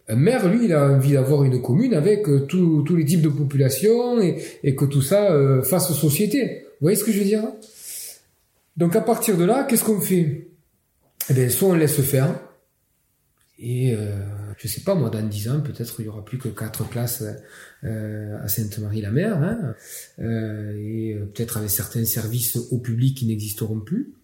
un 0.09 0.17
maire, 0.17 0.49
lui, 0.49 0.65
il 0.65 0.73
a 0.73 0.89
envie 0.89 1.13
d'avoir 1.13 1.45
une 1.45 1.63
commune 1.63 1.95
avec 1.95 2.29
euh, 2.29 2.41
tous 2.47 2.97
les 2.97 3.05
types 3.05 3.23
de 3.23 3.29
population 3.29 4.21
et, 4.21 4.75
que 4.75 4.85
tout 4.87 5.03
ça 5.03 5.63
fasse 5.63 5.93
société. 5.93 6.65
Vous 6.81 6.87
voyez 6.87 6.97
ce 6.97 7.05
que 7.05 7.13
je 7.13 7.19
veux 7.19 7.25
dire? 7.25 7.45
Donc, 8.77 8.97
à 8.97 9.01
partir 9.01 9.37
de 9.37 9.45
là, 9.45 9.65
qu'est-ce 9.65 9.85
qu'on 9.85 10.01
fait? 10.01 10.51
Eh 11.29 11.35
bien, 11.35 11.49
soit 11.49 11.69
on 11.69 11.75
laisse 11.75 12.01
faire, 12.01 12.41
et 13.59 13.95
euh, 13.95 14.25
je 14.57 14.67
sais 14.67 14.81
pas, 14.81 14.95
moi, 14.95 15.11
dans 15.11 15.23
dix 15.27 15.49
ans, 15.51 15.61
peut-être 15.61 15.97
il 16.01 16.07
y 16.07 16.09
aura 16.09 16.25
plus 16.25 16.39
que 16.39 16.49
quatre 16.49 16.89
classes 16.89 17.23
à 17.83 18.49
Sainte-Marie-la-Mer, 18.49 19.37
hein, 19.37 19.75
et 20.19 21.15
peut-être 21.35 21.59
avec 21.59 21.69
certains 21.69 22.05
services 22.05 22.57
au 22.57 22.79
public 22.79 23.19
qui 23.19 23.27
n'existeront 23.27 23.81
plus. 23.81 24.15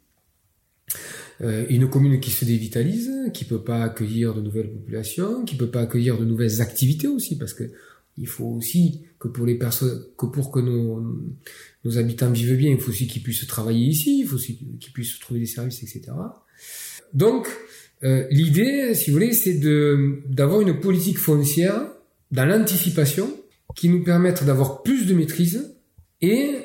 une 1.40 1.90
commune 1.90 2.18
qui 2.18 2.30
se 2.30 2.46
dévitalise, 2.46 3.10
qui 3.34 3.44
peut 3.44 3.62
pas 3.62 3.84
accueillir 3.84 4.32
de 4.32 4.40
nouvelles 4.40 4.70
populations, 4.70 5.44
qui 5.44 5.54
peut 5.54 5.70
pas 5.70 5.82
accueillir 5.82 6.18
de 6.18 6.24
nouvelles 6.24 6.62
activités 6.62 7.08
aussi, 7.08 7.36
parce 7.36 7.52
que 7.52 7.70
il 8.18 8.26
faut 8.26 8.46
aussi 8.46 9.02
que 9.26 9.32
pour 9.32 9.46
les 9.46 9.56
personnes, 9.56 10.04
que 10.16 10.26
pour 10.26 10.50
que 10.50 10.60
nos, 10.60 11.02
nos 11.84 11.98
habitants 11.98 12.30
vivent 12.30 12.56
bien, 12.56 12.72
il 12.72 12.80
faut 12.80 12.90
aussi 12.90 13.06
qu'ils 13.06 13.22
puissent 13.22 13.46
travailler 13.46 13.86
ici, 13.86 14.20
il 14.20 14.26
faut 14.26 14.36
aussi 14.36 14.58
qu'ils 14.80 14.92
puissent 14.92 15.18
trouver 15.18 15.40
des 15.40 15.46
services, 15.46 15.82
etc. 15.82 16.12
Donc, 17.12 17.48
euh, 18.04 18.26
l'idée, 18.30 18.94
si 18.94 19.10
vous 19.10 19.16
voulez, 19.16 19.32
c'est 19.32 19.54
de 19.54 20.20
d'avoir 20.28 20.60
une 20.60 20.78
politique 20.80 21.18
foncière 21.18 21.86
dans 22.30 22.44
l'anticipation 22.44 23.28
qui 23.74 23.88
nous 23.88 24.02
permette 24.02 24.44
d'avoir 24.44 24.82
plus 24.82 25.06
de 25.06 25.14
maîtrise 25.14 25.74
et 26.20 26.56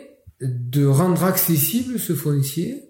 de 0.41 0.85
rendre 0.85 1.23
accessible 1.23 1.99
ce 1.99 2.13
foncier 2.13 2.83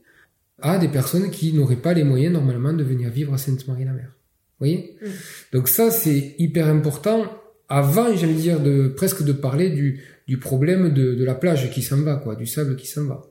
à 0.60 0.78
des 0.78 0.88
personnes 0.88 1.32
qui 1.32 1.54
n'auraient 1.54 1.82
pas 1.82 1.94
les 1.94 2.04
moyens 2.04 2.34
normalement 2.34 2.74
de 2.74 2.84
venir 2.84 3.10
vivre 3.10 3.34
à 3.34 3.38
Sainte-Marie-la-Mer. 3.38 4.08
Vous 4.08 4.68
voyez? 4.68 4.96
Mmh. 5.02 5.08
Donc 5.54 5.68
ça, 5.68 5.90
c'est 5.90 6.36
hyper 6.38 6.68
important 6.68 7.41
avant, 7.72 8.14
j'allais 8.14 8.34
dire, 8.34 8.60
de 8.60 8.90
presque 8.90 9.24
de 9.24 9.32
parler 9.32 9.70
du, 9.70 10.04
du 10.28 10.38
problème 10.38 10.94
de, 10.94 11.16
de 11.16 11.24
la 11.24 11.36
plage 11.36 11.72
qui 11.72 11.82
s'en 11.82 12.02
va, 12.02 12.18
quoi, 12.18 12.36
du 12.36 12.46
sable 12.46 12.76
qui 12.76 12.86
s'en 12.86 13.06
va. 13.06 13.22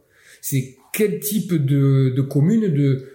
C'est 0.41 0.77
quel 0.95 1.21
type 1.21 1.53
de, 1.53 2.15
de 2.17 2.23
commune, 2.23 2.69
de, 2.73 3.07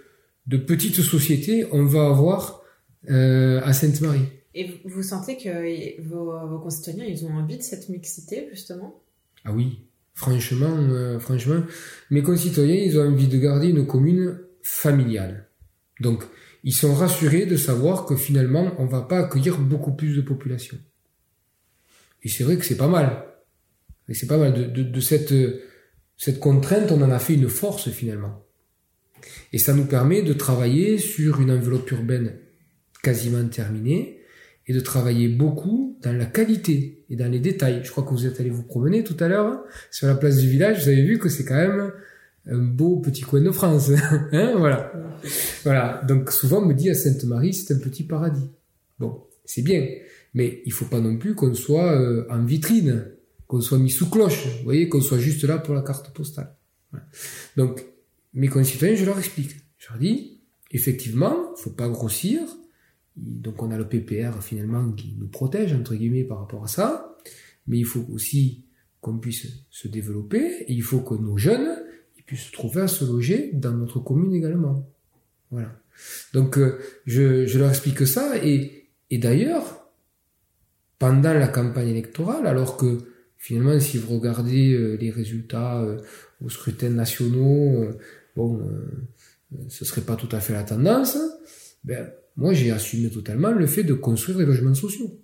de 0.46 0.58
petites 0.58 1.02
sociétés 1.02 1.66
on 1.72 1.84
va 1.84 2.06
avoir 2.06 2.62
euh, 3.10 3.60
à 3.64 3.74
Sainte-Marie? 3.74 4.28
Et 4.54 4.82
vous 4.86 5.02
sentez 5.02 5.36
que 5.36 6.02
vos, 6.04 6.48
vos, 6.48 6.60
concitoyens, 6.60 7.06
ils 7.06 7.26
ont 7.26 7.34
envie 7.34 7.58
de 7.58 7.64
cette 7.64 7.90
mixité, 7.90 8.48
justement? 8.52 9.02
Ah 9.44 9.52
oui, 9.52 9.80
franchement, 10.14 10.78
euh, 10.78 11.18
franchement, 11.20 11.64
mes 12.12 12.22
concitoyens, 12.22 12.76
ils 12.76 13.00
ont 13.00 13.08
envie 13.08 13.28
de 13.28 13.38
garder 13.40 13.70
une 13.70 13.88
commune 13.88 14.42
familiale. 14.62 15.48
Donc, 16.00 16.24
ils 16.64 16.74
sont 16.74 16.94
rassurés 16.94 17.48
de 17.48 17.58
savoir 17.58 18.06
que 18.06 18.16
finalement, 18.16 18.74
on 18.78 18.86
va 18.86 19.02
pas 19.02 19.20
accueillir 19.20 19.58
beaucoup 19.58 19.94
plus 19.94 20.16
de 20.16 20.22
population. 20.22 20.78
Et 22.26 22.30
c'est 22.30 22.44
vrai 22.44 22.58
que 22.58 22.66
c'est 22.66 22.76
pas 22.76 22.88
mal. 22.88 23.24
C'est 24.12 24.28
pas 24.28 24.38
mal. 24.38 24.74
De, 24.74 25.00
cette, 25.00 25.34
cette 26.18 26.40
contrainte, 26.40 26.92
on 26.92 27.02
en 27.02 27.12
a 27.12 27.20
fait 27.20 27.36
une 27.36 27.48
force 27.48 27.90
finalement. 27.90 28.44
Et 29.54 29.60
ça 29.60 29.74
nous 29.74 29.86
permet 29.86 30.24
de 30.24 30.34
travailler 30.34 30.98
sur 30.98 31.40
une 31.40 31.52
enveloppe 31.52 31.90
urbaine 31.92 32.34
quasiment 33.02 33.48
terminée 33.48 34.20
et 34.68 34.74
de 34.74 34.80
travailler 34.80 35.28
beaucoup 35.28 36.00
dans 36.02 36.14
la 36.14 36.26
qualité 36.26 37.06
et 37.10 37.16
dans 37.16 37.32
les 37.32 37.40
détails. 37.40 37.82
Je 37.84 37.92
crois 37.92 38.04
que 38.04 38.10
vous 38.10 38.26
êtes 38.26 38.40
allé 38.40 38.50
vous 38.50 38.64
promener 38.64 39.04
tout 39.04 39.18
à 39.20 39.28
l'heure 39.28 39.46
hein, 39.46 39.64
sur 39.92 40.08
la 40.08 40.16
place 40.16 40.38
du 40.38 40.50
village. 40.50 40.84
Vous 40.84 40.90
avez 40.90 41.04
vu 41.04 41.20
que 41.20 41.30
c'est 41.30 41.46
quand 41.46 41.56
même 41.56 41.92
un 42.48 42.58
beau 42.58 42.98
petit 42.98 43.22
coin 43.22 43.42
de 43.42 43.52
France. 43.52 43.92
hein, 44.32 44.56
voilà. 44.58 44.92
Voilà. 45.64 46.02
Donc 46.08 46.32
souvent 46.32 46.64
on 46.64 46.66
me 46.66 46.74
dit 46.74 46.90
à 46.90 46.96
Sainte-Marie, 46.96 47.54
c'est 47.54 47.74
un 47.74 47.80
petit 47.80 48.04
paradis. 48.04 48.50
Bon, 48.98 49.24
c'est 49.46 49.62
bien. 49.62 49.86
Mais 50.36 50.62
il 50.66 50.74
faut 50.74 50.86
pas 50.86 51.00
non 51.00 51.18
plus 51.18 51.34
qu'on 51.34 51.56
soit 51.56 52.00
euh, 52.00 52.28
en 52.30 52.44
vitrine, 52.44 53.08
qu'on 53.48 53.62
soit 53.62 53.80
mis 53.80 53.90
sous 53.90 54.10
cloche, 54.10 54.46
vous 54.58 54.66
voyez, 54.66 54.90
qu'on 54.90 55.02
soit 55.02 55.18
juste 55.18 55.44
là 55.46 55.58
pour 55.58 55.74
la 55.74 55.82
carte 55.82 56.14
postale. 56.14 56.56
Donc, 57.58 57.84
mes 58.34 58.48
concitoyens, 58.48 58.96
je 58.96 59.06
leur 59.06 59.18
explique. 59.18 59.56
Je 59.78 59.90
leur 59.90 59.98
dis, 59.98 60.40
effectivement, 60.72 61.56
faut 61.56 61.72
pas 61.72 61.88
grossir. 61.88 62.42
Donc, 63.16 63.64
on 63.64 63.72
a 63.72 63.78
le 63.78 63.88
PPR 63.88 64.42
finalement 64.42 64.92
qui 64.92 65.16
nous 65.18 65.28
protège 65.28 65.74
entre 65.74 65.96
guillemets 65.96 66.26
par 66.26 66.40
rapport 66.40 66.64
à 66.64 66.68
ça, 66.68 67.18
mais 67.68 67.78
il 67.78 67.86
faut 67.86 68.06
aussi 68.12 68.66
qu'on 69.00 69.18
puisse 69.18 69.48
se 69.70 69.88
développer 69.88 70.64
et 70.68 70.74
il 70.74 70.84
faut 70.84 71.00
que 71.00 71.14
nos 71.14 71.38
jeunes 71.38 71.82
ils 72.18 72.24
puissent 72.24 72.52
trouver 72.52 72.82
à 72.82 72.88
se 72.88 73.06
loger 73.06 73.52
dans 73.54 73.72
notre 73.72 74.00
commune 74.00 74.34
également. 74.34 74.90
Voilà. 75.52 75.80
Donc, 76.34 76.58
euh, 76.58 76.78
je, 77.06 77.46
je 77.46 77.60
leur 77.60 77.70
explique 77.70 78.06
ça 78.06 78.44
et, 78.44 78.90
et 79.12 79.18
d'ailleurs, 79.18 79.85
pendant 81.00 81.34
la 81.34 81.48
campagne 81.48 81.90
électorale, 81.90 82.48
alors 82.48 82.78
que 82.78 83.00
finalement, 83.38 83.80
si 83.80 83.98
vous 83.98 84.16
regardez 84.16 84.74
euh, 84.74 84.96
les 84.96 85.12
résultats 85.12 85.82
euh, 85.82 86.00
aux 86.44 86.50
scrutins 86.50 86.90
nationaux, 86.90 87.82
euh, 87.82 87.98
bon, 88.36 88.62
ce 89.70 89.86
serait 89.86 90.02
pas 90.02 90.16
tout 90.16 90.30
à 90.32 90.40
fait 90.40 90.54
la 90.54 90.64
tendance. 90.64 91.18
Ben, 91.84 92.10
moi, 92.38 92.54
j'ai 92.54 92.72
assumé 92.72 93.10
totalement 93.10 93.52
le 93.52 93.68
fait 93.68 93.84
de 93.84 93.94
construire 93.94 94.38
des 94.40 94.46
logements 94.46 94.74
sociaux. 94.74 95.20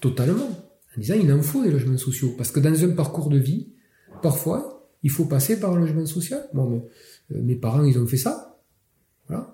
Totalement. 0.00 0.50
En 0.96 1.00
disant, 1.00 1.14
il 1.14 1.32
en 1.32 1.42
faut 1.42 1.64
des 1.64 1.70
logements 1.70 1.96
sociaux. 1.96 2.34
Parce 2.36 2.50
que 2.50 2.60
dans 2.60 2.84
un 2.84 2.90
parcours 2.90 3.30
de 3.30 3.38
vie, 3.38 3.72
parfois, 4.22 4.88
il 5.02 5.10
faut 5.10 5.24
passer 5.24 5.58
par 5.58 5.72
un 5.72 5.80
logement 5.80 6.06
social. 6.06 6.46
Bon, 6.52 6.86
mes 7.30 7.56
parents, 7.56 7.84
ils 7.84 7.98
ont 7.98 8.06
fait 8.06 8.16
ça. 8.16 8.60
Voilà. 9.28 9.53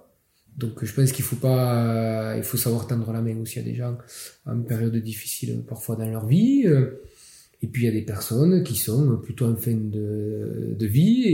Donc 0.60 0.84
je 0.84 0.92
pense 0.92 1.10
qu'il 1.12 1.24
faut 1.24 1.36
pas, 1.36 2.34
il 2.36 2.42
faut 2.42 2.58
savoir 2.58 2.86
tendre 2.86 3.10
la 3.12 3.22
main 3.22 3.36
aussi 3.40 3.58
à 3.58 3.62
des 3.62 3.74
gens 3.74 3.96
en 4.46 4.60
période 4.60 4.94
difficile 4.96 5.62
parfois 5.66 5.96
dans 5.96 6.08
leur 6.08 6.26
vie. 6.26 6.66
Et 7.62 7.66
puis 7.66 7.82
il 7.82 7.86
y 7.86 7.88
a 7.88 7.92
des 7.92 8.02
personnes 8.02 8.62
qui 8.62 8.76
sont 8.76 9.18
plutôt 9.22 9.46
en 9.46 9.56
fin 9.56 9.74
de, 9.74 10.86
vie 10.86 11.24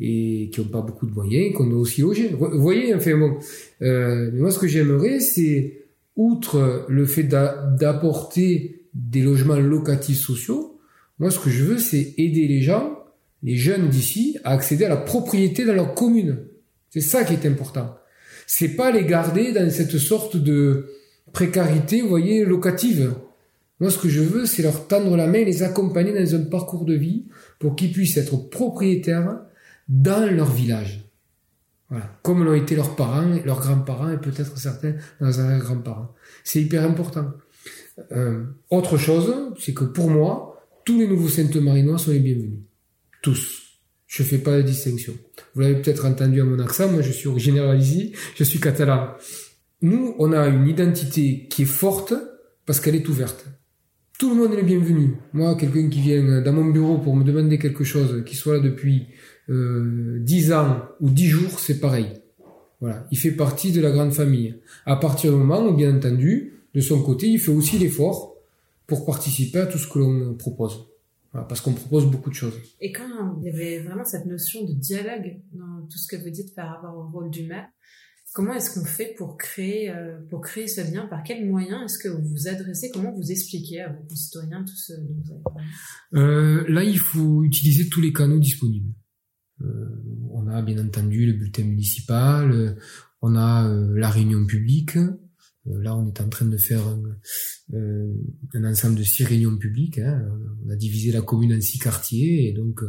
et, 0.00 0.42
et 0.44 0.50
qui 0.50 0.60
n'ont 0.60 0.68
pas 0.68 0.80
beaucoup 0.80 1.06
de 1.06 1.12
moyens, 1.12 1.54
qu'on 1.54 1.66
doit 1.66 1.80
aussi 1.80 2.00
loger. 2.00 2.28
Vous 2.28 2.60
voyez, 2.60 2.94
enfin 2.94 3.16
bon, 3.16 3.38
euh, 3.82 4.30
moi 4.32 4.50
ce 4.50 4.58
que 4.58 4.66
j'aimerais, 4.66 5.20
c'est 5.20 5.86
outre 6.16 6.86
le 6.88 7.04
fait 7.06 7.24
d'apporter 7.24 8.82
des 8.94 9.22
logements 9.22 9.58
locatifs 9.58 10.18
sociaux, 10.18 10.80
moi 11.18 11.30
ce 11.30 11.38
que 11.38 11.50
je 11.50 11.64
veux, 11.64 11.78
c'est 11.78 12.14
aider 12.16 12.46
les 12.48 12.60
gens, 12.60 12.98
les 13.42 13.56
jeunes 13.56 13.88
d'ici, 13.88 14.36
à 14.44 14.52
accéder 14.52 14.84
à 14.84 14.88
la 14.88 14.96
propriété 14.96 15.64
dans 15.64 15.74
leur 15.74 15.94
commune. 15.94 16.38
C'est 16.90 17.00
ça 17.00 17.22
qui 17.22 17.34
est 17.34 17.46
important 17.46 17.97
c'est 18.48 18.70
pas 18.70 18.90
les 18.90 19.04
garder 19.04 19.52
dans 19.52 19.70
cette 19.70 19.98
sorte 19.98 20.38
de 20.38 20.88
précarité, 21.34 22.00
vous 22.00 22.08
voyez, 22.08 22.46
locative. 22.46 23.14
Moi, 23.78 23.90
ce 23.90 23.98
que 23.98 24.08
je 24.08 24.22
veux, 24.22 24.46
c'est 24.46 24.62
leur 24.62 24.88
tendre 24.88 25.16
la 25.18 25.26
main 25.26 25.44
les 25.44 25.62
accompagner 25.62 26.14
dans 26.14 26.34
un 26.34 26.44
parcours 26.44 26.86
de 26.86 26.94
vie 26.94 27.26
pour 27.58 27.76
qu'ils 27.76 27.92
puissent 27.92 28.16
être 28.16 28.48
propriétaires 28.48 29.38
dans 29.86 30.34
leur 30.34 30.50
village. 30.50 31.04
Voilà. 31.90 32.10
Comme 32.22 32.42
l'ont 32.42 32.54
été 32.54 32.74
leurs 32.74 32.96
parents, 32.96 33.38
leurs 33.44 33.60
grands-parents 33.60 34.10
et 34.10 34.18
peut-être 34.18 34.56
certains 34.56 34.94
leurs 35.20 35.40
arrière-grands-parents. 35.40 36.14
C'est 36.42 36.62
hyper 36.62 36.84
important. 36.84 37.26
Euh, 38.12 38.44
autre 38.70 38.96
chose, 38.96 39.52
c'est 39.58 39.74
que 39.74 39.84
pour 39.84 40.08
moi, 40.08 40.66
tous 40.86 40.98
les 40.98 41.06
nouveaux 41.06 41.28
Sainte-Marinois 41.28 41.98
sont 41.98 42.12
les 42.12 42.20
bienvenus. 42.20 42.60
Tous. 43.20 43.67
Je 44.08 44.22
fais 44.22 44.38
pas 44.38 44.56
de 44.56 44.62
distinction. 44.62 45.12
Vous 45.54 45.60
l'avez 45.60 45.80
peut-être 45.82 46.06
entendu 46.06 46.40
à 46.40 46.44
mon 46.44 46.58
accent, 46.60 46.90
moi 46.90 47.02
je 47.02 47.12
suis 47.12 47.28
originaire 47.28 47.78
je 47.78 48.42
suis 48.42 48.58
catalan. 48.58 49.10
Nous, 49.82 50.16
on 50.18 50.32
a 50.32 50.48
une 50.48 50.66
identité 50.66 51.46
qui 51.50 51.62
est 51.62 51.66
forte 51.66 52.14
parce 52.64 52.80
qu'elle 52.80 52.96
est 52.96 53.06
ouverte. 53.08 53.46
Tout 54.18 54.30
le 54.30 54.36
monde 54.36 54.54
est 54.54 54.56
le 54.56 54.62
bienvenu. 54.62 55.18
Moi, 55.34 55.54
quelqu'un 55.56 55.88
qui 55.90 56.00
vient 56.00 56.40
dans 56.40 56.52
mon 56.52 56.64
bureau 56.64 56.98
pour 56.98 57.14
me 57.14 57.22
demander 57.22 57.58
quelque 57.58 57.84
chose, 57.84 58.24
qui 58.24 58.34
soit 58.34 58.54
là 58.54 58.60
depuis 58.60 59.08
euh, 59.50 60.18
10 60.20 60.52
ans 60.52 60.82
ou 61.00 61.10
10 61.10 61.26
jours, 61.26 61.60
c'est 61.60 61.78
pareil. 61.78 62.06
Voilà, 62.80 63.06
il 63.10 63.18
fait 63.18 63.32
partie 63.32 63.72
de 63.72 63.80
la 63.80 63.90
grande 63.90 64.12
famille. 64.12 64.56
À 64.86 64.96
partir 64.96 65.32
du 65.32 65.38
moment 65.38 65.64
où, 65.64 65.74
bien 65.74 65.94
entendu, 65.94 66.64
de 66.74 66.80
son 66.80 67.02
côté, 67.02 67.28
il 67.28 67.38
fait 67.38 67.50
aussi 67.50 67.78
l'effort 67.78 68.36
pour 68.86 69.04
participer 69.04 69.60
à 69.60 69.66
tout 69.66 69.78
ce 69.78 69.86
que 69.86 69.98
l'on 69.98 70.34
propose 70.34 70.88
parce 71.32 71.60
qu'on 71.60 71.74
propose 71.74 72.06
beaucoup 72.10 72.30
de 72.30 72.34
choses. 72.34 72.54
Et 72.80 72.92
quand 72.92 73.38
il 73.40 73.46
y 73.46 73.50
avait 73.50 73.80
vraiment 73.80 74.04
cette 74.04 74.26
notion 74.26 74.64
de 74.64 74.72
dialogue 74.72 75.40
dans 75.52 75.86
tout 75.86 75.98
ce 75.98 76.08
que 76.08 76.22
vous 76.22 76.30
dites 76.30 76.54
par 76.54 76.74
rapport 76.74 76.96
au 76.96 77.10
rôle 77.10 77.30
du 77.30 77.46
maire, 77.46 77.68
comment 78.32 78.54
est-ce 78.54 78.78
qu'on 78.78 78.86
fait 78.86 79.14
pour 79.16 79.36
créer, 79.36 79.90
euh, 79.90 80.18
pour 80.30 80.40
créer 80.40 80.68
ce 80.68 80.80
lien? 80.80 81.06
Par 81.06 81.22
quels 81.22 81.46
moyens 81.48 81.82
est-ce 81.84 81.98
que 81.98 82.08
vous 82.08 82.26
vous 82.28 82.48
adressez? 82.48 82.90
Comment 82.92 83.12
vous 83.12 83.30
expliquez 83.30 83.82
à 83.82 83.92
vos 83.92 84.02
concitoyens 84.04 84.64
tout 84.64 84.76
ce 84.76 84.94
dont 84.94 85.14
vous 85.22 85.32
avez 85.32 85.42
parlé? 85.42 85.64
Euh, 86.14 86.64
Là, 86.68 86.84
il 86.84 86.98
faut 86.98 87.42
utiliser 87.44 87.88
tous 87.88 88.00
les 88.00 88.12
canaux 88.12 88.38
disponibles. 88.38 88.92
Euh, 89.60 89.66
on 90.30 90.46
a 90.46 90.62
bien 90.62 90.82
entendu 90.84 91.26
le 91.26 91.32
bulletin 91.32 91.64
municipal, 91.64 92.76
on 93.20 93.34
a 93.34 93.68
la 93.68 94.08
réunion 94.08 94.46
publique, 94.46 94.96
là, 95.76 95.96
on 95.96 96.06
est 96.06 96.20
en 96.20 96.28
train 96.28 96.46
de 96.46 96.56
faire 96.56 96.86
un, 96.86 97.02
euh, 97.74 98.14
un 98.54 98.64
ensemble 98.64 98.96
de 98.96 99.02
six 99.02 99.24
réunions 99.24 99.56
publiques. 99.56 99.98
Hein. 99.98 100.28
On 100.64 100.70
a 100.70 100.76
divisé 100.76 101.12
la 101.12 101.22
commune 101.22 101.52
en 101.52 101.60
six 101.60 101.78
quartiers 101.78 102.48
et 102.48 102.52
donc 102.52 102.82
euh, 102.82 102.88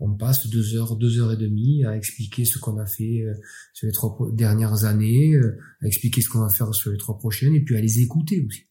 on 0.00 0.14
passe 0.14 0.48
deux 0.48 0.74
heures, 0.76 0.96
deux 0.96 1.20
heures 1.20 1.32
et 1.32 1.36
demie 1.36 1.84
à 1.84 1.96
expliquer 1.96 2.44
ce 2.44 2.58
qu'on 2.58 2.78
a 2.78 2.86
fait 2.86 3.24
sur 3.72 3.86
les 3.86 3.92
trois 3.92 4.16
dernières 4.32 4.84
années, 4.84 5.36
à 5.80 5.86
expliquer 5.86 6.22
ce 6.22 6.28
qu'on 6.28 6.40
va 6.40 6.48
faire 6.48 6.74
sur 6.74 6.90
les 6.90 6.98
trois 6.98 7.18
prochaines 7.18 7.54
et 7.54 7.60
puis 7.60 7.76
à 7.76 7.80
les 7.80 8.00
écouter 8.00 8.44
aussi. 8.44 8.62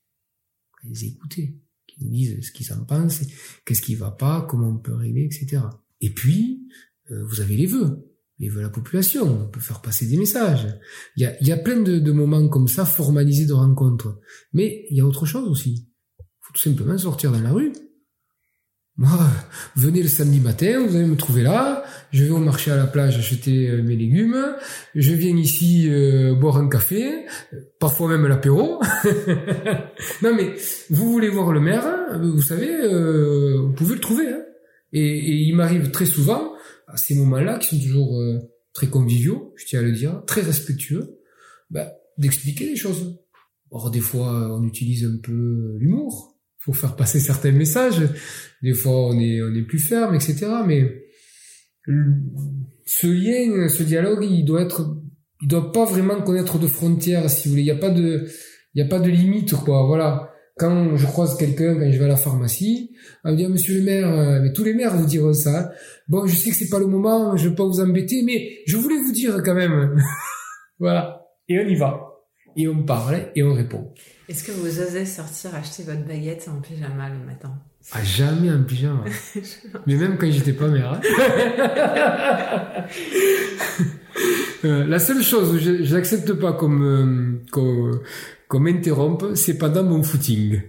À 0.83 0.87
les 0.89 1.05
écouter, 1.05 1.55
qu'ils 1.87 2.05
nous 2.05 2.13
disent 2.13 2.41
ce 2.41 2.51
qu'ils 2.51 2.73
en 2.73 2.83
pensent, 2.83 3.21
qu'est-ce 3.63 3.81
qui 3.81 3.95
va 3.95 4.11
pas, 4.11 4.45
comment 4.49 4.69
on 4.69 4.77
peut 4.77 4.93
régler, 4.93 5.23
etc. 5.23 5.61
Et 6.01 6.09
puis, 6.09 6.67
vous 7.09 7.39
avez 7.39 7.55
les 7.55 7.67
vœux. 7.67 8.10
Mais 8.41 8.47
il 8.47 8.51
veut 8.51 8.63
la 8.63 8.69
population. 8.69 9.43
On 9.43 9.47
peut 9.47 9.59
faire 9.59 9.81
passer 9.81 10.07
des 10.07 10.17
messages. 10.17 10.67
Il 11.15 11.21
y 11.21 11.25
a, 11.27 11.39
il 11.41 11.47
y 11.47 11.51
a 11.51 11.57
plein 11.57 11.79
de, 11.79 11.99
de 11.99 12.11
moments 12.11 12.47
comme 12.47 12.67
ça 12.67 12.85
formalisés 12.85 13.45
de 13.45 13.53
rencontres. 13.53 14.17
Mais 14.51 14.85
il 14.89 14.97
y 14.97 15.01
a 15.01 15.05
autre 15.05 15.27
chose 15.27 15.47
aussi. 15.47 15.87
Il 16.19 16.25
faut 16.41 16.53
tout 16.53 16.61
simplement 16.61 16.97
sortir 16.97 17.31
dans 17.31 17.39
la 17.39 17.51
rue. 17.51 17.71
Moi, 18.97 19.11
venez 19.75 20.01
le 20.01 20.09
samedi 20.09 20.39
matin, 20.39 20.83
vous 20.85 20.95
allez 20.95 21.05
me 21.05 21.15
trouver 21.15 21.43
là. 21.43 21.83
Je 22.11 22.23
vais 22.23 22.31
au 22.31 22.39
marché 22.39 22.71
à 22.71 22.75
la 22.75 22.87
plage 22.87 23.17
acheter 23.17 23.69
euh, 23.69 23.83
mes 23.83 23.95
légumes. 23.95 24.55
Je 24.95 25.13
viens 25.13 25.37
ici 25.37 25.87
euh, 25.89 26.33
boire 26.33 26.57
un 26.57 26.67
café, 26.67 27.25
parfois 27.79 28.09
même 28.09 28.27
l'apéro. 28.27 28.81
non 30.23 30.35
mais 30.35 30.55
vous 30.89 31.11
voulez 31.11 31.29
voir 31.29 31.51
le 31.51 31.59
maire, 31.59 31.83
vous 32.19 32.41
savez, 32.41 32.69
euh, 32.71 33.61
vous 33.61 33.73
pouvez 33.73 33.95
le 33.95 34.01
trouver. 34.01 34.27
Hein. 34.27 34.41
Et, 34.93 34.99
et, 34.99 35.35
il 35.43 35.55
m'arrive 35.55 35.91
très 35.91 36.05
souvent 36.05 36.50
à 36.91 36.97
ces 36.97 37.15
moments-là 37.15 37.57
qui 37.59 37.75
sont 37.75 37.83
toujours 37.83 38.21
très 38.73 38.87
conviviaux, 38.87 39.53
je 39.55 39.65
tiens 39.65 39.79
à 39.79 39.83
le 39.83 39.91
dire, 39.91 40.23
très 40.25 40.41
respectueux, 40.41 41.19
bah, 41.69 41.91
d'expliquer 42.17 42.65
les 42.65 42.75
choses. 42.75 43.19
Or 43.69 43.91
des 43.91 43.99
fois, 44.01 44.57
on 44.57 44.63
utilise 44.65 45.05
un 45.05 45.17
peu 45.21 45.77
l'humour 45.79 46.31
faut 46.61 46.73
faire 46.73 46.95
passer 46.95 47.19
certains 47.19 47.51
messages. 47.51 48.01
Des 48.61 48.73
fois, 48.73 49.07
on 49.07 49.19
est, 49.19 49.41
on 49.41 49.53
est 49.53 49.63
plus 49.63 49.79
ferme, 49.79 50.13
etc. 50.13 50.47
Mais 50.65 51.05
ce 52.85 53.07
lien, 53.07 53.67
ce 53.67 53.83
dialogue, 53.83 54.23
il 54.23 54.45
doit 54.45 54.61
être, 54.61 54.95
il 55.41 55.47
doit 55.47 55.71
pas 55.71 55.85
vraiment 55.85 56.21
connaître 56.21 56.59
de 56.59 56.67
frontières, 56.67 57.29
si 57.29 57.47
vous 57.47 57.53
voulez. 57.53 57.63
Il 57.63 57.65
n'y 57.65 57.71
a 57.71 57.75
pas 57.75 57.89
de, 57.89 58.27
il 58.75 58.79
y 58.79 58.85
a 58.85 58.87
pas 58.87 58.99
de 58.99 59.09
limite, 59.09 59.55
quoi. 59.55 59.87
Voilà. 59.87 60.30
Quand 60.61 60.95
je 60.95 61.07
croise 61.07 61.35
quelqu'un, 61.37 61.73
quand 61.73 61.91
je 61.91 61.97
vais 61.97 62.05
à 62.05 62.09
la 62.09 62.15
pharmacie, 62.15 62.91
on 63.23 63.31
me 63.31 63.35
dit, 63.35 63.45
ah, 63.45 63.49
monsieur 63.49 63.79
le 63.79 63.81
maire, 63.81 64.13
euh, 64.13 64.39
mais 64.43 64.53
tous 64.53 64.63
les 64.63 64.75
maires 64.75 64.95
vous 64.95 65.07
diront 65.07 65.33
ça. 65.33 65.71
Bon, 66.07 66.27
je 66.27 66.35
sais 66.35 66.51
que 66.51 66.55
c'est 66.55 66.69
pas 66.69 66.77
le 66.77 66.85
moment, 66.85 67.35
je 67.35 67.49
veux 67.49 67.55
pas 67.55 67.65
vous 67.65 67.79
embêter, 67.79 68.21
mais 68.23 68.59
je 68.67 68.77
voulais 68.77 69.01
vous 69.03 69.11
dire 69.11 69.41
quand 69.43 69.55
même. 69.55 69.99
voilà. 70.79 71.25
Et 71.49 71.59
on 71.59 71.67
y 71.67 71.73
va. 71.73 72.11
Et 72.55 72.67
on 72.67 72.83
parle 72.83 73.31
et 73.35 73.41
on 73.41 73.55
répond. 73.55 73.91
Est-ce 74.29 74.43
que 74.43 74.51
vous 74.51 74.79
osez 74.79 75.05
sortir 75.07 75.55
acheter 75.55 75.81
votre 75.81 76.05
baguette 76.05 76.47
en 76.47 76.61
pyjama 76.61 77.09
le 77.09 77.25
matin? 77.25 77.53
Ah, 77.91 78.03
jamais 78.03 78.51
en 78.51 78.61
pyjama. 78.61 79.05
Mais 79.87 79.95
même 79.95 80.19
quand 80.19 80.29
j'étais 80.29 80.53
pas 80.53 80.67
mère. 80.67 80.93
Hein. 80.93 82.85
Euh, 84.63 84.85
la 84.85 84.99
seule 84.99 85.23
chose 85.23 85.59
je 85.59 85.95
n'accepte 85.95 86.33
pas 86.33 86.53
comme, 86.53 86.83
euh, 86.83 87.41
comme, 87.51 88.01
comme 88.51 88.67
interrompre, 88.67 89.33
c'est 89.35 89.57
pas 89.57 89.69
dans 89.69 89.85
mon 89.85 90.03
footing. 90.03 90.61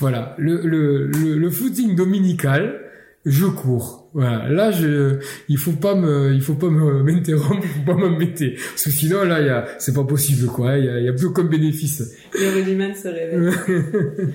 Voilà. 0.00 0.34
Le, 0.38 0.60
le, 0.66 1.06
le, 1.06 1.38
le 1.38 1.50
footing 1.50 1.94
dominical, 1.94 2.80
je 3.24 3.46
cours. 3.46 4.10
Voilà. 4.12 4.48
Là, 4.48 4.72
je, 4.72 5.20
il 5.48 5.56
faut 5.56 5.74
pas 5.74 5.94
me, 5.94 6.34
il 6.34 6.42
faut 6.42 6.56
pas 6.56 6.68
m'interrompre, 6.70 7.62
il 7.62 7.68
faut 7.68 7.86
pas 7.86 7.94
m'embêter. 7.94 8.54
Parce 8.54 8.82
que 8.82 8.90
sinon, 8.90 9.22
là, 9.22 9.40
il 9.40 9.46
y 9.46 9.50
a, 9.50 9.68
c'est 9.78 9.94
pas 9.94 10.02
possible, 10.02 10.48
quoi. 10.48 10.78
Il 10.78 10.84
y 10.84 10.88
a, 10.88 10.98
il 10.98 11.04
y 11.04 11.08
a 11.08 11.12
plus 11.12 11.26
aucun 11.26 11.44
bénéfice. 11.44 12.12
Le 12.34 12.56
rudiment 12.56 12.92
se 12.92 13.06
réveille. 13.06 13.94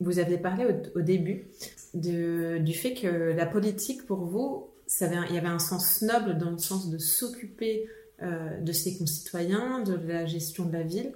vous 0.00 0.20
aviez 0.20 0.38
parlé 0.38 0.64
au, 0.94 1.00
début 1.00 1.46
de, 1.92 2.58
du 2.58 2.72
fait 2.72 2.94
que 2.94 3.36
la 3.36 3.46
politique, 3.46 4.06
pour 4.06 4.26
vous, 4.26 4.68
ça 4.86 5.06
avait, 5.06 5.16
il 5.30 5.34
y 5.34 5.38
avait 5.38 5.48
un 5.48 5.58
sens 5.58 6.02
noble 6.02 6.38
dans 6.38 6.52
le 6.52 6.58
sens 6.58 6.88
de 6.88 6.98
s'occuper 6.98 7.88
euh, 8.22 8.60
de 8.60 8.70
ses 8.70 8.96
concitoyens, 8.96 9.82
de 9.82 9.96
la 10.06 10.24
gestion 10.24 10.66
de 10.66 10.72
la 10.72 10.84
ville. 10.84 11.12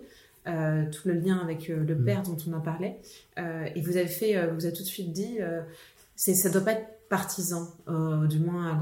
Euh, 0.49 0.91
tout 0.91 1.07
le 1.07 1.15
lien 1.15 1.39
avec 1.39 1.71
euh, 1.71 1.85
le 1.85 1.95
mm. 1.95 2.05
père 2.05 2.23
dont 2.23 2.37
on 2.49 2.53
en 2.55 2.61
parlait. 2.61 2.99
Euh, 3.39 3.65
et 3.77 3.81
vous 3.81 3.97
avez 3.97 4.09
fait, 4.09 4.35
vous 4.53 4.65
avez 4.65 4.75
tout 4.75 4.83
de 4.83 4.89
suite 4.89 5.13
dit, 5.13 5.39
c'est, 6.17 6.35
ça 6.35 6.51
doit 6.51 6.63
pas 6.63 6.73
être 6.73 6.89
partisan, 7.09 7.69
du 8.29 8.39
moins 8.39 8.81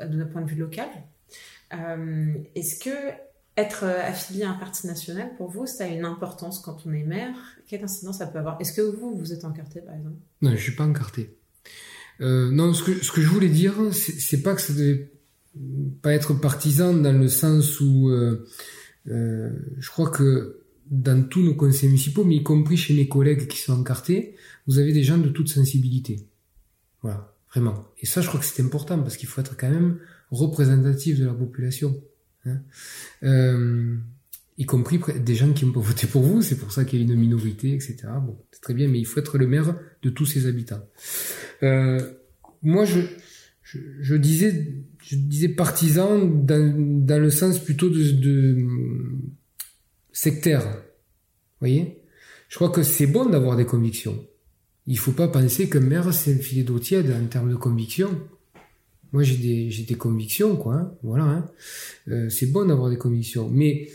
d'un 0.00 0.26
point 0.26 0.42
de 0.42 0.50
vue 0.50 0.56
local. 0.56 0.88
Est-ce 1.70 2.82
que 2.82 2.90
être 3.56 3.84
affilié 3.84 4.44
à 4.44 4.50
un 4.50 4.54
parti 4.54 4.86
national, 4.86 5.30
pour 5.36 5.50
vous, 5.50 5.66
ça 5.66 5.84
a 5.84 5.86
une 5.86 6.04
importance 6.04 6.60
quand 6.60 6.78
on 6.86 6.92
est 6.92 7.04
maire? 7.04 7.34
Quelle 7.68 7.84
incidence 7.84 8.18
ça 8.18 8.26
peut 8.26 8.38
avoir? 8.38 8.60
Est-ce 8.60 8.72
que 8.72 8.80
vous, 8.80 9.16
vous 9.16 9.32
êtes 9.32 9.44
encarté, 9.44 9.80
par 9.80 9.94
exemple? 9.94 10.16
Non, 10.42 10.50
je 10.50 10.56
suis 10.56 10.74
pas 10.74 10.84
encarté. 10.84 11.36
Non, 12.20 12.74
ce 12.74 12.82
que, 12.82 13.04
ce 13.04 13.12
que 13.12 13.22
je 13.22 13.28
voulais 13.28 13.48
dire, 13.48 13.74
c'est 13.92 14.42
pas 14.42 14.54
que 14.54 14.60
ça 14.60 14.72
devait 14.72 15.10
pas 16.02 16.12
être 16.12 16.34
partisan 16.34 16.92
dans 16.92 17.18
le 17.18 17.28
sens 17.28 17.80
où 17.80 18.10
je 19.06 19.90
crois 19.90 20.10
que 20.10 20.59
dans 20.90 21.22
tous 21.28 21.42
nos 21.42 21.54
conseils 21.54 21.88
municipaux, 21.88 22.24
mais 22.24 22.36
y 22.36 22.42
compris 22.42 22.76
chez 22.76 22.94
mes 22.94 23.08
collègues 23.08 23.46
qui 23.46 23.58
sont 23.58 23.72
encartés, 23.72 24.34
vous 24.66 24.78
avez 24.78 24.92
des 24.92 25.04
gens 25.04 25.18
de 25.18 25.28
toute 25.28 25.48
sensibilité. 25.48 26.26
Voilà, 27.02 27.32
vraiment. 27.52 27.86
Et 27.98 28.06
ça, 28.06 28.20
je 28.20 28.28
crois 28.28 28.40
que 28.40 28.46
c'est 28.46 28.62
important 28.62 28.98
parce 28.98 29.16
qu'il 29.16 29.28
faut 29.28 29.40
être 29.40 29.56
quand 29.56 29.70
même 29.70 29.98
représentatif 30.30 31.18
de 31.18 31.26
la 31.26 31.32
population. 31.32 31.96
Hein. 32.44 32.58
Euh, 33.22 33.96
y 34.58 34.66
compris 34.66 35.00
des 35.24 35.34
gens 35.36 35.52
qui 35.52 35.64
ont 35.64 35.72
pas 35.72 35.80
voté 35.80 36.08
pour 36.08 36.22
vous, 36.22 36.42
c'est 36.42 36.56
pour 36.56 36.72
ça 36.72 36.84
qu'il 36.84 36.98
y 36.98 37.02
a 37.02 37.04
une 37.04 37.18
minorité, 37.18 37.72
etc. 37.72 37.96
Bon, 38.20 38.36
c'est 38.50 38.60
très 38.60 38.74
bien, 38.74 38.88
mais 38.88 38.98
il 38.98 39.06
faut 39.06 39.20
être 39.20 39.38
le 39.38 39.46
maire 39.46 39.78
de 40.02 40.10
tous 40.10 40.26
ses 40.26 40.46
habitants. 40.46 40.84
Euh, 41.62 42.00
moi, 42.62 42.84
je, 42.84 43.00
je, 43.62 43.78
je, 44.00 44.14
disais, 44.16 44.74
je 45.02 45.16
disais 45.16 45.48
partisan 45.48 46.18
dans, 46.18 46.74
dans 47.06 47.22
le 47.22 47.30
sens 47.30 47.58
plutôt 47.60 47.88
de, 47.88 48.10
de 48.10 48.66
sectaire. 50.12 50.82
Voyez? 51.60 52.02
Je 52.48 52.56
crois 52.56 52.70
que 52.70 52.82
c'est 52.82 53.06
bon 53.06 53.26
d'avoir 53.26 53.56
des 53.56 53.64
convictions. 53.64 54.26
Il 54.86 54.98
faut 54.98 55.12
pas 55.12 55.28
penser 55.28 55.68
que 55.68 55.78
maire, 55.78 56.12
c'est 56.12 56.34
un 56.34 56.38
filet 56.38 56.64
d'eau 56.64 56.78
tiède 56.78 57.12
en 57.12 57.26
termes 57.26 57.50
de 57.50 57.56
conviction. 57.56 58.10
Moi, 59.12 59.22
j'ai 59.22 59.36
des, 59.36 59.70
j'ai 59.70 59.84
des 59.84 59.94
convictions, 59.94 60.56
quoi. 60.56 60.74
Hein. 60.74 60.92
voilà. 61.02 61.24
Hein. 61.24 61.50
Euh, 62.08 62.28
c'est 62.28 62.46
bon 62.46 62.64
d'avoir 62.64 62.90
des 62.90 62.98
convictions. 62.98 63.48
Mais 63.48 63.88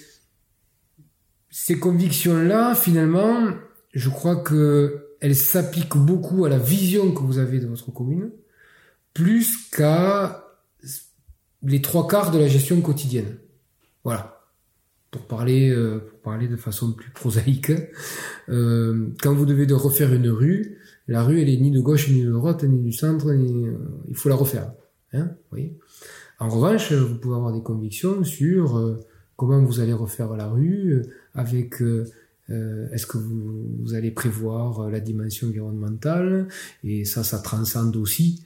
ces 1.50 1.80
convictions-là, 1.80 2.76
finalement, 2.76 3.50
je 3.94 4.10
crois 4.10 4.38
que 4.38 5.16
elles 5.22 5.36
s'appliquent 5.36 5.98
beaucoup 5.98 6.46
à 6.46 6.50
la 6.50 6.60
vision 6.60 7.12
que 7.12 7.22
vous 7.22 7.40
avez 7.40 7.60
de 7.60 7.68
votre 7.68 7.92
commune, 7.92 8.32
plus 9.14 9.70
qu'à 9.72 10.46
les 11.64 11.82
trois 11.82 12.08
quarts 12.08 12.32
de 12.32 12.38
la 12.38 12.48
gestion 12.48 12.80
quotidienne. 12.82 13.38
Voilà 14.04 14.35
pour 15.16 15.28
parler, 15.28 15.70
euh, 15.70 16.00
pour 16.00 16.20
parler 16.20 16.50
de 16.50 16.58
façon 16.58 16.92
plus 16.92 17.10
prosaïque, 17.12 17.72
euh, 18.50 19.08
quand 19.22 19.34
vous 19.34 19.46
devez 19.46 19.66
de 19.66 19.74
refaire 19.74 20.14
une 20.14 20.28
rue, 20.28 20.78
la 21.08 21.24
rue 21.24 21.40
elle 21.42 21.50
est 21.50 21.58
ni 21.58 21.72
de 21.72 21.80
gauche 21.80 22.10
ni 22.10 22.24
de 22.24 22.32
droite 22.32 22.64
ni 22.64 22.82
du 22.82 22.92
centre, 22.92 23.30
euh, 23.30 23.78
il 24.10 24.16
faut 24.16 24.28
la 24.28 24.36
refaire. 24.36 24.74
Hein. 25.14 25.30
En 26.40 26.50
revanche, 26.50 26.92
vous 26.92 27.16
pouvez 27.16 27.36
avoir 27.36 27.54
des 27.54 27.64
convictions 27.64 28.26
sur 28.26 29.00
comment 29.38 29.64
vous 29.64 29.80
allez 29.80 29.94
refaire 29.94 30.36
la 30.36 30.48
rue, 30.48 31.02
avec 31.34 31.82
est-ce 32.50 33.06
que 33.06 33.18
vous, 33.18 33.94
allez 33.94 34.12
prévoir 34.12 34.90
la 34.90 35.00
dimension 35.00 35.48
environnementale, 35.48 36.50
et 36.84 37.06
ça, 37.06 37.24
ça 37.24 37.40
transcende 37.40 37.96
aussi 37.96 38.44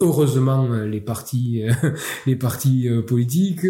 heureusement 0.00 0.70
euh, 0.72 0.86
les 0.88 1.00
partis 1.00 1.62
euh, 1.62 1.72
les 2.26 2.36
partis 2.36 2.88
politiques 3.06 3.66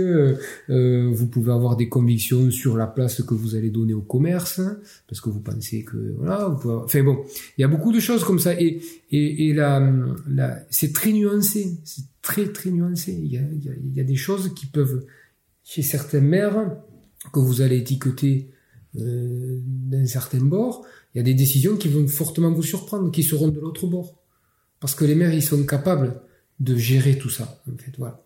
vous 0.69 1.27
pouvez 1.27 1.53
avoir 1.53 1.77
des 1.77 1.89
convictions 1.89 2.51
sur 2.51 2.77
la 2.77 2.87
place 2.87 3.23
que 3.23 3.35
vous 3.35 3.55
allez 3.55 3.71
donner 3.71 3.95
au 3.95 4.03
commerce 4.03 4.61
parce 5.09 5.21
que 5.21 5.29
vous 5.31 5.41
pensez 5.41 5.85
que 5.85 6.15
voilà 6.19 6.49
vous 6.49 6.59
pouvez 6.59 6.75
enfin 6.75 7.03
bon 7.03 7.25
il 7.57 7.63
y 7.63 7.65
a 7.65 7.69
beaucoup 7.69 7.93
de 7.93 8.01
choses 8.01 8.25
comme 8.25 8.39
ça 8.39 8.55
et 8.61 8.81
et, 9.11 9.49
et 9.49 9.55
là, 9.55 9.81
là 10.29 10.59
c'est 10.71 10.93
très 10.93 11.13
nuancé 11.13 11.79
c'est 11.85 12.05
très 12.29 12.53
très 12.53 12.71
nuancé. 12.71 13.13
Il 13.13 13.33
y 13.33 13.39
a, 13.39 13.41
il 13.41 13.65
y 13.65 13.71
a, 13.71 13.73
y 13.95 14.01
a 14.01 14.05
des 14.05 14.17
choses 14.17 14.53
qui 14.55 14.67
peuvent 14.67 15.07
chez 15.65 15.81
certains 15.81 16.21
maires 16.21 16.77
que 17.33 17.41
vous 17.41 17.63
allez 17.63 17.79
étiqueter 17.79 18.51
euh, 18.97 19.61
d'un 19.65 20.07
certain 20.07 20.41
bord 20.41 20.87
il 21.15 21.19
y 21.19 21.21
a 21.21 21.23
des 21.23 21.35
décisions 21.35 21.77
qui 21.77 21.89
vont 21.89 22.07
fortement 22.07 22.51
vous 22.53 22.63
surprendre 22.63 23.11
qui 23.11 23.23
seront 23.23 23.49
de 23.49 23.61
l'autre 23.61 23.87
bord 23.87 24.18
parce 24.81 24.95
que 24.95 25.05
les 25.05 25.15
maires, 25.15 25.33
ils 25.33 25.43
sont 25.43 25.65
capables 25.65 26.21
de 26.61 26.77
gérer 26.77 27.19
tout 27.19 27.31
ça, 27.31 27.63
en 27.73 27.77
fait, 27.77 27.93
voilà. 27.99 28.25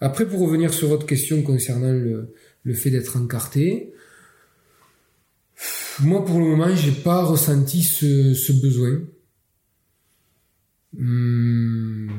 Après, 0.00 0.26
pour 0.26 0.40
revenir 0.40 0.72
sur 0.72 0.88
votre 0.88 1.06
question 1.06 1.42
concernant 1.42 1.92
le, 1.92 2.34
le 2.62 2.74
fait 2.74 2.90
d'être 2.90 3.16
encarté, 3.16 3.92
moi, 6.00 6.24
pour 6.24 6.40
le 6.40 6.46
moment, 6.46 6.74
j'ai 6.74 6.92
pas 6.92 7.24
ressenti 7.24 7.82
ce, 7.82 8.34
ce 8.34 8.52
besoin. 8.52 9.00
Hum, 10.98 12.10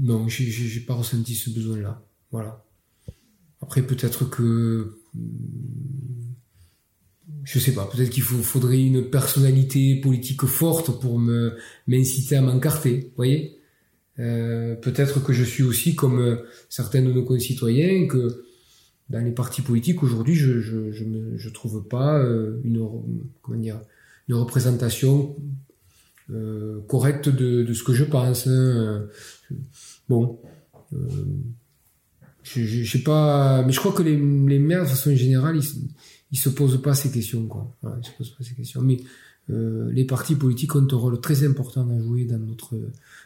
non, 0.00 0.28
j'ai 0.28 0.80
pas 0.80 0.94
ressenti 0.94 1.34
ce 1.34 1.50
besoin-là. 1.50 2.02
Voilà. 2.30 2.64
Après, 3.60 3.82
peut-être 3.82 4.30
que 4.30 4.98
je 7.46 7.60
sais 7.60 7.72
pas, 7.72 7.86
peut-être 7.86 8.10
qu'il 8.10 8.24
faudrait 8.24 8.82
une 8.82 9.08
personnalité 9.08 10.00
politique 10.00 10.44
forte 10.46 11.00
pour 11.00 11.20
me 11.20 11.56
m'inciter 11.86 12.34
à 12.34 12.42
m'encarter, 12.42 13.02
vous 13.10 13.16
voyez? 13.16 13.60
Euh, 14.18 14.74
Peut-être 14.74 15.22
que 15.22 15.32
je 15.32 15.44
suis 15.44 15.62
aussi 15.62 15.94
comme 15.94 16.18
euh, 16.18 16.36
certains 16.68 17.02
de 17.02 17.12
nos 17.12 17.22
concitoyens 17.22 18.08
que 18.08 18.44
dans 19.10 19.20
les 19.20 19.30
partis 19.30 19.62
politiques 19.62 20.02
aujourd'hui, 20.02 20.34
je 20.34 20.60
je 20.60 20.90
je, 20.90 21.04
je 21.36 21.48
trouve 21.50 21.86
pas 21.86 22.18
euh, 22.18 22.60
une 22.64 22.84
comment 23.42 23.58
dire 23.58 23.80
une 24.28 24.34
représentation 24.34 25.36
euh, 26.30 26.80
correcte 26.88 27.28
de, 27.28 27.62
de 27.62 27.72
ce 27.74 27.84
que 27.84 27.94
je 27.94 28.02
pense. 28.02 28.48
Hein. 28.48 29.06
Bon, 30.08 30.40
je, 32.42 32.64
je, 32.64 32.90
sais 32.90 33.04
pas, 33.04 33.62
mais 33.64 33.72
je 33.72 33.78
crois 33.78 33.92
que 33.92 34.02
les, 34.02 34.16
les 34.16 34.58
maires 34.58 34.82
de 34.82 34.88
façon 34.88 35.14
générale, 35.14 35.58
ils, 35.58 35.90
ils 36.32 36.38
se 36.38 36.48
posent 36.48 36.80
pas 36.82 36.94
ces 36.94 37.10
questions, 37.10 37.46
quoi. 37.46 37.74
Voilà, 37.82 38.02
se 38.02 38.10
posent 38.12 38.30
pas 38.30 38.44
ces 38.44 38.54
questions. 38.54 38.82
Mais 38.82 39.00
euh, 39.50 39.90
les 39.92 40.04
partis 40.04 40.34
politiques 40.34 40.74
ont 40.74 40.86
un 40.90 40.96
rôle 40.96 41.20
très 41.20 41.44
important 41.44 41.88
à 41.88 42.02
jouer 42.02 42.24
dans 42.24 42.38
notre 42.38 42.74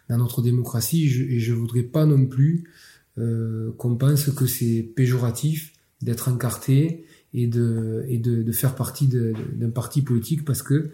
dans 0.08 0.18
notre 0.18 0.42
démocratie, 0.42 1.08
je, 1.08 1.22
et 1.22 1.40
je 1.40 1.52
voudrais 1.52 1.82
pas 1.82 2.04
non 2.04 2.26
plus 2.26 2.64
euh, 3.18 3.72
qu'on 3.78 3.96
pense 3.96 4.30
que 4.30 4.46
c'est 4.46 4.82
péjoratif 4.94 5.72
d'être 6.02 6.28
encarté 6.28 7.04
et 7.32 7.46
de 7.46 8.04
et 8.08 8.18
de, 8.18 8.42
de 8.42 8.52
faire 8.52 8.74
partie 8.74 9.08
d'un 9.08 9.70
parti 9.70 10.02
politique 10.02 10.44
parce 10.44 10.62
que 10.62 10.90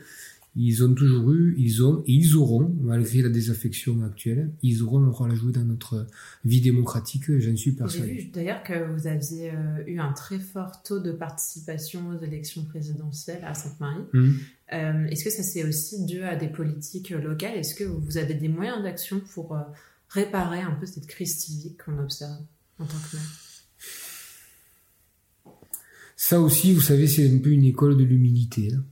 ils 0.58 0.82
ont 0.82 0.94
toujours 0.94 1.32
eu, 1.32 1.54
ils 1.58 1.84
ont 1.84 2.02
et 2.06 2.12
ils 2.12 2.34
auront, 2.34 2.74
malgré 2.80 3.20
la 3.20 3.28
désaffection 3.28 4.02
actuelle, 4.02 4.50
ils 4.62 4.82
auront 4.82 5.04
un 5.04 5.10
rôle 5.10 5.30
à 5.30 5.34
jouer 5.34 5.52
dans 5.52 5.64
notre 5.64 6.06
vie 6.44 6.62
démocratique, 6.62 7.24
j'en 7.38 7.54
suis 7.56 7.72
persuadé. 7.72 8.08
J'ai 8.08 8.22
vu 8.22 8.28
d'ailleurs 8.30 8.62
que 8.62 8.90
vous 8.92 9.06
aviez 9.06 9.50
euh, 9.50 9.84
eu 9.86 9.98
un 9.98 10.12
très 10.14 10.38
fort 10.38 10.82
taux 10.82 10.98
de 10.98 11.12
participation 11.12 12.08
aux 12.08 12.24
élections 12.24 12.64
présidentielles 12.64 13.44
à 13.44 13.52
Sainte-Marie. 13.52 14.04
Mmh. 14.14 14.32
Euh, 14.72 15.06
Est-ce 15.06 15.24
que 15.24 15.30
ça 15.30 15.42
c'est 15.42 15.64
aussi 15.64 16.06
dû 16.06 16.22
à 16.22 16.36
des 16.36 16.48
politiques 16.48 17.10
locales? 17.10 17.56
Est-ce 17.56 17.74
que 17.74 17.84
vous 17.84 18.16
avez 18.16 18.34
des 18.34 18.48
moyens 18.48 18.82
d'action 18.82 19.20
pour 19.34 19.54
euh, 19.54 19.60
réparer 20.08 20.60
un 20.60 20.72
peu 20.72 20.86
cette 20.86 21.06
crise 21.06 21.36
civique 21.36 21.82
qu'on 21.84 21.98
observe 21.98 22.40
en 22.78 22.86
tant 22.86 22.96
que 23.10 23.16
maire? 23.16 23.26
Ça 26.16 26.40
aussi, 26.40 26.72
vous 26.72 26.80
savez, 26.80 27.06
c'est 27.06 27.30
un 27.30 27.38
peu 27.38 27.50
une 27.50 27.64
école 27.64 27.98
de 27.98 28.02
l'humilité. 28.02 28.72
Hein. 28.74 28.82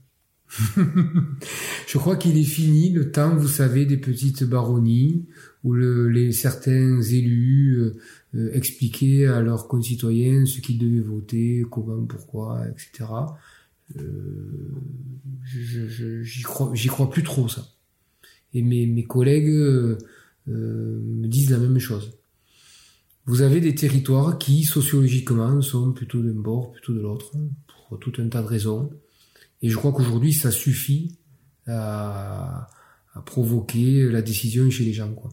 je 1.87 1.97
crois 1.97 2.15
qu'il 2.15 2.37
est 2.37 2.43
fini 2.43 2.91
le 2.91 3.11
temps, 3.11 3.35
vous 3.35 3.47
savez, 3.47 3.85
des 3.85 3.97
petites 3.97 4.43
baronnies 4.43 5.25
où 5.63 5.73
le, 5.73 6.09
les 6.09 6.31
certains 6.31 7.01
élus 7.01 7.77
euh, 7.77 7.97
euh, 8.35 8.51
expliquaient 8.53 9.25
à 9.25 9.41
leurs 9.41 9.67
concitoyens 9.67 10.45
ce 10.45 10.61
qu'ils 10.61 10.77
devaient 10.77 11.01
voter, 11.01 11.63
comment, 11.69 12.05
pourquoi, 12.05 12.67
etc. 12.69 13.09
Euh, 13.97 14.71
j'y 15.43 16.43
crois, 16.43 17.09
plus 17.09 17.23
trop 17.23 17.47
ça. 17.47 17.67
Et 18.53 18.61
mes, 18.61 19.03
collègues 19.03 19.49
me 20.47 21.27
disent 21.27 21.49
la 21.49 21.57
même 21.57 21.79
chose. 21.79 22.13
Vous 23.25 23.41
avez 23.41 23.59
des 23.59 23.75
territoires 23.75 24.37
qui 24.37 24.63
sociologiquement 24.63 25.61
sont 25.61 25.91
plutôt 25.91 26.21
d'un 26.21 26.39
bord, 26.39 26.71
plutôt 26.71 26.93
de 26.93 27.01
l'autre, 27.01 27.31
pour 27.67 27.99
tout 27.99 28.13
un 28.19 28.29
tas 28.29 28.41
de 28.41 28.47
raisons. 28.47 28.91
Et 29.61 29.69
je 29.69 29.77
crois 29.77 29.91
qu'aujourd'hui, 29.91 30.33
ça 30.33 30.51
suffit 30.51 31.17
à, 31.67 32.67
à, 33.13 33.21
provoquer 33.21 34.09
la 34.11 34.21
décision 34.21 34.69
chez 34.69 34.85
les 34.85 34.93
gens. 34.93 35.11
Quoi. 35.13 35.31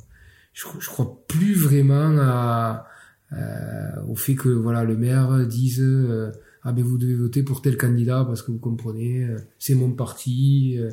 Je, 0.52 0.66
je 0.78 0.88
crois 0.88 1.22
plus 1.28 1.54
vraiment 1.54 2.16
à, 2.18 2.86
à, 3.30 4.02
au 4.08 4.14
fait 4.14 4.34
que 4.34 4.48
voilà 4.48 4.84
le 4.84 4.96
maire 4.96 5.46
dise 5.46 5.80
euh, 5.80 6.30
ah 6.62 6.72
ben 6.72 6.84
vous 6.84 6.98
devez 6.98 7.14
voter 7.14 7.42
pour 7.42 7.62
tel 7.62 7.76
candidat 7.76 8.24
parce 8.24 8.42
que 8.42 8.52
vous 8.52 8.58
comprenez, 8.58 9.24
euh, 9.24 9.38
c'est 9.58 9.74
mon 9.74 9.92
parti. 9.92 10.76
Euh, 10.78 10.90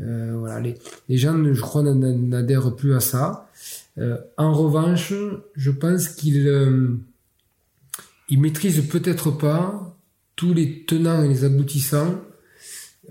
euh 0.00 0.36
voilà, 0.36 0.60
les, 0.60 0.74
les 1.08 1.16
gens, 1.16 1.42
je 1.42 1.60
crois, 1.60 1.82
n'adhèrent 1.82 2.76
plus 2.76 2.94
à 2.94 3.00
ça. 3.00 3.48
en 4.36 4.52
revanche, 4.52 5.14
je 5.54 5.70
pense 5.70 6.08
qu'ils 6.08 6.98
ils 8.28 8.40
maîtrisent 8.40 8.86
peut-être 8.88 9.30
pas 9.30 9.96
tous 10.34 10.52
les 10.52 10.84
tenants 10.84 11.22
et 11.22 11.28
les 11.28 11.44
aboutissants 11.44 12.20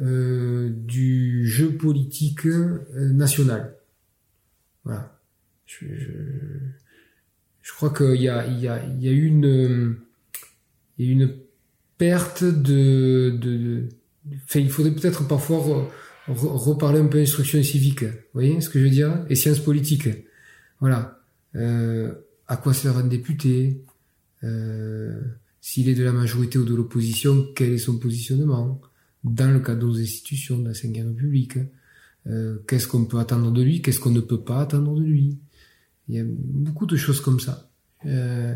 euh, 0.01 0.69
du 0.69 1.47
jeu 1.47 1.71
politique 1.77 2.45
euh, 2.45 3.11
national. 3.13 3.75
Voilà. 4.83 5.19
Je, 5.65 5.85
je, 5.97 6.11
je 7.61 7.73
crois 7.73 7.91
qu'il 7.91 8.21
y 8.21 8.29
a, 8.29 8.45
il 8.47 8.59
y, 8.59 8.67
a, 8.67 8.85
y 8.85 9.07
a 9.07 9.11
une, 9.11 9.97
une 10.97 11.33
perte 11.97 12.43
de, 12.43 13.31
de, 13.31 13.57
de 13.57 13.89
il 14.55 14.69
faudrait 14.69 14.93
peut-être 14.93 15.27
parfois 15.27 15.57
re, 15.57 15.91
re, 16.27 16.65
reparler 16.67 16.99
un 16.99 17.07
peu 17.07 17.19
d'instruction 17.19 17.61
civique. 17.63 18.03
Vous 18.03 18.33
voyez 18.33 18.61
ce 18.61 18.69
que 18.69 18.79
je 18.79 18.83
veux 18.85 18.89
dire? 18.91 19.25
Et 19.29 19.35
sciences 19.35 19.59
politiques. 19.59 20.09
Voilà. 20.79 21.21
Euh, 21.55 22.13
à 22.47 22.57
quoi 22.57 22.73
sert 22.73 22.97
un 22.97 23.07
député? 23.07 23.81
Euh, 24.43 25.19
S'il 25.61 25.89
est 25.89 25.95
de 25.95 26.03
la 26.03 26.11
majorité 26.11 26.59
ou 26.59 26.65
de 26.65 26.75
l'opposition, 26.75 27.47
quel 27.55 27.71
est 27.71 27.79
son 27.79 27.97
positionnement? 27.97 28.79
Dans 29.25 29.51
le 29.51 29.59
cadre 29.59 29.81
de 29.81 29.85
nos 29.87 29.99
institutions 29.99 30.59
de 30.59 30.65
la 30.65 30.71
Ve 30.71 31.07
République. 31.07 31.57
Euh, 32.27 32.57
qu'est-ce 32.67 32.87
qu'on 32.87 33.05
peut 33.05 33.17
attendre 33.17 33.51
de 33.51 33.61
lui, 33.61 33.81
qu'est-ce 33.81 33.99
qu'on 33.99 34.11
ne 34.11 34.21
peut 34.21 34.41
pas 34.41 34.61
attendre 34.61 34.95
de 34.95 35.03
lui. 35.03 35.37
Il 36.07 36.15
y 36.15 36.19
a 36.19 36.23
beaucoup 36.25 36.85
de 36.85 36.95
choses 36.95 37.21
comme 37.21 37.39
ça. 37.39 37.69
Euh, 38.05 38.55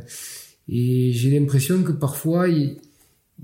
et 0.68 1.12
j'ai 1.14 1.38
l'impression 1.38 1.84
que 1.84 1.92
parfois, 1.92 2.48
il, 2.48 2.78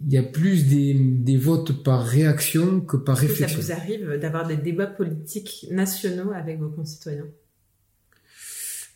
il, 0.06 0.14
y 0.14 0.18
a 0.18 0.24
plus 0.24 0.68
des, 0.68 0.94
des 0.94 1.38
votes 1.38 1.84
par 1.84 2.06
réaction 2.06 2.82
que 2.82 2.98
par 2.98 3.18
Est-ce 3.18 3.32
réflexion. 3.32 3.58
Que 3.58 3.64
ça 3.64 3.76
vous 3.76 3.82
arrive 3.82 4.20
d'avoir 4.20 4.48
des 4.48 4.58
débats 4.58 4.88
politiques 4.88 5.66
nationaux 5.72 6.32
avec 6.32 6.60
vos 6.60 6.70
concitoyens? 6.70 7.28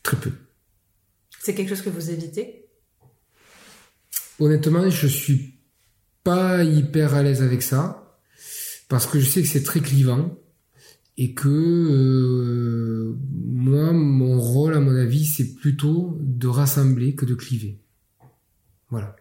Très 0.04 0.18
peu. 0.18 0.32
C'est 1.40 1.56
quelque 1.56 1.70
chose 1.70 1.82
que 1.82 1.90
vous 1.90 2.12
évitez? 2.12 2.68
Honnêtement, 4.40 4.90
je 4.90 5.08
suis 5.08 5.56
pas 6.24 6.64
hyper 6.64 7.16
à 7.16 7.24
l'aise 7.24 7.42
avec 7.42 7.64
ça 7.64 8.09
parce 8.90 9.06
que 9.08 9.20
je 9.20 9.26
sais 9.26 9.42
que 9.42 9.48
c'est 9.48 9.64
très 9.64 9.80
clivant 9.80 10.38
et 11.18 11.34
que 11.34 11.48
euh, 11.48 13.16
moi, 13.46 13.94
mon 13.94 14.40
rôle, 14.40 14.74
à 14.74 14.80
mon 14.80 14.96
avis, 14.96 15.26
c'est 15.26 15.54
plutôt 15.56 16.18
de 16.20 16.48
rassembler 16.48 17.16
que 17.16 17.26
de 17.26 17.36
cliver. 17.36 17.78
Voilà. 18.90 19.16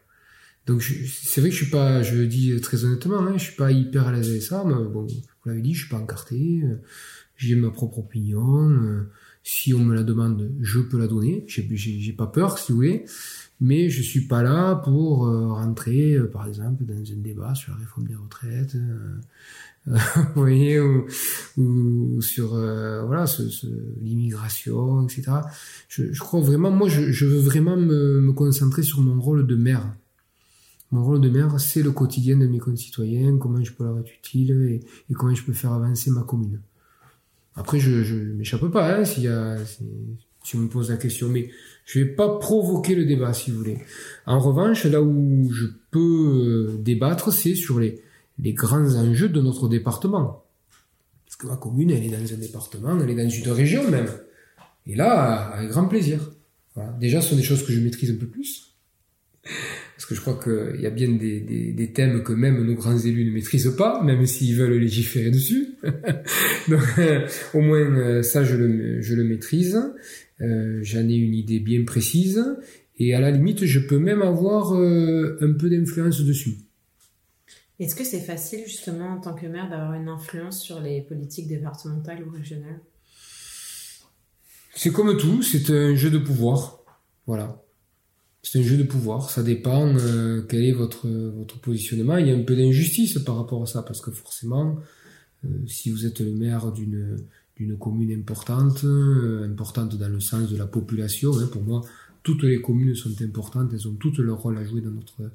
Donc 0.67 0.83
c'est 0.83 1.41
vrai 1.41 1.51
que 1.51 1.57
je 1.57 1.63
suis 1.63 1.71
pas, 1.71 2.03
je 2.03 2.17
le 2.17 2.27
dis 2.27 2.59
très 2.61 2.85
honnêtement, 2.85 3.21
hein, 3.21 3.35
je 3.37 3.45
suis 3.45 3.57
pas 3.57 3.71
hyper 3.71 4.07
à 4.07 4.13
l'aise 4.13 4.29
avec 4.29 4.43
ça. 4.43 4.65
Mais 4.67 4.75
bon, 4.75 5.07
vous 5.07 5.49
l'avez 5.49 5.63
dit, 5.63 5.75
je 5.75 5.81
suis 5.81 5.89
pas 5.89 5.99
encarté, 5.99 6.63
euh, 6.65 6.77
j'ai 7.37 7.55
ma 7.55 7.71
propre 7.71 7.99
opinion. 7.99 8.71
Euh, 8.71 9.11
si 9.43 9.73
on 9.73 9.79
me 9.79 9.95
la 9.95 10.03
demande, 10.03 10.51
je 10.61 10.79
peux 10.79 10.99
la 10.99 11.07
donner. 11.07 11.45
J'ai 11.47 12.13
pas 12.13 12.27
peur, 12.27 12.59
si 12.59 12.73
vous 12.73 12.77
voulez 12.77 13.05
mais 13.61 13.91
je 13.91 14.03
suis 14.03 14.27
pas 14.27 14.43
là 14.43 14.77
pour 14.77 15.27
euh, 15.27 15.53
rentrer, 15.53 16.15
euh, 16.15 16.31
par 16.31 16.47
exemple, 16.47 16.85
dans 16.85 16.95
un 16.95 17.17
débat 17.17 17.55
sur 17.55 17.73
la 17.73 17.79
réforme 17.79 18.07
des 18.07 18.15
retraites, 18.15 18.77
euh, 18.77 19.19
vous 20.35 20.41
voyez, 20.41 20.79
ou, 20.81 21.07
ou 21.57 22.21
sur 22.21 22.49
voilà, 22.51 23.27
ce, 23.27 23.49
ce, 23.49 23.67
l'immigration, 24.03 25.05
etc. 25.05 25.33
Je, 25.89 26.13
je, 26.13 26.21
crois 26.21 26.41
vraiment, 26.41 26.71
moi, 26.71 26.89
je, 26.89 27.11
je 27.11 27.27
veux 27.27 27.41
vraiment 27.41 27.77
me, 27.77 28.21
me, 28.21 28.33
concentrer 28.33 28.83
sur 28.83 29.01
mon 29.01 29.21
rôle 29.21 29.47
de 29.47 29.57
maire. 29.57 29.91
Mon 30.91 31.05
rôle 31.05 31.21
de 31.21 31.31
maire, 31.31 31.59
c'est 31.59 31.83
le 31.83 31.91
quotidien 31.91 32.37
de 32.37 32.47
mes 32.47 32.59
concitoyens, 32.59 33.39
comment 33.39 33.63
je 33.63 33.73
peux 33.73 33.85
leur 33.85 33.99
être 33.99 34.13
utile 34.13 34.51
et, 34.51 34.81
et 35.11 35.15
comment 35.15 35.35
je 35.35 35.43
peux 35.43 35.53
faire 35.53 35.73
avancer 35.73 36.11
ma 36.11 36.23
commune. 36.23 36.61
Après, 37.57 37.81
je, 37.81 38.05
je 38.05 38.15
m'échappe 38.15 38.67
pas, 38.69 38.95
hein, 38.95 39.05
s'il 39.05 39.25
y 39.25 39.29
a, 39.29 39.57
si 40.45 40.57
on 40.57 40.61
me 40.61 40.69
pose 40.69 40.91
la 40.91 40.97
question, 40.97 41.29
mais 41.29 41.51
je 41.89 42.01
vais 42.01 42.07
pas 42.07 42.39
provoquer 42.39 42.95
le 42.95 43.07
débat, 43.07 43.33
si 43.33 43.51
vous 43.51 43.57
voulez. 43.57 43.79
En 44.27 44.41
revanche, 44.41 44.85
là 44.85 45.01
où 45.01 45.51
je 45.51 45.65
peux 45.91 46.77
euh, 46.77 46.83
débattre, 46.83 47.33
c'est 47.33 47.55
sur 47.55 47.81
les, 47.81 48.03
grands 48.53 48.95
enjeux 48.95 49.31
de 49.31 49.41
notre 49.41 49.71
département. 49.71 50.45
Parce 51.25 51.37
que 51.37 51.47
ma 51.47 51.57
commune, 51.57 51.91
elle 51.91 52.05
est 52.05 52.11
dans 52.11 52.35
un 52.35 52.37
département, 52.37 53.01
elle 53.01 53.09
est 53.09 53.15
dans 53.15 53.31
une 53.31 53.51
région 53.51 53.91
même. 53.91 54.07
Et 54.87 54.95
là, 54.95 55.49
avec 55.55 55.71
grand 55.71 55.89
plaisir. 55.89 56.31
Déjà, 57.01 57.23
ce 57.23 57.31
sont 57.31 57.37
des 57.37 57.43
choses 57.43 57.67
que 57.67 57.73
je 57.73 57.81
maîtrise 57.81 58.11
un 58.11 58.17
peu 58.17 58.27
plus. 58.27 58.75
Parce 59.43 60.07
que 60.07 60.15
je 60.15 60.21
crois 60.21 60.39
qu'il 60.45 60.81
y 60.83 60.87
a 60.87 60.91
bien 60.91 61.09
des, 61.09 61.93
thèmes 61.95 62.23
que 62.23 62.35
même 62.35 62.63
nos 62.65 62.75
grands 62.75 62.99
élus 62.99 63.25
ne 63.25 63.31
maîtrisent 63.31 63.75
pas, 63.79 64.03
même 64.05 64.27
s'ils 64.27 64.57
veulent 64.57 64.77
légiférer 64.79 65.31
dessus. 65.31 65.69
Donc, 66.69 66.83
euh, 66.99 67.27
au 67.55 67.63
moins, 67.63 67.81
euh, 67.81 68.23
ça, 68.23 68.45
je 68.45 68.57
le 68.57 69.25
maîtrise. 69.25 69.81
Euh, 70.41 70.81
J'en 70.83 71.09
ai 71.09 71.15
une 71.15 71.35
idée 71.35 71.61
bien 71.61 71.85
précise. 71.85 72.45
Et 72.99 73.15
à 73.15 73.21
la 73.21 73.31
limite, 73.31 73.65
je 73.65 73.79
peux 73.81 73.99
même 73.99 74.23
avoir 74.23 74.75
euh, 74.75 75.39
un 75.41 75.53
peu 75.53 75.71
d'influence 75.71 76.21
dessus. 76.23 76.59
Est-ce 77.79 77.95
que 77.95 78.05
c'est 78.05 78.21
facile, 78.21 78.65
justement, 78.67 79.11
en 79.11 79.21
tant 79.21 79.35
que 79.35 79.47
maire, 79.47 79.71
d'avoir 79.71 79.95
une 79.95 80.09
influence 80.09 80.61
sur 80.61 80.81
les 80.81 81.03
politiques 81.03 81.47
départementales 81.47 82.25
ou 82.27 82.31
régionales? 82.31 82.81
C'est 84.75 84.93
comme 84.93 85.17
tout, 85.17 85.43
c'est 85.43 85.71
un 85.71 85.95
jeu 85.95 86.11
de 86.11 86.19
pouvoir. 86.19 86.85
Voilà. 87.27 87.63
C'est 88.43 88.61
un 88.61 88.63
jeu 88.63 88.77
de 88.77 88.85
pouvoir, 88.85 89.31
ça 89.31 89.43
dépend 89.43 89.95
euh, 89.97 90.43
quel 90.49 90.65
est 90.65 90.73
votre, 90.73 91.09
votre 91.09 91.61
positionnement. 91.61 92.17
Il 92.17 92.29
y 92.29 92.31
a 92.31 92.35
un 92.35 92.43
peu 92.43 92.57
d'injustice 92.57 93.19
par 93.19 93.37
rapport 93.37 93.63
à 93.63 93.67
ça, 93.67 93.83
parce 93.83 94.01
que 94.01 94.11
forcément, 94.11 94.79
euh, 95.45 95.49
si 95.67 95.91
vous 95.91 96.07
êtes 96.07 96.21
le 96.21 96.33
maire 96.33 96.73
d'une 96.73 97.17
d'une 97.59 97.77
commune 97.77 98.13
importante, 98.13 98.85
euh, 98.85 99.49
importante 99.51 99.97
dans 99.97 100.09
le 100.09 100.21
sens 100.21 100.49
de 100.49 100.57
la 100.57 100.67
population, 100.67 101.37
hein, 101.39 101.49
pour 101.51 101.63
moi, 101.63 101.83
toutes 102.23 102.43
les 102.43 102.61
communes 102.61 102.95
sont 102.95 103.15
importantes, 103.23 103.71
elles 103.73 103.89
ont 103.89 103.95
toutes 103.95 104.19
leur 104.19 104.39
rôle 104.39 104.59
à 104.59 104.65
jouer 104.65 104.81
dans 104.81 104.91
notre 104.91 105.31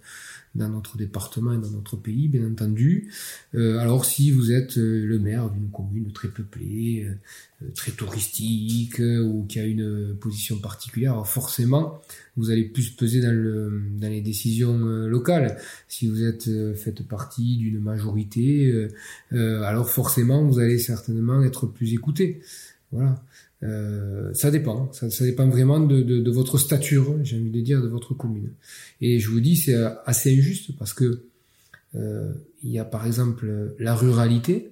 dans 0.55 0.69
notre 0.69 0.97
département 0.97 1.53
et 1.53 1.57
dans 1.57 1.71
notre 1.71 1.97
pays, 1.97 2.27
bien 2.27 2.47
entendu. 2.47 3.11
Euh, 3.55 3.79
alors 3.79 4.05
si 4.05 4.31
vous 4.31 4.51
êtes 4.51 4.77
euh, 4.77 5.05
le 5.05 5.17
maire 5.17 5.49
d'une 5.49 5.69
commune 5.69 6.11
très 6.11 6.27
peuplée, 6.27 7.07
euh, 7.07 7.67
très 7.73 7.91
touristique 7.91 8.99
ou 8.99 9.45
qui 9.47 9.59
a 9.59 9.65
une 9.65 10.15
position 10.19 10.59
particulière, 10.59 11.25
forcément 11.25 12.01
vous 12.35 12.51
allez 12.51 12.65
plus 12.65 12.89
peser 12.89 13.21
dans 13.21 14.09
les 14.09 14.21
décisions 14.21 14.77
locales. 14.77 15.57
Si 15.87 16.07
vous 16.07 16.23
êtes 16.23 16.49
faites 16.75 17.07
partie 17.07 17.55
d'une 17.55 17.79
majorité, 17.79 18.89
alors 19.31 19.89
forcément 19.89 20.45
vous 20.45 20.59
allez 20.59 20.77
certainement 20.77 21.41
être 21.41 21.67
plus 21.67 21.93
écouté. 21.93 22.41
Voilà. 22.91 23.23
Euh, 23.63 24.33
ça 24.33 24.51
dépend, 24.51 24.91
ça, 24.91 25.09
ça, 25.09 25.23
dépend 25.23 25.47
vraiment 25.47 25.79
de, 25.79 26.01
de, 26.01 26.19
de 26.19 26.31
votre 26.31 26.57
stature, 26.57 27.17
j'ai 27.23 27.37
envie 27.37 27.51
de 27.51 27.61
dire, 27.61 27.81
de 27.81 27.87
votre 27.87 28.13
commune. 28.13 28.51
Et 28.99 29.19
je 29.19 29.29
vous 29.29 29.39
dis, 29.39 29.55
c'est 29.55 29.75
assez 30.05 30.37
injuste 30.37 30.77
parce 30.77 30.93
que 30.93 31.23
euh, 31.95 32.33
il 32.61 32.71
y 32.71 32.79
a 32.79 32.85
par 32.85 33.05
exemple 33.05 33.73
la 33.79 33.95
ruralité. 33.95 34.69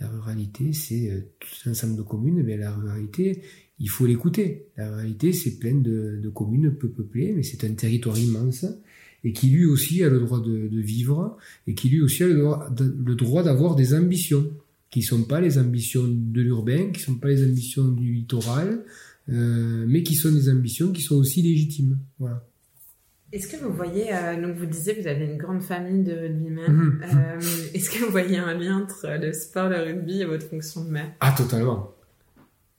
La 0.00 0.08
ruralité, 0.08 0.72
c'est 0.72 1.10
euh, 1.10 1.20
tout 1.38 1.68
un 1.68 1.72
ensemble 1.72 1.96
de 1.96 2.02
communes, 2.02 2.42
mais 2.42 2.56
la 2.56 2.72
ruralité, 2.72 3.42
il 3.78 3.88
faut 3.88 4.06
l'écouter. 4.06 4.66
La 4.76 4.90
ruralité, 4.90 5.32
c'est 5.32 5.58
plein 5.58 5.74
de, 5.74 6.18
de, 6.20 6.28
communes 6.30 6.74
peu 6.74 6.88
peuplées, 6.88 7.32
mais 7.32 7.42
c'est 7.42 7.64
un 7.64 7.74
territoire 7.74 8.18
immense 8.18 8.64
et 9.22 9.32
qui 9.32 9.48
lui 9.48 9.66
aussi 9.66 10.02
a 10.02 10.08
le 10.08 10.18
droit 10.18 10.40
de, 10.40 10.66
de 10.68 10.80
vivre 10.80 11.36
et 11.66 11.74
qui 11.74 11.90
lui 11.90 12.00
aussi 12.00 12.24
a 12.24 12.26
le 12.26 13.14
droit 13.14 13.42
d'avoir 13.42 13.76
des 13.76 13.94
ambitions 13.94 14.50
qui 14.90 15.02
sont 15.02 15.22
pas 15.22 15.40
les 15.40 15.58
ambitions 15.58 16.04
de 16.06 16.40
l'urbain, 16.40 16.90
qui 16.92 17.00
sont 17.00 17.14
pas 17.14 17.28
les 17.28 17.44
ambitions 17.44 17.88
du 17.88 18.12
littoral, 18.12 18.84
euh, 19.28 19.84
mais 19.86 20.02
qui 20.02 20.16
sont 20.16 20.32
des 20.32 20.48
ambitions 20.50 20.92
qui 20.92 21.02
sont 21.02 21.16
aussi 21.16 21.42
légitimes. 21.42 21.98
Voilà. 22.18 22.44
Est-ce 23.32 23.46
que 23.46 23.62
vous 23.62 23.72
voyez, 23.72 24.12
euh, 24.12 24.42
donc 24.42 24.56
vous 24.56 24.66
disiez 24.66 24.96
que 24.96 25.02
vous 25.02 25.06
avez 25.06 25.24
une 25.24 25.36
grande 25.36 25.62
famille 25.62 26.02
de 26.02 26.12
rugbymen, 26.12 26.72
mhm. 26.72 27.00
euh, 27.04 27.40
est-ce 27.74 27.88
que 27.88 28.04
vous 28.04 28.10
voyez 28.10 28.38
un 28.38 28.54
lien 28.54 28.78
entre 28.78 29.06
le 29.20 29.32
sport, 29.32 29.68
le 29.68 29.80
rugby 29.80 30.22
et 30.22 30.24
votre 30.24 30.48
fonction 30.48 30.84
de 30.84 30.90
maire? 30.90 31.12
Ah, 31.20 31.32
totalement. 31.36 31.94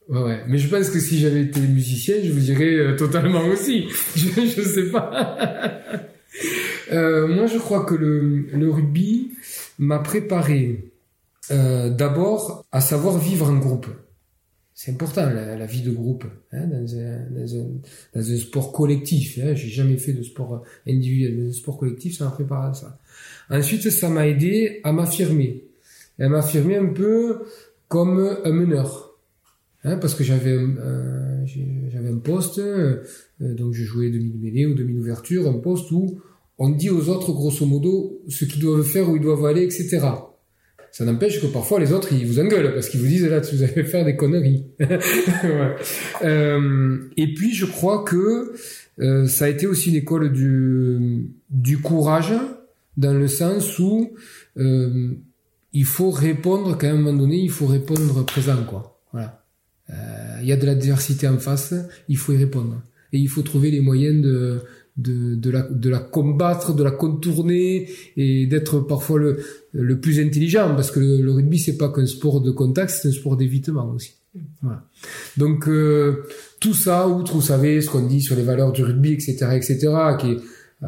Ouais, 0.10 0.22
ouais. 0.22 0.44
Mais 0.50 0.58
je 0.58 0.68
pense 0.68 0.90
que 0.90 1.00
si 1.00 1.20
j'avais 1.20 1.44
été 1.44 1.62
musicien, 1.62 2.16
je 2.22 2.34
vous 2.34 2.42
dirais 2.42 2.98
totalement 2.98 3.46
aussi. 3.54 3.88
je, 4.18 4.28
je 4.28 4.62
sais 4.62 4.92
pas. 4.92 5.38
Moi, 6.92 7.46
je 7.46 7.58
crois 7.58 7.86
que 7.86 7.96
le, 7.96 8.48
le 8.52 8.70
rugby 8.70 9.32
m'a 9.80 10.00
préparé 10.00 10.91
euh, 11.50 11.90
d'abord 11.90 12.66
à 12.72 12.82
savoir 12.82 13.18
vivre 13.18 13.50
en 13.50 13.58
groupe. 13.58 13.88
C'est 14.74 14.92
important 14.92 15.30
la, 15.30 15.66
vie 15.66 15.82
de 15.82 15.92
groupe 15.92 16.26
hein, 16.52 16.66
dans, 16.66 16.96
un, 16.96 17.30
dans, 17.30 17.56
un, 17.56 17.68
dans, 18.16 18.32
un, 18.32 18.38
sport 18.38 18.72
collectif. 18.72 19.38
Hein. 19.42 19.54
J'ai 19.54 19.70
jamais 19.70 19.98
fait 19.98 20.14
de 20.14 20.24
sport 20.24 20.64
individuel, 20.88 21.36
mais 21.38 21.50
un 21.50 21.54
sport 21.54 21.78
collectif, 21.78 22.18
ça 22.18 22.26
m'a 22.26 22.32
préparé 22.32 22.70
à 22.70 22.74
ça. 22.74 23.00
Ensuite, 23.50 23.90
ça 23.90 24.10
m'a 24.10 24.28
aidé 24.28 24.80
à 24.84 24.92
m'affirmer, 24.92 25.66
à 26.20 26.30
m'affirmer 26.30 26.78
un 26.78 26.88
peu 26.88 27.44
comme 27.90 28.38
un 28.44 28.52
meneur, 28.52 29.18
hein, 29.84 29.98
parce 29.98 30.16
que 30.16 30.24
j'avais 30.24 30.54
euh, 30.54 31.46
j'avais 31.46 32.10
un 32.10 32.18
poste, 32.18 32.60
euh, 32.60 33.04
donc 33.40 33.74
je 33.74 33.84
jouais 33.84 34.10
demi-mêlée 34.10 34.66
ou 34.66 34.74
demi-ouverture, 34.74 35.48
un 35.50 35.60
poste 35.60 35.92
où 35.92 36.22
on 36.58 36.70
dit 36.70 36.90
aux 36.90 37.10
autres 37.10 37.34
grosso 37.34 37.66
modo 37.66 38.22
ce 38.30 38.46
qu'ils 38.46 38.62
doivent 38.62 38.84
faire, 38.84 39.10
où 39.10 39.18
ils 39.18 39.22
doivent 39.22 39.46
aller, 39.46 39.64
etc. 39.64 40.00
Ça 40.92 41.06
n'empêche 41.06 41.42
que 41.42 41.48
parfois 41.48 41.80
les 41.80 41.94
autres 41.94 42.12
ils 42.12 42.28
vous 42.28 42.40
engueulent 42.40 42.74
parce 42.74 42.90
qu'ils 42.90 43.00
vous 43.00 43.08
disent 43.08 43.26
là 43.26 43.40
vous 43.40 43.64
allez 43.64 43.84
faire 43.86 44.04
des 44.04 44.18
conneries. 44.18 44.66
euh, 46.24 46.98
et 47.16 47.34
puis 47.34 47.54
je 47.54 47.66
crois 47.66 48.04
que 48.04 48.52
euh, 49.00 49.26
ça 49.26 49.46
a 49.46 49.48
été 49.48 49.68
aussi 49.68 49.90
une 49.90 49.96
école 49.96 50.34
du, 50.34 51.32
du 51.50 51.78
courage 51.78 52.34
dans 52.98 53.14
le 53.14 53.28
sens 53.30 53.80
où 53.80 54.12
euh, 54.58 55.14
il 55.72 55.86
faut 55.86 56.12
répondre 56.12 56.78
qu'à 56.78 56.92
un 56.92 56.96
moment 56.96 57.18
donné 57.18 57.38
il 57.38 57.52
faut 57.52 57.68
répondre 57.68 58.26
présent 58.26 58.62
quoi. 58.68 59.00
Voilà. 59.14 59.38
Il 60.42 60.48
y 60.48 60.54
a 60.54 60.58
de 60.58 60.66
la 60.66 60.76
diversité 60.76 61.28
en 61.28 61.38
face, 61.38 61.74
il 62.08 62.18
faut 62.18 62.32
y 62.32 62.38
répondre 62.38 62.82
et 63.12 63.18
il 63.18 63.28
faut 63.28 63.42
trouver 63.42 63.72
les 63.72 63.82
moyens 63.82 64.22
de 64.22 64.62
de, 64.98 65.36
de 65.36 65.90
la 65.90 66.00
combattre, 66.00 66.76
de 66.76 66.84
la 66.84 66.92
contourner 66.92 67.90
et 68.18 68.46
d'être 68.46 68.80
parfois 68.82 69.20
le, 69.20 69.44
le 69.74 70.00
plus 70.00 70.20
intelligent 70.20 70.74
parce 70.76 70.92
que 70.92 71.00
le, 71.00 71.32
rugby 71.32 71.60
c'est 71.60 71.78
pas 71.78 71.90
qu'un 71.90 72.06
sport 72.06 72.42
de 72.42 72.52
contact, 72.52 72.92
c'est 72.92 73.08
un 73.08 73.12
sport 73.12 73.38
d'évitement 73.38 73.90
aussi. 73.90 74.16
Voilà. 74.62 74.84
Donc 75.38 75.68
euh, 75.68 76.24
tout 76.60 76.74
ça, 76.74 77.08
outre 77.08 77.34
vous 77.34 77.42
savez 77.42 77.82
ce 77.82 77.90
qu'on 77.90 78.06
dit 78.06 78.22
sur 78.22 78.36
les 78.36 78.44
valeurs 78.44 78.72
du 78.72 78.84
rugby, 78.84 79.14
etc., 79.14 79.36
etc., 79.56 79.78
qui 80.20 80.32
est 80.32 80.38
euh, 80.84 80.88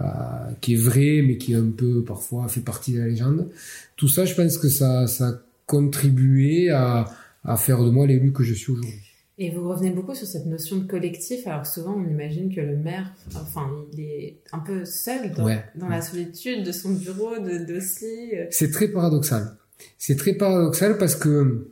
qui 0.59 0.73
est 0.73 0.77
vrai 0.77 1.23
mais 1.25 1.38
qui 1.38 1.53
est 1.53 1.57
un 1.57 1.69
peu 1.69 2.03
parfois 2.03 2.47
fait 2.47 2.61
partie 2.61 2.93
de 2.93 2.99
la 2.99 3.07
légende. 3.07 3.49
Tout 3.95 4.07
ça, 4.07 4.25
je 4.25 4.34
pense 4.34 4.57
que 4.57 4.69
ça 4.69 5.07
ça 5.07 5.29
a 5.29 5.34
contribué 5.65 6.69
à 6.69 7.05
à 7.45 7.57
faire 7.57 7.84
de 7.84 7.89
moi 7.89 8.07
l'élu 8.07 8.31
que 8.31 8.43
je 8.43 8.53
suis 8.53 8.71
aujourd'hui. 8.71 9.12
Et 9.39 9.49
vous 9.49 9.67
revenez 9.67 9.89
beaucoup 9.89 10.13
sur 10.13 10.27
cette 10.27 10.45
notion 10.45 10.77
de 10.77 10.86
collectif. 10.86 11.47
Alors 11.47 11.65
souvent, 11.65 11.95
on 11.95 12.07
imagine 12.07 12.53
que 12.53 12.61
le 12.61 12.77
maire, 12.77 13.13
enfin, 13.36 13.67
il 13.91 13.99
est 14.01 14.38
un 14.51 14.59
peu 14.59 14.86
seul 14.86 15.31
dans, 15.31 15.89
la 15.89 16.01
solitude 16.01 16.63
de 16.63 16.71
son 16.71 16.91
bureau, 16.91 17.39
de 17.39 17.65
dossier. 17.65 18.47
C'est 18.51 18.69
très 18.69 18.89
paradoxal. 18.89 19.57
C'est 19.97 20.17
très 20.17 20.34
paradoxal 20.34 20.97
parce 20.99 21.15
que 21.15 21.71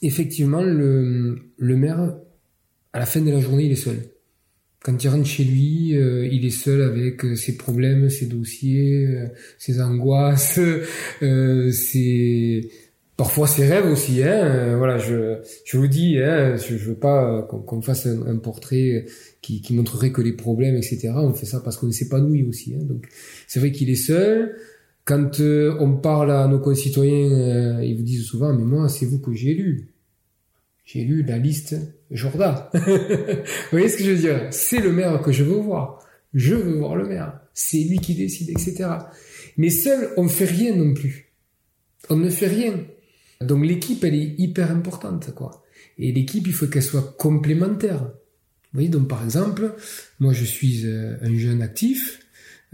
effectivement, 0.00 0.62
le, 0.62 1.38
le 1.56 1.76
maire, 1.76 2.16
à 2.94 2.98
la 2.98 3.06
fin 3.06 3.20
de 3.20 3.30
la 3.30 3.40
journée, 3.40 3.64
il 3.64 3.72
est 3.72 3.76
seul. 3.76 3.98
Quand 4.80 5.02
il 5.02 5.08
rentre 5.08 5.26
chez 5.26 5.44
lui, 5.44 5.96
euh, 5.96 6.26
il 6.30 6.46
est 6.46 6.50
seul 6.50 6.82
avec 6.82 7.24
euh, 7.24 7.34
ses 7.34 7.56
problèmes, 7.56 8.08
ses 8.08 8.26
dossiers, 8.26 9.06
euh, 9.06 9.26
ses 9.58 9.80
angoisses, 9.80 10.60
ses 11.20 12.70
parfois 13.18 13.48
ses 13.48 13.66
rêves 13.66 13.90
aussi. 13.90 14.22
Hein, 14.22 14.44
euh, 14.44 14.76
voilà, 14.78 14.96
je, 14.96 15.40
je 15.66 15.76
vous 15.76 15.88
dis, 15.88 16.18
hein, 16.18 16.56
je, 16.56 16.76
veux 16.76 16.94
pas 16.94 17.42
qu'on 17.42 17.82
fasse 17.82 18.06
un, 18.06 18.36
portrait 18.38 19.04
qui, 19.42 19.60
qui, 19.60 19.74
montrerait 19.74 20.12
que 20.12 20.22
les 20.22 20.32
problèmes, 20.32 20.76
etc. 20.76 21.10
On 21.16 21.34
fait 21.34 21.44
ça 21.44 21.60
parce 21.60 21.76
qu'on 21.76 21.90
s'épanouit 21.90 22.44
aussi. 22.44 22.74
Hein, 22.74 22.84
donc, 22.84 23.06
c'est 23.46 23.60
vrai 23.60 23.72
qu'il 23.72 23.90
est 23.90 23.96
seul. 23.96 24.56
Quand 25.04 25.40
euh, 25.40 25.76
on 25.80 25.96
parle 25.96 26.30
à 26.30 26.46
nos 26.46 26.60
concitoyens, 26.60 27.32
euh, 27.32 27.84
ils 27.84 27.96
vous 27.96 28.02
disent 28.02 28.24
souvent, 28.24 28.54
mais 28.54 28.64
moi, 28.64 28.88
c'est 28.88 29.04
vous 29.04 29.18
que 29.18 29.34
j'ai 29.34 29.52
lu. 29.52 29.88
J'ai 30.84 31.02
lu 31.02 31.22
la 31.22 31.38
liste 31.38 31.76
Jordan. 32.10 32.54
vous 32.72 32.80
voyez 33.72 33.88
ce 33.88 33.98
que 33.98 34.04
je 34.04 34.10
veux 34.12 34.18
dire? 34.18 34.46
C'est 34.50 34.80
le 34.80 34.92
maire 34.92 35.20
que 35.20 35.32
je 35.32 35.42
veux 35.42 35.56
voir. 35.56 35.98
Je 36.34 36.54
veux 36.54 36.78
voir 36.78 36.94
le 36.94 37.06
maire. 37.06 37.40
C'est 37.52 37.78
lui 37.78 37.98
qui 37.98 38.14
décide, 38.14 38.50
etc. 38.50 38.90
Mais 39.56 39.70
seul, 39.70 40.10
on 40.16 40.24
ne 40.24 40.28
fait 40.28 40.44
rien 40.44 40.76
non 40.76 40.94
plus. 40.94 41.32
On 42.08 42.16
ne 42.16 42.30
fait 42.30 42.46
rien. 42.46 42.74
Donc 43.40 43.64
l'équipe, 43.64 44.02
elle 44.04 44.14
est 44.14 44.34
hyper 44.38 44.70
importante, 44.70 45.32
quoi. 45.34 45.64
Et 45.98 46.12
l'équipe, 46.12 46.46
il 46.46 46.52
faut 46.52 46.66
qu'elle 46.66 46.82
soit 46.82 47.14
complémentaire. 47.18 48.02
Vous 48.02 48.74
voyez, 48.74 48.88
donc 48.88 49.08
par 49.08 49.24
exemple, 49.24 49.74
moi 50.20 50.32
je 50.32 50.44
suis 50.44 50.82
euh, 50.84 51.16
un 51.22 51.34
jeune 51.36 51.62
actif, 51.62 52.20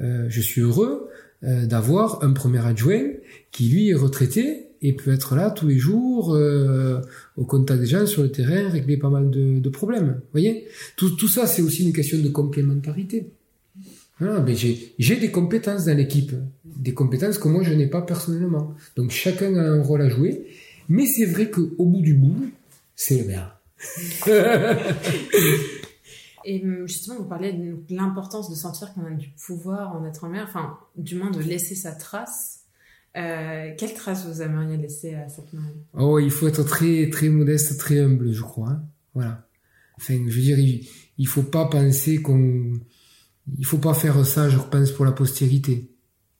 euh, 0.00 0.26
je 0.28 0.40
suis 0.40 0.60
heureux 0.60 1.08
euh, 1.44 1.66
d'avoir 1.66 2.24
un 2.24 2.32
premier 2.32 2.64
adjoint 2.66 3.04
qui 3.52 3.68
lui 3.68 3.90
est 3.90 3.94
retraité 3.94 4.66
et 4.82 4.92
peut 4.92 5.12
être 5.12 5.36
là 5.36 5.50
tous 5.50 5.68
les 5.68 5.78
jours 5.78 6.36
au 7.36 7.44
contact 7.46 7.80
des 7.80 7.86
gens 7.86 8.04
sur 8.04 8.22
le 8.22 8.30
terrain, 8.30 8.68
régler 8.68 8.98
pas 8.98 9.08
mal 9.08 9.30
de, 9.30 9.58
de 9.58 9.68
problèmes. 9.70 10.16
Vous 10.16 10.32
voyez, 10.32 10.66
tout, 10.96 11.10
tout 11.10 11.28
ça, 11.28 11.46
c'est 11.46 11.62
aussi 11.62 11.86
une 11.86 11.94
question 11.94 12.18
de 12.18 12.28
complémentarité. 12.28 13.30
Voilà, 14.20 14.40
mais 14.40 14.54
j'ai 14.54 15.16
des 15.16 15.30
compétences 15.30 15.86
dans 15.86 15.96
l'équipe, 15.96 16.32
des 16.64 16.94
compétences 16.94 17.38
que 17.38 17.48
moi 17.48 17.62
je 17.62 17.72
n'ai 17.72 17.88
pas 17.88 18.02
personnellement. 18.02 18.74
Donc 18.96 19.10
chacun 19.10 19.56
a 19.56 19.62
un 19.62 19.82
rôle 19.82 20.02
à 20.02 20.08
jouer, 20.08 20.46
mais 20.88 21.06
c'est 21.06 21.26
vrai 21.26 21.50
qu'au 21.50 21.84
bout 21.84 22.00
du 22.00 22.14
bout, 22.14 22.50
c'est 22.94 23.18
le 23.18 23.24
maire. 23.24 23.60
Et 26.46 26.62
hum, 26.62 26.86
justement, 26.86 27.16
vous 27.16 27.24
parlez 27.24 27.52
de 27.52 27.76
l'importance 27.90 28.50
de 28.50 28.54
sentir 28.54 28.92
qu'on 28.92 29.04
a 29.06 29.10
du 29.10 29.30
pouvoir 29.46 29.96
en 29.96 30.04
être 30.04 30.28
maire, 30.28 30.44
enfin, 30.46 30.78
du 30.96 31.16
moins 31.16 31.30
de 31.30 31.40
laisser 31.40 31.74
sa 31.74 31.92
trace. 31.92 32.60
Euh, 33.16 33.72
quelle 33.78 33.94
trace 33.94 34.26
vous 34.26 34.42
aimeriez 34.42 34.76
laisser 34.76 35.14
à 35.14 35.28
cette 35.28 35.52
maire 35.52 35.72
Oh, 35.94 36.18
il 36.18 36.30
faut 36.30 36.48
être 36.48 36.64
très 36.64 37.08
très 37.10 37.28
modeste, 37.28 37.78
très 37.78 38.00
humble, 38.00 38.32
je 38.32 38.42
crois. 38.42 38.70
Hein. 38.70 38.82
Voilà. 39.14 39.46
Enfin, 39.96 40.14
je 40.26 40.34
veux 40.34 40.42
dire, 40.42 40.58
il, 40.58 40.86
il 41.18 41.28
faut 41.28 41.44
pas 41.44 41.66
penser 41.66 42.20
qu'on 42.20 42.72
il 43.58 43.66
faut 43.66 43.78
pas 43.78 43.94
faire 43.94 44.24
ça, 44.24 44.48
je 44.48 44.58
pense, 44.58 44.90
pour 44.90 45.04
la 45.04 45.12
postérité. 45.12 45.90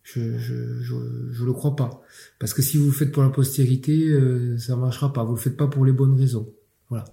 Je, 0.02 0.38
je, 0.38 0.80
je, 0.82 0.94
je, 1.32 1.44
le 1.44 1.52
crois 1.52 1.76
pas. 1.76 2.02
Parce 2.38 2.52
que 2.52 2.60
si 2.60 2.76
vous 2.76 2.86
le 2.86 2.92
faites 2.92 3.10
pour 3.10 3.22
la 3.22 3.30
postérité, 3.30 4.08
euh, 4.08 4.58
ça 4.58 4.76
marchera 4.76 5.12
pas. 5.12 5.24
Vous 5.24 5.34
le 5.34 5.40
faites 5.40 5.56
pas 5.56 5.66
pour 5.66 5.84
les 5.84 5.92
bonnes 5.92 6.14
raisons. 6.14 6.48
Voilà. 6.90 7.06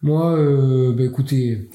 Moi, 0.00 0.38
euh, 0.38 0.92
ben 0.94 1.06
écoutez, 1.06 1.68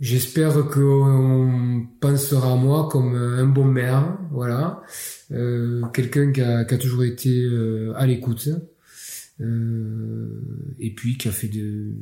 j'espère 0.00 0.68
qu'on 0.68 1.86
pensera 2.00 2.52
à 2.52 2.56
moi 2.56 2.88
comme 2.90 3.14
un 3.16 3.46
bon 3.46 3.64
maire. 3.64 4.18
Voilà. 4.30 4.82
Euh, 5.32 5.82
Quelqu'un 5.92 6.30
qui 6.30 6.40
a, 6.40 6.64
qui 6.64 6.74
a, 6.74 6.78
toujours 6.78 7.04
été 7.04 7.42
euh, 7.42 7.92
à 7.96 8.06
l'écoute. 8.06 8.48
Euh, 9.40 10.74
et 10.78 10.94
puis 10.94 11.18
qui 11.18 11.28
a 11.28 11.32
fait 11.32 11.48
de 11.48 11.92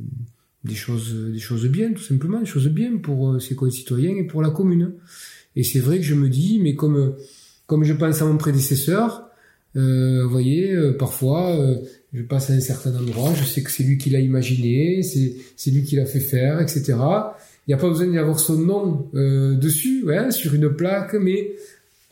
des 0.65 0.75
choses, 0.75 1.15
des 1.33 1.39
choses 1.39 1.67
bien, 1.67 1.93
tout 1.93 2.03
simplement, 2.03 2.41
des 2.41 2.47
choses 2.47 2.69
bien 2.69 2.97
pour 2.99 3.41
ses 3.41 3.55
concitoyens 3.55 4.17
et 4.17 4.25
pour 4.25 4.43
la 4.43 4.51
commune. 4.51 4.93
Et 5.57 5.65
c'est 5.65 5.81
vrai 5.81 5.99
que 5.99 6.05
je 6.05 6.15
me 6.15 6.29
dis, 6.29 6.61
mais 6.63 6.75
comme, 6.75 7.15
comme 7.67 7.85
je 7.85 7.93
pense 7.93 8.23
à 8.23 8.27
mon 8.27 8.37
prédécesseur, 8.37 9.29
vous 9.75 10.29
voyez, 10.29 10.77
parfois, 10.99 11.59
je 12.13 12.23
passe 12.23 12.51
à 12.51 12.53
un 12.55 12.61
certain 12.61 12.95
endroit, 12.95 13.33
je 13.35 13.45
sais 13.45 13.63
que 13.63 13.71
c'est 13.71 13.83
lui 13.83 13.99
qui 13.99 14.11
l'a 14.11 14.21
imaginé, 14.21 15.03
c'est, 15.03 15.71
lui 15.71 15.83
qui 15.83 15.97
l'a 15.97 16.07
fait 16.07 16.21
faire, 16.21 16.61
etc. 16.61 16.95
Il 17.67 17.69
n'y 17.69 17.75
a 17.75 17.79
pas 17.79 17.89
besoin 17.89 18.07
d'y 18.07 18.19
avoir 18.19 18.39
son 18.39 18.59
nom 18.59 19.11
dessus, 19.13 20.05
ouais, 20.05 20.31
sur 20.31 20.55
une 20.55 20.71
plaque, 20.71 21.15
mais 21.15 21.53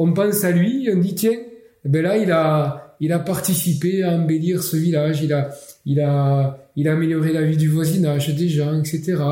on 0.00 0.12
pense 0.12 0.44
à 0.44 0.50
lui, 0.50 0.88
on 0.92 0.98
dit 0.98 1.14
tiens, 1.14 1.38
eh 1.84 1.88
ben 1.88 2.02
là 2.02 2.16
il 2.16 2.30
a 2.32 2.96
il 3.00 3.12
a 3.12 3.18
participé 3.18 4.02
à 4.02 4.12
embellir 4.12 4.62
ce 4.62 4.76
village, 4.76 5.22
il 5.22 5.32
a 5.32 5.50
il 5.84 6.00
a 6.00 6.59
il 6.76 6.88
a 6.88 6.92
amélioré 6.92 7.32
la 7.32 7.42
vie 7.42 7.56
du 7.56 7.68
voisinage 7.68 8.34
des 8.34 8.48
gens, 8.48 8.78
etc. 8.78 9.22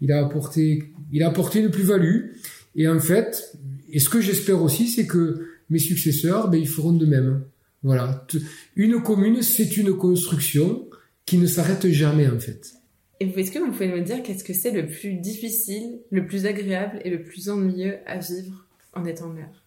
Il 0.00 0.12
a 0.12 0.24
apporté 0.24 0.92
il 1.12 1.22
a 1.22 1.28
apporté 1.28 1.60
une 1.60 1.70
plus-value 1.70 2.32
et 2.74 2.88
en 2.88 2.98
fait, 2.98 3.56
et 3.90 3.98
ce 3.98 4.08
que 4.08 4.20
j'espère 4.20 4.62
aussi, 4.62 4.88
c'est 4.88 5.06
que 5.06 5.46
mes 5.68 5.78
successeurs, 5.78 6.48
ben 6.48 6.58
ils 6.58 6.68
feront 6.68 6.92
de 6.92 7.06
même. 7.06 7.44
Voilà, 7.82 8.26
une 8.76 9.02
commune, 9.02 9.42
c'est 9.42 9.76
une 9.76 9.96
construction 9.96 10.88
qui 11.26 11.38
ne 11.38 11.46
s'arrête 11.46 11.88
jamais 11.88 12.28
en 12.28 12.38
fait. 12.38 12.72
Et 13.20 13.26
est-ce 13.26 13.52
que 13.52 13.58
vous 13.58 13.70
pouvez 13.70 13.88
me 13.88 14.00
dire 14.00 14.22
qu'est-ce 14.22 14.44
que 14.44 14.54
c'est 14.54 14.70
le 14.70 14.86
plus 14.86 15.14
difficile, 15.14 16.00
le 16.10 16.26
plus 16.26 16.46
agréable 16.46 17.00
et 17.04 17.10
le 17.10 17.22
plus 17.22 17.48
ennuyeux 17.48 17.98
à 18.06 18.18
vivre 18.18 18.66
en 18.94 19.04
étant 19.04 19.28
maire? 19.28 19.64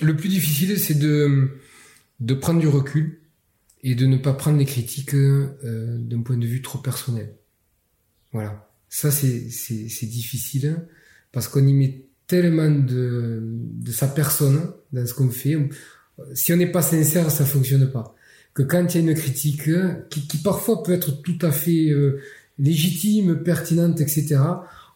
Le 0.00 0.16
plus 0.16 0.28
difficile, 0.28 0.78
c'est 0.78 0.98
de, 0.98 1.50
de 2.20 2.34
prendre 2.34 2.60
du 2.60 2.68
recul 2.68 3.21
et 3.82 3.94
de 3.94 4.06
ne 4.06 4.16
pas 4.16 4.32
prendre 4.32 4.58
les 4.58 4.64
critiques 4.64 5.14
euh, 5.14 5.98
d'un 5.98 6.22
point 6.22 6.36
de 6.36 6.46
vue 6.46 6.62
trop 6.62 6.78
personnel. 6.78 7.34
Voilà. 8.32 8.68
Ça, 8.88 9.10
c'est, 9.10 9.50
c'est, 9.50 9.88
c'est 9.88 10.06
difficile 10.06 10.86
parce 11.32 11.48
qu'on 11.48 11.66
y 11.66 11.72
met 11.72 12.04
tellement 12.26 12.70
de, 12.70 13.40
de 13.42 13.92
sa 13.92 14.06
personne 14.06 14.72
dans 14.92 15.06
ce 15.06 15.14
qu'on 15.14 15.30
fait. 15.30 15.56
Si 16.34 16.52
on 16.52 16.56
n'est 16.56 16.70
pas 16.70 16.82
sincère, 16.82 17.30
ça 17.30 17.44
fonctionne 17.44 17.90
pas. 17.90 18.14
Que 18.54 18.62
quand 18.62 18.94
il 18.94 19.00
y 19.00 19.06
a 19.06 19.10
une 19.10 19.16
critique 19.16 19.70
qui, 20.10 20.26
qui 20.28 20.38
parfois 20.38 20.82
peut 20.82 20.92
être 20.92 21.22
tout 21.22 21.38
à 21.40 21.50
fait 21.50 21.90
euh, 21.90 22.20
légitime, 22.58 23.42
pertinente, 23.42 24.00
etc., 24.00 24.40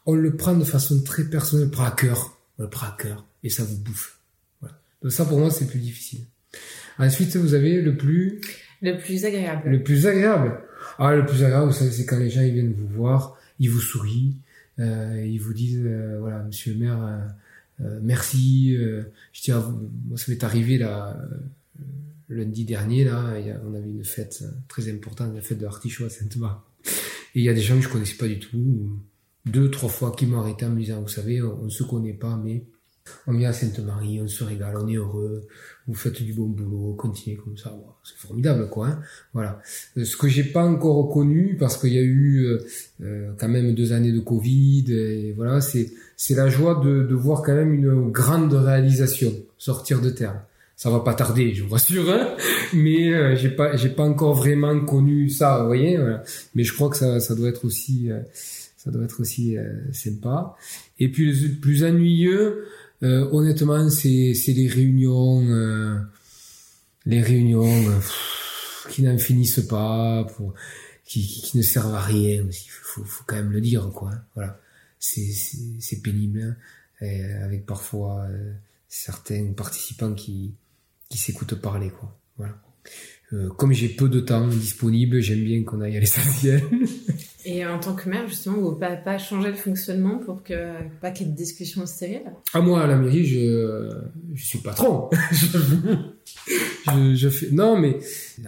on 0.04 0.14
le 0.14 0.36
prend 0.36 0.54
de 0.54 0.64
façon 0.64 1.02
très 1.02 1.24
personnelle, 1.24 1.70
on 1.74 1.80
le 1.80 1.86
à 1.86 1.90
cœur, 1.90 2.38
on 2.58 2.62
le 2.64 2.70
prend 2.70 2.86
à 2.86 2.96
cœur, 2.98 3.26
et 3.42 3.50
ça 3.50 3.64
vous 3.64 3.78
bouffe. 3.78 4.20
Voilà. 4.60 4.78
Donc 5.02 5.10
ça, 5.10 5.24
pour 5.24 5.38
moi, 5.38 5.50
c'est 5.50 5.66
plus 5.66 5.80
difficile. 5.80 6.20
Ensuite, 6.98 7.34
vous 7.36 7.54
avez 7.54 7.80
le 7.82 7.96
plus... 7.96 8.40
Le 8.82 8.98
plus 8.98 9.24
agréable. 9.24 9.68
Le 9.68 9.82
plus 9.82 10.06
agréable. 10.06 10.60
Ah, 10.98 11.14
le 11.14 11.24
plus 11.26 11.42
agréable, 11.42 11.66
vous 11.66 11.72
savez, 11.72 11.90
c'est 11.90 12.06
quand 12.06 12.18
les 12.18 12.30
gens 12.30 12.42
ils 12.42 12.52
viennent 12.52 12.72
vous 12.72 12.88
voir, 12.88 13.36
ils 13.58 13.70
vous 13.70 13.80
sourient, 13.80 14.36
euh, 14.78 15.24
ils 15.26 15.38
vous 15.38 15.52
disent, 15.52 15.82
euh, 15.84 16.18
voilà, 16.20 16.42
monsieur 16.42 16.72
le 16.74 16.78
maire, 16.78 17.28
euh, 17.80 17.98
merci. 18.02 18.76
Je 18.76 19.42
tiens, 19.42 19.60
moi, 20.06 20.16
ça 20.18 20.30
m'est 20.30 20.44
arrivé 20.44 20.78
là 20.78 21.16
lundi 22.28 22.64
dernier, 22.64 23.04
là, 23.04 23.34
on 23.64 23.74
avait 23.74 23.88
une 23.88 24.04
fête 24.04 24.42
très 24.66 24.90
importante, 24.90 25.32
la 25.34 25.40
fête 25.40 25.58
de 25.58 25.64
l'artichaut 25.64 26.06
à 26.06 26.10
Sainte-Marthe. 26.10 26.60
Et 27.34 27.40
il 27.40 27.44
y 27.44 27.48
a 27.48 27.54
des 27.54 27.60
gens 27.60 27.76
que 27.76 27.82
je 27.82 27.88
connaissais 27.88 28.16
pas 28.16 28.26
du 28.26 28.40
tout 28.40 28.98
deux, 29.44 29.70
trois 29.70 29.88
fois 29.88 30.12
qui 30.12 30.26
m'ont 30.26 30.40
arrêté 30.40 30.66
en 30.66 30.70
me 30.70 30.80
disant, 30.80 31.00
vous 31.00 31.08
savez, 31.08 31.40
on 31.40 31.64
ne 31.64 31.70
se 31.70 31.84
connaît 31.84 32.12
pas, 32.12 32.36
mais 32.36 32.64
on 33.26 33.32
vient 33.32 33.50
à 33.50 33.52
Sainte-Marie, 33.52 34.20
on 34.22 34.28
se 34.28 34.44
régale, 34.44 34.76
on 34.76 34.88
est 34.88 34.96
heureux, 34.96 35.46
vous 35.86 35.94
faites 35.94 36.22
du 36.22 36.32
bon 36.32 36.46
boulot, 36.46 36.94
continuez 36.94 37.36
comme 37.36 37.56
ça, 37.56 37.76
c'est 38.04 38.16
formidable 38.16 38.68
quoi. 38.68 38.88
Hein 38.88 39.00
voilà. 39.32 39.60
Euh, 39.96 40.04
ce 40.04 40.16
que 40.16 40.28
j'ai 40.28 40.44
pas 40.44 40.64
encore 40.64 41.10
connu 41.12 41.56
parce 41.58 41.76
qu'il 41.76 41.92
y 41.92 41.98
a 41.98 42.02
eu 42.02 42.44
euh, 42.44 42.66
euh, 43.02 43.32
quand 43.38 43.48
même 43.48 43.74
deux 43.74 43.92
années 43.92 44.12
de 44.12 44.20
Covid, 44.20 44.84
et 44.92 45.32
voilà, 45.32 45.60
c'est 45.60 45.92
c'est 46.16 46.34
la 46.34 46.48
joie 46.48 46.80
de, 46.84 47.02
de 47.02 47.14
voir 47.14 47.42
quand 47.42 47.54
même 47.54 47.74
une 47.74 48.10
grande 48.10 48.52
réalisation 48.54 49.32
sortir 49.58 50.00
de 50.00 50.10
terre. 50.10 50.42
Ça 50.76 50.90
va 50.90 51.00
pas 51.00 51.14
tarder, 51.14 51.54
je 51.54 51.64
vous 51.64 51.70
rassure, 51.70 52.10
hein 52.10 52.36
mais 52.74 53.34
j'ai 53.36 53.48
pas 53.48 53.76
j'ai 53.76 53.88
pas 53.88 54.04
encore 54.04 54.34
vraiment 54.34 54.78
connu 54.84 55.30
ça, 55.30 55.60
vous 55.60 55.66
voyez. 55.66 55.96
Voilà. 55.96 56.22
Mais 56.54 56.64
je 56.64 56.74
crois 56.74 56.90
que 56.90 56.96
ça 56.96 57.18
ça 57.18 57.34
doit 57.34 57.48
être 57.48 57.64
aussi 57.64 58.10
ça 58.86 58.92
doit 58.92 59.04
être 59.04 59.20
aussi 59.20 59.58
euh, 59.58 59.72
sympa. 59.92 60.54
Et 61.00 61.10
puis 61.10 61.32
le 61.32 61.60
plus 61.60 61.82
ennuyeux, 61.82 62.66
euh, 63.02 63.28
honnêtement, 63.30 63.88
c'est 63.90 64.34
c'est 64.34 64.52
les 64.52 64.68
réunions, 64.68 65.42
euh, 65.48 65.98
les 67.04 67.22
réunions 67.22 68.00
qui 68.90 69.02
n'en 69.02 69.18
finissent 69.18 69.66
pas, 69.68 70.24
pour, 70.24 70.54
qui, 71.04 71.26
qui, 71.26 71.56
ne 71.58 71.62
servent 71.62 71.94
à 71.94 72.00
rien. 72.00 72.46
Il 72.48 72.70
faut, 72.70 73.04
faut 73.04 73.24
quand 73.26 73.36
même 73.36 73.52
le 73.52 73.60
dire, 73.60 73.90
quoi. 73.94 74.12
Voilà, 74.34 74.60
c'est 74.98 75.32
c'est 75.80 76.02
pénible, 76.02 76.56
hein. 77.02 77.06
avec 77.42 77.66
parfois 77.66 78.26
certains 78.88 79.52
participants 79.52 80.14
qui 80.14 80.54
qui 81.08 81.18
s'écoutent 81.18 81.54
parler, 81.56 81.90
quoi. 81.90 82.18
Voilà. 82.36 82.60
Comme 83.56 83.72
j'ai 83.72 83.88
peu 83.88 84.08
de 84.08 84.20
temps 84.20 84.46
disponible, 84.46 85.20
j'aime 85.20 85.42
bien 85.42 85.64
qu'on 85.64 85.80
aille 85.80 85.96
à 85.96 86.00
l'essentiel. 86.00 86.62
Et 87.48 87.64
en 87.64 87.78
tant 87.78 87.94
que 87.94 88.08
maire, 88.08 88.26
justement, 88.26 88.56
vous 88.56 88.72
ne 88.72 89.04
pas 89.04 89.18
changer 89.18 89.50
le 89.50 89.56
fonctionnement 89.56 90.18
pour 90.18 90.42
que 90.42 90.72
pas 91.00 91.12
qu'il 91.12 91.26
y 91.26 91.28
ait 91.28 91.32
de 91.32 91.36
discussions 91.36 91.86
stériles? 91.86 92.32
Ah 92.52 92.60
moi, 92.60 92.82
à 92.82 92.88
la 92.88 92.96
mairie, 92.96 93.24
je, 93.24 93.88
je 94.34 94.44
suis 94.44 94.58
patron. 94.58 95.08
je, 95.32 97.14
je, 97.14 97.28
fais 97.28 97.50
non, 97.52 97.78
mais 97.78 98.00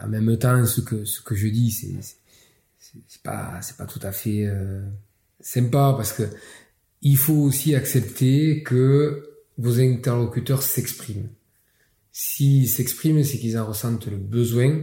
en 0.02 0.08
même 0.08 0.36
temps, 0.36 0.66
ce 0.66 0.80
que 0.80 1.04
ce 1.04 1.20
que 1.22 1.36
je 1.36 1.46
dis, 1.46 1.70
c'est 1.70 1.94
c'est 3.06 3.22
pas 3.22 3.60
c'est 3.62 3.76
pas 3.76 3.86
tout 3.86 4.00
à 4.02 4.10
fait 4.10 4.46
euh, 4.46 4.82
sympa 5.38 5.94
parce 5.96 6.12
que 6.12 6.24
il 7.02 7.16
faut 7.16 7.34
aussi 7.34 7.76
accepter 7.76 8.64
que 8.64 9.22
vos 9.58 9.78
interlocuteurs 9.78 10.62
s'expriment. 10.62 11.28
S'ils 12.20 12.68
s'expriment, 12.68 13.22
c'est 13.22 13.38
qu'ils 13.38 13.56
en 13.56 13.64
ressentent 13.64 14.08
le 14.08 14.16
besoin. 14.16 14.82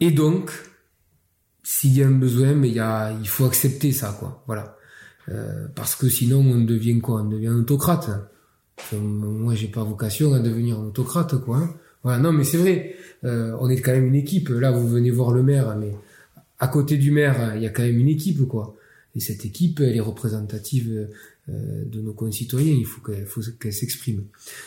Et 0.00 0.10
donc, 0.10 0.50
s'il 1.62 1.96
y 1.96 2.02
a 2.02 2.08
un 2.08 2.10
besoin, 2.10 2.52
mais 2.52 2.68
il 2.68 2.74
y 2.74 2.80
a, 2.80 3.12
il 3.12 3.28
faut 3.28 3.44
accepter 3.44 3.92
ça, 3.92 4.16
quoi. 4.18 4.42
Voilà. 4.48 4.76
Euh, 5.28 5.68
parce 5.72 5.94
que 5.94 6.08
sinon, 6.08 6.40
on 6.40 6.64
devient 6.64 6.98
quoi? 6.98 7.22
On 7.22 7.28
devient 7.28 7.50
autocrate. 7.50 8.10
Moi, 8.92 9.54
j'ai 9.54 9.68
pas 9.68 9.84
vocation 9.84 10.34
à 10.34 10.40
devenir 10.40 10.80
autocrate, 10.80 11.36
quoi. 11.44 11.58
Hein. 11.58 11.74
Voilà. 12.02 12.18
Non, 12.18 12.32
mais 12.32 12.42
c'est 12.42 12.58
vrai. 12.58 12.96
Euh, 13.22 13.56
on 13.60 13.70
est 13.70 13.80
quand 13.80 13.92
même 13.92 14.06
une 14.06 14.16
équipe. 14.16 14.48
Là, 14.48 14.72
vous 14.72 14.88
venez 14.88 15.12
voir 15.12 15.30
le 15.30 15.44
maire, 15.44 15.76
mais 15.76 15.94
à 16.58 16.66
côté 16.66 16.96
du 16.96 17.12
maire, 17.12 17.54
il 17.54 17.62
y 17.62 17.66
a 17.66 17.70
quand 17.70 17.84
même 17.84 17.98
une 18.00 18.08
équipe, 18.08 18.48
quoi. 18.48 18.74
Et 19.14 19.20
cette 19.20 19.44
équipe, 19.44 19.78
elle 19.78 19.96
est 19.96 20.00
représentative 20.00 21.08
de 21.50 22.00
nos 22.00 22.12
concitoyens, 22.12 22.74
il 22.74 22.86
faut 22.86 23.00
qu'elle 23.00 23.72
s'exprime. 23.72 24.24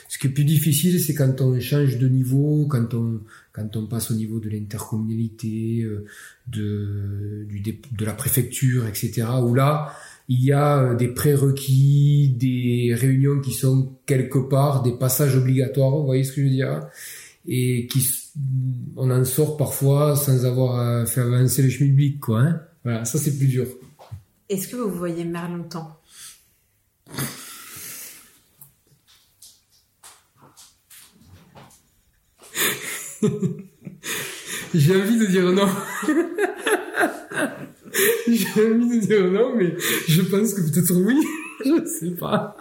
Ce 0.09 0.17
qui 0.17 0.27
est 0.27 0.29
plus 0.31 0.43
difficile, 0.43 0.99
c'est 0.99 1.13
quand 1.13 1.41
on 1.41 1.59
change 1.59 1.97
de 1.97 2.07
niveau, 2.07 2.65
quand 2.67 2.93
on 2.93 3.21
quand 3.51 3.77
on 3.77 3.85
passe 3.85 4.09
au 4.11 4.15
niveau 4.15 4.39
de 4.39 4.49
l'intercommunalité, 4.49 5.83
euh, 5.83 6.05
de 6.47 7.47
de 7.97 8.05
la 8.05 8.13
préfecture, 8.13 8.87
etc. 8.87 9.27
Où 9.41 9.53
là, 9.53 9.93
il 10.27 10.43
y 10.43 10.51
a 10.51 10.79
euh, 10.79 10.95
des 10.95 11.09
prérequis, 11.09 12.35
des 12.37 12.95
réunions 12.95 13.39
qui 13.39 13.53
sont 13.53 13.93
quelque 14.05 14.39
part 14.39 14.81
des 14.83 14.93
passages 14.93 15.35
obligatoires. 15.35 15.91
Vous 15.91 16.05
voyez 16.05 16.23
ce 16.23 16.33
que 16.33 16.41
je 16.41 16.47
veux 16.47 16.53
dire 16.53 16.87
Et 17.47 17.87
qui 17.87 18.05
on 18.95 19.11
en 19.11 19.23
sort 19.25 19.57
parfois 19.57 20.15
sans 20.15 20.45
avoir 20.45 21.07
fait 21.07 21.21
avancer 21.21 21.61
le 21.61 21.69
schmilblick, 21.69 22.19
quoi. 22.19 22.41
Hein 22.41 22.61
voilà, 22.83 23.05
ça 23.05 23.17
c'est 23.17 23.37
plus 23.37 23.47
dur. 23.47 23.67
Est-ce 24.49 24.67
que 24.67 24.75
vous 24.75 24.91
voyez 24.91 25.23
maire 25.23 25.49
longtemps 25.49 25.97
J'ai 34.73 34.95
envie 34.95 35.17
de 35.17 35.25
dire 35.27 35.51
non. 35.51 35.67
J'ai 38.27 38.65
envie 38.65 38.99
de 38.99 39.05
dire 39.05 39.31
non, 39.31 39.55
mais 39.55 39.75
je 40.07 40.21
pense 40.21 40.53
que 40.53 40.61
peut-être 40.61 40.95
oui. 40.95 41.15
je 41.65 41.85
sais 41.85 42.11
pas. 42.11 42.55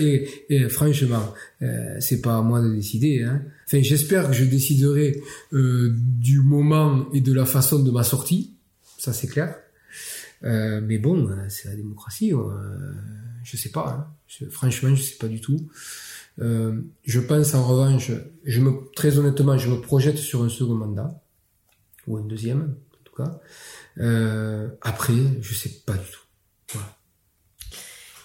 et, 0.00 0.68
franchement, 0.68 1.34
euh, 1.62 1.96
c'est 2.00 2.20
pas 2.20 2.36
à 2.38 2.42
moi 2.42 2.60
de 2.60 2.74
décider. 2.74 3.22
Hein. 3.22 3.42
Enfin, 3.66 3.82
j'espère 3.82 4.28
que 4.28 4.34
je 4.34 4.44
déciderai 4.44 5.22
euh, 5.52 5.92
du 5.94 6.40
moment 6.40 7.06
et 7.12 7.20
de 7.20 7.32
la 7.32 7.46
façon 7.46 7.82
de 7.82 7.90
ma 7.90 8.02
sortie. 8.02 8.54
Ça, 8.98 9.12
c'est 9.12 9.28
clair. 9.28 9.56
Euh, 10.44 10.80
mais 10.82 10.98
bon, 10.98 11.28
euh, 11.28 11.48
c'est 11.48 11.68
la 11.68 11.76
démocratie. 11.76 12.32
Euh, 12.32 12.92
je 13.44 13.56
sais 13.56 13.70
pas. 13.70 13.88
Hein. 13.88 14.14
Je, 14.26 14.46
franchement, 14.46 14.94
je 14.94 15.02
sais 15.02 15.16
pas 15.16 15.28
du 15.28 15.40
tout. 15.40 15.68
Je 16.38 17.20
pense 17.20 17.54
en 17.54 17.66
revanche, 17.66 18.10
je 18.44 18.60
me, 18.60 18.90
très 18.94 19.18
honnêtement, 19.18 19.58
je 19.58 19.70
me 19.70 19.80
projette 19.80 20.18
sur 20.18 20.42
un 20.42 20.48
second 20.48 20.74
mandat 20.74 21.22
ou 22.06 22.16
un 22.16 22.24
deuxième, 22.24 22.76
en 22.94 23.04
tout 23.04 23.14
cas. 23.14 23.40
Après, 24.80 25.14
je 25.40 25.54
sais 25.54 25.70
pas 25.86 25.94
du 25.94 26.06
tout. 26.10 26.78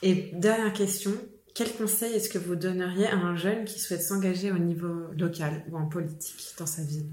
Et 0.03 0.32
dernière 0.34 0.74
question, 0.74 1.11
quel 1.53 1.74
conseil 1.74 2.13
est-ce 2.13 2.30
que 2.30 2.38
vous 2.38 2.55
donneriez 2.55 3.07
à 3.07 3.18
un 3.18 3.36
jeune 3.36 3.65
qui 3.65 3.80
souhaite 3.80 4.03
s'engager 4.03 4.51
au 4.51 4.59
niveau 4.59 5.11
local 5.18 5.65
ou 5.70 5.78
en 5.78 5.88
politique 5.88 6.53
dans 6.57 6.68
sa 6.68 6.84
ville? 6.84 7.09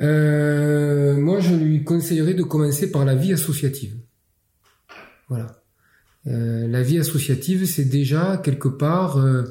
Euh, 0.00 1.16
Moi, 1.16 1.40
je 1.40 1.54
lui 1.54 1.84
conseillerais 1.84 2.34
de 2.34 2.42
commencer 2.42 2.90
par 2.90 3.04
la 3.04 3.14
vie 3.14 3.32
associative. 3.32 3.94
Voilà. 5.28 5.62
Euh, 6.26 6.68
la 6.68 6.82
vie 6.82 6.98
associative, 6.98 7.66
c'est 7.66 7.88
déjà 7.88 8.40
quelque 8.44 8.68
part 8.68 9.18
euh, 9.18 9.42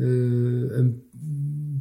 euh, 0.00 0.82
un 0.82 0.90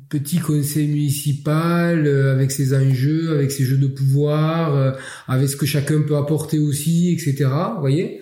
petit 0.10 0.38
conseil 0.38 0.88
municipal 0.88 2.08
avec 2.08 2.52
ses 2.52 2.76
enjeux, 2.76 3.34
avec 3.34 3.52
ses 3.52 3.64
jeux 3.64 3.78
de 3.78 3.88
pouvoir, 3.88 4.96
avec 5.28 5.50
ce 5.50 5.58
que 5.58 5.66
chacun 5.66 6.02
peut 6.02 6.16
apporter 6.16 6.60
aussi, 6.60 7.12
etc. 7.12 7.50
Vous 7.76 7.82
voyez 7.82 8.22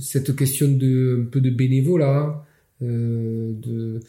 cette 0.00 0.34
question 0.36 0.68
de 0.68 1.20
un 1.22 1.30
peu 1.30 1.42
de 1.42 1.50
bénévolat, 1.50 2.46
de 2.80 4.00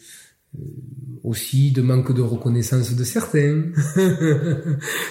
aussi 1.22 1.70
de 1.70 1.82
manque 1.82 2.14
de 2.14 2.22
reconnaissance 2.22 2.94
de 2.94 3.04
certains, 3.04 3.64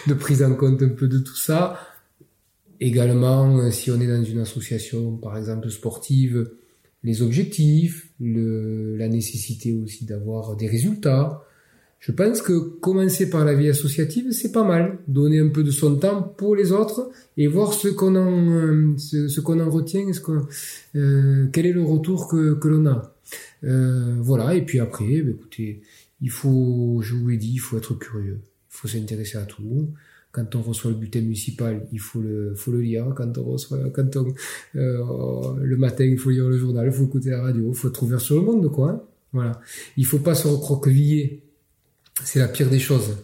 de 0.07 0.13
prise 0.13 0.43
en 0.43 0.55
compte 0.55 0.81
un 0.81 0.89
peu 0.89 1.07
de 1.07 1.19
tout 1.19 1.35
ça. 1.35 1.79
Également, 2.79 3.59
euh, 3.59 3.71
si 3.71 3.91
on 3.91 3.99
est 3.99 4.07
dans 4.07 4.23
une 4.23 4.39
association, 4.39 5.17
par 5.17 5.37
exemple 5.37 5.69
sportive, 5.69 6.49
les 7.03 7.21
objectifs, 7.21 8.09
le, 8.19 8.97
la 8.97 9.07
nécessité 9.07 9.73
aussi 9.73 10.05
d'avoir 10.05 10.55
des 10.55 10.67
résultats. 10.67 11.43
Je 11.99 12.13
pense 12.13 12.41
que 12.41 12.53
commencer 12.79 13.29
par 13.29 13.43
la 13.43 13.53
vie 13.53 13.69
associative, 13.69 14.31
c'est 14.31 14.53
pas 14.53 14.63
mal. 14.63 14.99
Donner 15.07 15.39
un 15.39 15.49
peu 15.49 15.63
de 15.63 15.71
son 15.71 15.97
temps 15.97 16.21
pour 16.21 16.55
les 16.55 16.71
autres 16.71 17.09
et 17.35 17.47
voir 17.47 17.73
ce 17.73 17.89
qu'on 17.89 18.15
en, 18.15 18.51
euh, 18.51 18.97
ce, 18.97 19.39
qu'on 19.41 19.59
en 19.59 19.69
retient, 19.69 20.11
ce 20.13 20.21
euh, 20.95 21.47
quel 21.51 21.65
est 21.65 21.73
le 21.73 21.83
retour 21.83 22.29
que, 22.29 22.53
que 22.53 22.67
l'on 22.69 22.85
a. 22.85 23.13
Euh, 23.63 24.15
voilà. 24.19 24.55
Et 24.55 24.63
puis 24.63 24.79
après, 24.79 25.21
bah, 25.21 25.31
écoutez, 25.31 25.81
il 26.21 26.29
faut, 26.29 26.99
je 27.01 27.15
vous 27.15 27.27
l'ai 27.27 27.37
dit, 27.37 27.51
il 27.53 27.59
faut 27.59 27.77
être 27.77 27.93
curieux. 27.95 28.39
Il 28.71 28.75
faut 28.77 28.87
s'intéresser 28.87 29.37
à 29.37 29.43
tout. 29.43 29.89
Quand 30.31 30.55
on 30.55 30.61
reçoit 30.61 30.91
le 30.91 30.97
bulletin 30.97 31.21
municipal, 31.21 31.87
il 31.91 31.99
faut 31.99 32.21
le, 32.21 32.53
faut 32.55 32.71
le 32.71 32.81
lire. 32.81 33.13
Quand 33.15 33.37
on 33.37 33.43
reçoit, 33.43 33.89
quand 33.89 34.15
on, 34.15 34.33
euh, 34.75 35.55
le 35.59 35.77
matin, 35.77 36.05
il 36.05 36.17
faut 36.17 36.29
lire 36.29 36.47
le 36.47 36.57
journal, 36.57 36.85
il 36.85 36.91
faut 36.91 37.05
écouter 37.05 37.31
la 37.31 37.41
radio, 37.41 37.69
il 37.69 37.75
faut 37.75 37.89
être 37.89 38.03
ouvert 38.03 38.21
sur 38.21 38.35
le 38.35 38.41
monde, 38.41 38.71
quoi. 38.71 38.89
Hein. 38.91 39.01
voilà. 39.33 39.59
Il 39.97 40.05
faut 40.05 40.19
pas 40.19 40.35
se 40.35 40.47
recroqueviller. 40.47 41.41
C'est 42.23 42.39
la 42.39 42.47
pire 42.47 42.69
des 42.69 42.79
choses. 42.79 43.17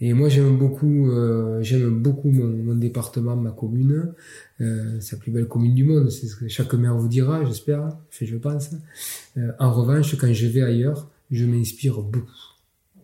Et 0.00 0.14
moi, 0.14 0.28
j'aime 0.28 0.56
beaucoup, 0.56 1.10
euh, 1.10 1.62
j'aime 1.62 2.02
beaucoup 2.02 2.30
mon, 2.30 2.48
mon, 2.48 2.74
département, 2.74 3.36
ma 3.36 3.50
commune. 3.50 4.14
Euh, 4.60 4.98
c'est 5.00 5.16
la 5.16 5.22
plus 5.22 5.30
belle 5.30 5.46
commune 5.46 5.74
du 5.74 5.84
monde. 5.84 6.10
C'est 6.10 6.26
ce 6.26 6.36
que 6.36 6.48
chaque 6.48 6.72
maire 6.74 6.96
vous 6.96 7.08
dira, 7.08 7.44
j'espère, 7.44 7.88
je 8.10 8.36
pense. 8.36 8.70
Euh, 9.36 9.52
en 9.58 9.72
revanche, 9.72 10.16
quand 10.16 10.32
je 10.32 10.46
vais 10.46 10.62
ailleurs, 10.62 11.10
je 11.30 11.44
m'inspire 11.44 12.00
beaucoup. 12.00 12.30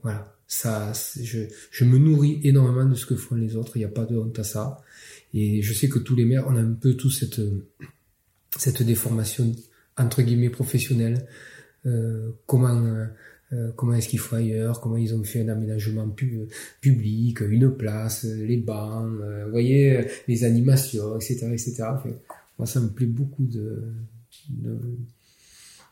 Voilà 0.02 0.32
ça, 0.48 0.92
je, 1.20 1.40
je 1.70 1.84
me 1.84 1.98
nourris 1.98 2.40
énormément 2.44 2.84
de 2.84 2.94
ce 2.94 3.06
que 3.06 3.16
font 3.16 3.34
les 3.34 3.56
autres. 3.56 3.76
Il 3.76 3.80
n'y 3.80 3.84
a 3.84 3.88
pas 3.88 4.04
de 4.04 4.16
honte 4.16 4.38
à 4.38 4.44
ça. 4.44 4.80
Et 5.34 5.62
je 5.62 5.74
sais 5.74 5.88
que 5.88 5.98
tous 5.98 6.14
les 6.14 6.24
maires, 6.24 6.44
on 6.48 6.56
a 6.56 6.60
un 6.60 6.72
peu 6.72 6.94
tous 6.94 7.10
cette, 7.10 7.40
cette 8.56 8.82
déformation 8.82 9.52
entre 9.96 10.22
guillemets 10.22 10.50
professionnelle. 10.50 11.26
Euh, 11.84 12.30
comment 12.46 13.06
euh, 13.52 13.70
comment 13.76 13.94
est-ce 13.94 14.08
qu'il 14.08 14.18
faut 14.18 14.36
ailleurs, 14.36 14.80
comment 14.80 14.96
ils 14.96 15.14
ont 15.14 15.22
fait 15.22 15.42
un 15.42 15.48
aménagement 15.48 16.08
public, 16.80 17.40
une 17.40 17.76
place, 17.76 18.24
les 18.24 18.56
bancs, 18.56 19.08
euh, 19.20 19.44
vous 19.44 19.50
voyez, 19.52 20.06
les 20.26 20.44
animations, 20.44 21.16
etc., 21.16 21.46
etc. 21.52 21.84
moi, 22.58 22.66
ça 22.66 22.80
me 22.80 22.88
plaît 22.88 23.06
beaucoup 23.06 23.44
de 23.44 23.92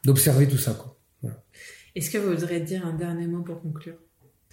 d'observer 0.05 0.47
tout 0.47 0.59
ça. 0.59 0.75
Quoi. 0.75 0.99
Voilà. 1.23 1.43
Est-ce 1.95 2.11
que 2.11 2.19
vous 2.19 2.35
voudrez 2.35 2.61
dire 2.61 2.85
un 2.85 2.93
dernier 2.93 3.27
mot 3.27 3.43
pour 3.43 3.61
conclure? 3.63 3.97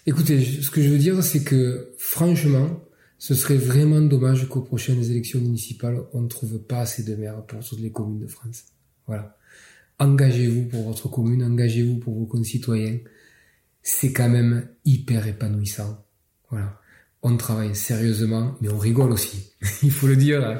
Écoutez, 0.06 0.43
ce 0.43 0.72
que 0.72 0.82
je 0.82 0.89
veux 0.89 0.97
dire, 0.97 1.22
c'est 1.24 1.43
que 1.43 1.93
franchement, 1.97 2.82
ce 3.18 3.36
serait 3.36 3.58
vraiment 3.58 4.02
dommage 4.02 4.47
qu'aux 4.49 4.62
prochaines 4.62 5.04
élections 5.04 5.39
municipales, 5.39 6.02
on 6.14 6.22
ne 6.22 6.28
trouve 6.28 6.60
pas 6.60 6.80
assez 6.80 7.04
de 7.04 7.16
maires 7.16 7.45
pour 7.45 7.60
toutes 7.64 7.80
les 7.80 7.91
communes 7.91 8.20
de 8.20 8.28
France. 8.28 8.64
Voilà. 9.06 9.38
Engagez-vous 10.02 10.66
pour 10.66 10.84
votre 10.84 11.08
commune, 11.10 11.43
engagez-vous 11.43 11.99
pour 11.99 12.16
vos 12.16 12.26
concitoyens. 12.26 12.97
C'est 13.84 14.12
quand 14.12 14.30
même 14.30 14.68
hyper 14.84 15.28
épanouissant. 15.28 16.04
Voilà. 16.49 16.80
On 17.22 17.38
travaille 17.38 17.76
sérieusement, 17.76 18.58
mais 18.62 18.70
on 18.70 18.80
rigole 18.80 19.12
aussi. 19.12 19.54
Il 19.84 19.91
faut 19.91 20.08
le 20.08 20.16
dire. 20.16 20.43
Hein. 20.43 20.58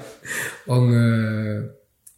On, 0.68 0.92
euh, 0.94 1.68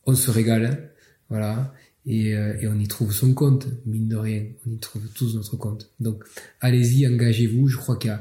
on 0.06 0.16
se 0.16 0.30
régale. 0.30 0.92
Voilà 1.30 1.74
et, 2.06 2.36
euh, 2.36 2.58
et, 2.60 2.68
on 2.68 2.78
y 2.78 2.88
trouve 2.88 3.14
son 3.14 3.34
compte, 3.34 3.68
mine 3.86 4.10
de 4.10 4.18
rien, 4.18 4.46
on 4.68 4.72
y 4.72 4.78
trouve 4.78 5.08
tous 5.14 5.36
notre 5.36 5.56
compte. 5.56 5.90
Donc 6.00 6.24
allez-y, 6.60 7.08
engagez-vous, 7.08 7.68
je 7.68 7.78
crois 7.78 7.96
qu'il 7.96 8.18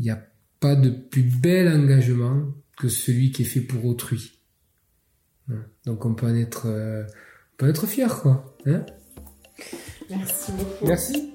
y 0.00 0.10
a, 0.10 0.14
a 0.14 0.22
pas 0.60 0.76
de 0.76 0.90
plus 0.90 1.22
bel 1.22 1.68
engagement 1.68 2.52
que 2.76 2.88
celui 2.88 3.32
qui 3.32 3.42
est 3.42 3.46
fait 3.46 3.60
pour 3.60 3.84
autrui. 3.86 4.38
Donc 5.84 6.04
on 6.04 6.14
peut 6.14 6.26
en 6.26 6.34
être, 6.34 6.66
euh, 6.66 7.04
peut 7.56 7.68
être 7.68 7.86
fier, 7.86 8.20
quoi. 8.20 8.56
Hein 8.66 8.84
Merci 10.10 10.52
beaucoup. 10.52 10.86
Merci. 10.86 11.34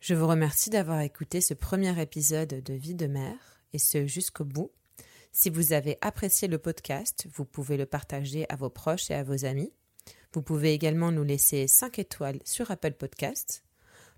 Je 0.00 0.14
vous 0.14 0.26
remercie 0.26 0.70
d'avoir 0.70 1.00
écouté 1.00 1.42
ce 1.42 1.52
premier 1.52 2.00
épisode 2.00 2.62
de 2.62 2.72
Vie 2.72 2.94
de 2.94 3.06
mère 3.06 3.62
et 3.74 3.78
ce 3.78 4.06
jusqu'au 4.06 4.44
bout. 4.44 4.70
Si 5.32 5.50
vous 5.50 5.74
avez 5.74 5.98
apprécié 6.00 6.48
le 6.48 6.56
podcast, 6.56 7.26
vous 7.34 7.44
pouvez 7.44 7.76
le 7.76 7.84
partager 7.84 8.46
à 8.48 8.56
vos 8.56 8.70
proches 8.70 9.10
et 9.10 9.14
à 9.14 9.22
vos 9.22 9.44
amis. 9.44 9.70
Vous 10.32 10.40
pouvez 10.40 10.72
également 10.72 11.12
nous 11.12 11.24
laisser 11.24 11.66
5 11.66 11.98
étoiles 11.98 12.40
sur 12.44 12.70
Apple 12.70 12.92
Podcasts. 12.92 13.62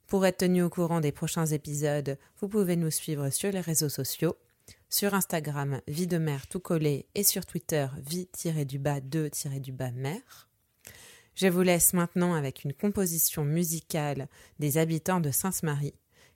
Pour 0.06 0.24
être 0.26 0.38
tenu 0.38 0.62
au 0.62 0.70
courant 0.70 1.00
des 1.00 1.12
prochains 1.12 1.46
épisodes, 1.46 2.16
vous 2.40 2.48
pouvez 2.48 2.76
nous 2.76 2.90
suivre 2.90 3.30
sur 3.30 3.50
les 3.50 3.60
réseaux 3.60 3.88
sociaux, 3.88 4.36
sur 4.90 5.14
Instagram 5.14 5.80
vie 5.88 6.06
de 6.06 6.18
mère 6.18 6.46
tout 6.48 6.60
collé 6.60 7.06
et 7.14 7.24
sur 7.24 7.46
Twitter 7.46 7.86
vie-du-bas 8.06 9.00
2-du-bas 9.00 9.92
mère. 9.92 10.48
Je 11.34 11.46
vous 11.46 11.62
laisse 11.62 11.94
maintenant 11.94 12.34
avec 12.34 12.64
une 12.64 12.74
composition 12.74 13.44
musicale 13.44 14.28
des 14.58 14.76
habitants 14.76 15.20
de 15.20 15.30
Sainte-Marie 15.30 15.94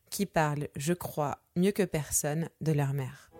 qui 0.09 0.25
parlent, 0.25 0.69
je 0.77 0.93
crois, 0.93 1.41
mieux 1.57 1.73
que 1.73 1.83
personne 1.83 2.49
de 2.61 2.73
leur 2.73 2.95
mère 2.95 3.31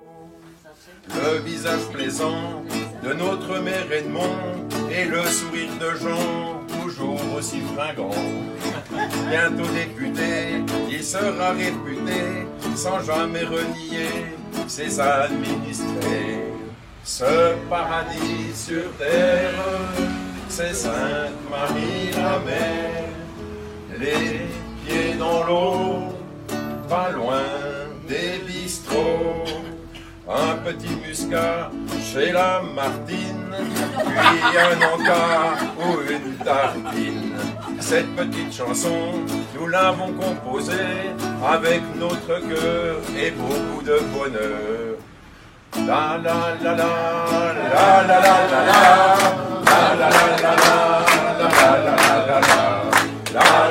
le 1.09 1.39
visage 1.41 1.87
plaisant 1.93 2.63
de 3.03 3.13
notre 3.13 3.59
mère 3.59 3.91
Edmond 3.93 4.69
et 4.91 5.05
le 5.05 5.23
sourire 5.25 5.73
de 5.81 5.97
Jean, 5.99 6.65
toujours 6.83 7.21
aussi 7.37 7.61
fringant. 7.75 8.11
Bientôt 9.29 9.71
député, 9.73 10.65
il 10.91 11.05
sera 11.05 11.53
réputé 11.53 12.47
sans 12.75 13.01
jamais 13.03 13.45
renier 13.45 14.09
ses 14.67 15.01
administrés. 15.01 16.43
Ce 17.05 17.55
paradis 17.69 18.55
sur 18.55 18.91
terre, 18.97 19.53
c'est 20.49 20.75
Sainte 20.75 21.39
Marie 21.51 22.11
la 22.17 22.39
mère, 22.39 23.09
les 23.99 24.47
pieds 24.85 25.15
dans 25.19 25.45
l'eau, 25.45 26.15
pas 26.89 27.11
loin 27.11 27.43
des 28.09 28.43
bistrots 28.47 29.74
un 30.29 30.57
petit 30.65 30.97
muscat 31.07 31.71
chez 32.03 32.33
la 32.33 32.63
Martine, 32.75 33.53
puis 33.53 34.59
un 34.59 34.77
encas 34.95 35.59
ou 35.79 36.01
une 36.11 36.37
tartine. 36.45 37.35
Cette 37.81 38.15
petite 38.17 38.53
chanson, 38.53 39.21
nous 39.55 39.67
l'avons 39.67 40.13
composée 40.13 41.13
avec 41.47 41.83
notre 41.97 42.41
cœur 42.49 42.97
et 43.19 43.31
beaucoup 43.33 43.83
de 43.83 43.99
bonheur. 44.15 44.97
La 45.87 46.19
la 46.23 46.55
la 46.63 46.75
la, 46.75 46.87
la 47.57 48.03
la 48.07 48.21
la 48.21 48.21
la 48.21 48.47
la, 48.47 48.85
la 49.65 49.99
la 49.99 50.11
la 50.41 50.55
la 50.55 50.75
la, 50.95 51.51
la 51.59 52.01
la 52.27 52.41
la 52.41 52.41
la. 53.35 53.64